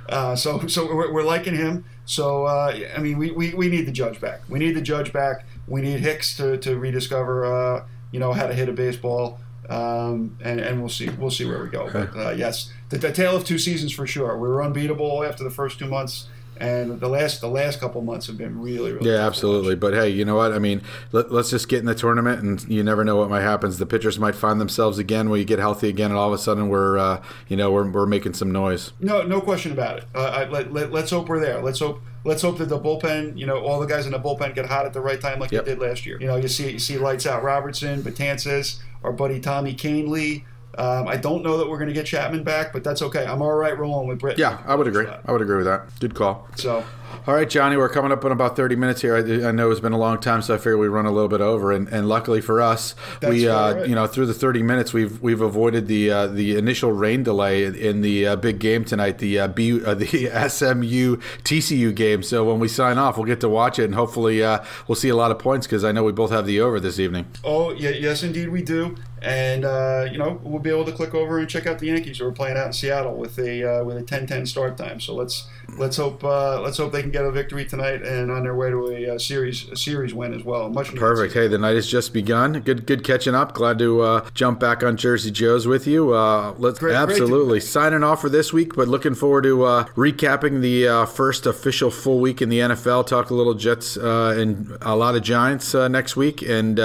uh, 0.08 0.34
so 0.34 0.66
so 0.66 0.94
we're, 0.94 1.12
we're 1.12 1.22
liking 1.22 1.54
him. 1.54 1.84
So 2.04 2.44
uh, 2.44 2.76
I 2.96 2.98
mean, 2.98 3.16
we, 3.16 3.30
we, 3.30 3.54
we 3.54 3.68
need 3.68 3.86
the 3.86 3.92
judge 3.92 4.20
back. 4.20 4.40
We 4.48 4.58
need 4.58 4.72
the 4.72 4.82
judge 4.82 5.12
back. 5.12 5.46
We 5.68 5.80
need 5.80 6.00
Hicks 6.00 6.36
to, 6.36 6.58
to 6.58 6.76
rediscover 6.76 7.44
uh, 7.46 7.86
you 8.10 8.20
know 8.20 8.32
how 8.32 8.46
to 8.46 8.54
hit 8.54 8.68
a 8.68 8.72
baseball. 8.72 9.40
Um, 9.68 10.36
and, 10.42 10.60
and 10.60 10.80
we'll 10.80 10.88
see 10.88 11.08
we'll 11.08 11.30
see 11.30 11.46
where 11.46 11.62
we 11.62 11.70
go. 11.70 11.88
But 11.90 12.16
uh, 12.16 12.30
yes, 12.30 12.72
the, 12.88 12.98
the 12.98 13.12
tale 13.12 13.36
of 13.36 13.44
two 13.44 13.58
seasons 13.58 13.92
for 13.92 14.06
sure. 14.06 14.36
We 14.36 14.48
were 14.48 14.62
unbeatable 14.62 15.24
after 15.24 15.44
the 15.44 15.50
first 15.50 15.78
two 15.78 15.86
months, 15.86 16.26
and 16.62 17.00
the 17.00 17.08
last 17.08 17.40
the 17.40 17.48
last 17.48 17.80
couple 17.80 18.00
months 18.02 18.28
have 18.28 18.38
been 18.38 18.60
really 18.60 18.92
really. 18.92 19.10
Yeah, 19.10 19.26
absolutely. 19.26 19.74
But 19.74 19.94
hey, 19.94 20.08
you 20.10 20.24
know 20.24 20.36
what? 20.36 20.52
I 20.52 20.58
mean, 20.58 20.80
let, 21.10 21.30
us 21.32 21.50
just 21.50 21.68
get 21.68 21.80
in 21.80 21.86
the 21.86 21.94
tournament, 21.94 22.42
and 22.42 22.62
you 22.68 22.82
never 22.84 23.04
know 23.04 23.16
what 23.16 23.28
might 23.28 23.42
happen. 23.42 23.70
The 23.72 23.84
pitchers 23.86 24.18
might 24.18 24.34
find 24.36 24.60
themselves 24.60 24.98
again 24.98 25.28
when 25.28 25.40
you 25.40 25.44
get 25.44 25.58
healthy 25.58 25.88
again, 25.88 26.10
and 26.10 26.18
all 26.18 26.28
of 26.28 26.34
a 26.34 26.38
sudden 26.42 26.68
we're, 26.68 26.98
uh, 26.98 27.22
you 27.48 27.56
know, 27.56 27.72
we're, 27.72 27.88
we're 27.90 28.06
making 28.06 28.34
some 28.34 28.52
noise. 28.52 28.92
No, 29.00 29.22
no 29.22 29.40
question 29.40 29.72
about 29.72 29.98
it. 29.98 30.04
Uh, 30.14 30.18
I, 30.24 30.48
let, 30.48 30.72
let, 30.72 30.92
let's 30.92 31.10
hope 31.10 31.28
we're 31.28 31.40
there. 31.40 31.60
Let's 31.60 31.80
hope. 31.80 32.00
Let's 32.24 32.40
hope 32.42 32.58
that 32.58 32.68
the 32.68 32.78
bullpen, 32.78 33.36
you 33.36 33.46
know, 33.46 33.58
all 33.64 33.80
the 33.80 33.86
guys 33.86 34.06
in 34.06 34.12
the 34.12 34.20
bullpen 34.20 34.54
get 34.54 34.66
hot 34.66 34.86
at 34.86 34.92
the 34.92 35.00
right 35.00 35.20
time, 35.20 35.40
like 35.40 35.50
Yep. 35.50 35.64
they 35.64 35.72
did 35.72 35.80
last 35.80 36.06
year. 36.06 36.20
You 36.20 36.28
know, 36.28 36.36
you 36.36 36.46
see, 36.46 36.70
you 36.70 36.78
see 36.78 36.96
lights 36.96 37.26
out 37.26 37.42
Robertson, 37.42 38.00
Betances, 38.00 38.78
our 39.02 39.12
buddy 39.12 39.40
Tommy 39.40 39.74
Kahnle. 39.74 40.44
Um, 40.78 41.06
I 41.06 41.16
don't 41.16 41.42
know 41.42 41.58
that 41.58 41.68
we're 41.68 41.76
going 41.76 41.88
to 41.88 41.94
get 41.94 42.06
Chapman 42.06 42.44
back, 42.44 42.72
but 42.72 42.82
that's 42.82 43.02
okay. 43.02 43.26
I'm 43.26 43.42
all 43.42 43.52
right 43.52 43.76
rolling 43.76 44.08
with 44.08 44.20
Britt. 44.20 44.38
Yeah, 44.38 44.62
I 44.66 44.74
would 44.74 44.86
agree. 44.86 45.06
I 45.06 45.32
would 45.32 45.42
agree 45.42 45.56
with 45.56 45.66
that. 45.66 45.82
Good 46.00 46.14
call. 46.14 46.48
So, 46.56 46.84
All 47.26 47.34
right, 47.34 47.48
Johnny, 47.48 47.76
we're 47.76 47.90
coming 47.90 48.10
up 48.10 48.24
in 48.24 48.32
about 48.32 48.56
30 48.56 48.76
minutes 48.76 49.02
here. 49.02 49.14
I, 49.14 49.48
I 49.48 49.52
know 49.52 49.70
it's 49.70 49.80
been 49.80 49.92
a 49.92 49.98
long 49.98 50.18
time, 50.18 50.40
so 50.40 50.54
I 50.54 50.56
figured 50.56 50.78
we 50.78 50.88
run 50.88 51.04
a 51.04 51.10
little 51.10 51.28
bit 51.28 51.42
over. 51.42 51.72
And, 51.72 51.88
and 51.88 52.08
luckily 52.08 52.40
for 52.40 52.62
us, 52.62 52.94
we, 53.22 53.46
uh, 53.46 53.74
right. 53.74 53.88
you 53.88 53.94
know, 53.94 54.06
through 54.06 54.26
the 54.26 54.34
30 54.34 54.62
minutes, 54.62 54.94
we've 54.94 55.20
we've 55.20 55.42
avoided 55.42 55.88
the 55.88 56.10
uh, 56.10 56.26
the 56.26 56.56
initial 56.56 56.90
rain 56.90 57.22
delay 57.22 57.64
in 57.64 58.00
the 58.00 58.28
uh, 58.28 58.36
big 58.36 58.58
game 58.58 58.84
tonight, 58.84 59.18
the 59.18 59.40
uh, 59.40 59.48
B, 59.48 59.84
uh, 59.84 59.94
the 59.94 60.06
SMU 60.48 61.18
TCU 61.44 61.94
game. 61.94 62.22
So 62.22 62.44
when 62.44 62.58
we 62.58 62.68
sign 62.68 62.96
off, 62.96 63.18
we'll 63.18 63.26
get 63.26 63.40
to 63.40 63.48
watch 63.48 63.78
it, 63.78 63.84
and 63.84 63.94
hopefully 63.94 64.42
uh, 64.42 64.64
we'll 64.88 64.96
see 64.96 65.10
a 65.10 65.16
lot 65.16 65.30
of 65.30 65.38
points 65.38 65.66
because 65.66 65.84
I 65.84 65.92
know 65.92 66.04
we 66.04 66.12
both 66.12 66.30
have 66.30 66.46
the 66.46 66.60
over 66.60 66.80
this 66.80 66.98
evening. 66.98 67.26
oh 67.44 67.72
yeah, 67.72 67.90
yes, 67.90 68.22
indeed 68.22 68.48
we 68.48 68.62
do. 68.62 68.96
And 69.22 69.64
uh, 69.64 70.06
you 70.10 70.18
know 70.18 70.40
we'll 70.42 70.58
be 70.58 70.70
able 70.70 70.84
to 70.84 70.92
click 70.92 71.14
over 71.14 71.38
and 71.38 71.48
check 71.48 71.66
out 71.66 71.78
the 71.78 71.86
Yankees 71.86 72.18
who 72.18 72.26
are 72.26 72.32
playing 72.32 72.56
out 72.56 72.66
in 72.66 72.72
Seattle 72.72 73.14
with 73.14 73.38
a 73.38 73.80
uh, 73.80 73.84
with 73.84 73.96
a 73.96 74.02
10-10 74.02 74.46
start 74.46 74.76
time. 74.76 75.00
So 75.00 75.14
let's 75.14 75.48
let's 75.78 75.96
hope 75.96 76.22
uh, 76.24 76.60
let's 76.60 76.78
hope 76.78 76.92
they 76.92 77.02
can 77.02 77.10
get 77.10 77.24
a 77.24 77.30
victory 77.30 77.64
tonight 77.64 78.02
and 78.02 78.30
on 78.30 78.42
their 78.42 78.54
way 78.54 78.70
to 78.70 78.88
a, 78.88 79.14
uh, 79.14 79.18
series 79.18 79.68
a 79.68 79.76
series 79.76 80.12
win 80.12 80.34
as 80.34 80.44
well. 80.44 80.68
Much 80.68 80.94
perfect. 80.94 81.34
Hey, 81.34 81.48
the 81.48 81.58
night 81.58 81.76
has 81.76 81.86
just 81.86 82.12
begun. 82.12 82.60
Good 82.60 82.86
good 82.86 83.04
catching 83.04 83.34
up. 83.34 83.54
Glad 83.54 83.78
to 83.78 84.00
uh, 84.00 84.30
jump 84.34 84.60
back 84.60 84.82
on 84.82 84.96
Jersey 84.96 85.30
Joe's 85.30 85.66
with 85.66 85.86
you. 85.86 86.14
Uh, 86.14 86.54
let's 86.58 86.78
great, 86.78 86.94
absolutely 86.94 87.60
great 87.60 87.62
signing 87.62 88.02
off 88.02 88.20
for 88.20 88.28
this 88.28 88.52
week, 88.52 88.74
but 88.74 88.88
looking 88.88 89.14
forward 89.14 89.44
to 89.44 89.62
uh, 89.64 89.84
recapping 89.94 90.60
the 90.60 90.88
uh, 90.88 91.06
first 91.06 91.46
official 91.46 91.90
full 91.90 92.18
week 92.18 92.42
in 92.42 92.48
the 92.48 92.58
NFL. 92.58 93.06
Talk 93.06 93.30
a 93.30 93.34
little 93.34 93.54
Jets 93.54 93.96
and 93.96 94.76
a 94.82 94.96
lot 94.96 95.14
of 95.14 95.22
Giants 95.22 95.74
next 95.74 96.16
week, 96.16 96.42
and 96.42 96.80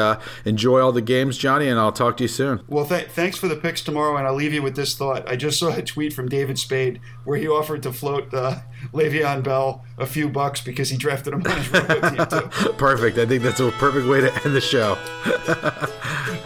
enjoy 0.46 0.80
all 0.80 0.92
the 0.92 1.02
games, 1.02 1.38
Johnny. 1.38 1.68
And 1.68 1.80
I'll 1.80 1.92
talk 1.92 2.18
to 2.18 2.24
you 2.24 2.27
soon. 2.28 2.62
Well, 2.68 2.86
th- 2.86 3.08
thanks 3.08 3.38
for 3.38 3.48
the 3.48 3.56
picks 3.56 3.82
tomorrow, 3.82 4.18
and 4.18 4.28
I'll 4.28 4.34
leave 4.36 4.54
you 4.54 4.62
with 4.62 4.76
this 4.76 4.96
thought. 4.96 5.28
I 5.30 5.36
just 5.36 5.60
saw 5.60 5.70
a 5.74 5.82
tweet 5.82 6.14
from 6.14 6.30
David 6.30 6.60
Spade 6.60 7.00
where 7.24 7.38
he 7.38 7.48
offered 7.48 7.84
to 7.84 7.94
float 7.94 8.34
uh, 8.34 8.60
Le'Veon 8.94 9.44
Bell 9.44 9.84
a 9.98 10.06
few 10.06 10.30
bucks 10.30 10.62
because 10.62 10.90
he 10.90 10.98
drafted 10.98 11.34
him 11.34 11.44
on 11.46 11.58
his 11.58 11.72
road 11.72 11.88
team 11.88 12.28
too. 12.28 12.70
Perfect. 12.78 13.18
I 13.18 13.26
think 13.26 13.44
that's 13.44 13.60
a 13.60 13.72
perfect 13.72 14.08
way 14.08 14.22
to 14.22 14.34
end 14.46 14.56
the 14.56 14.62
show. 14.62 14.98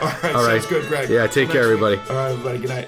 All 0.02 0.08
right. 0.08 0.36
All 0.36 0.46
right. 0.46 0.62
Sounds 0.62 0.68
good, 0.68 0.88
Greg. 0.88 1.10
Yeah. 1.10 1.28
Take 1.28 1.50
care, 1.50 1.64
everybody. 1.64 1.98
All 2.10 2.16
right, 2.16 2.32
everybody. 2.32 2.60
Good 2.60 2.70
night. 2.70 2.88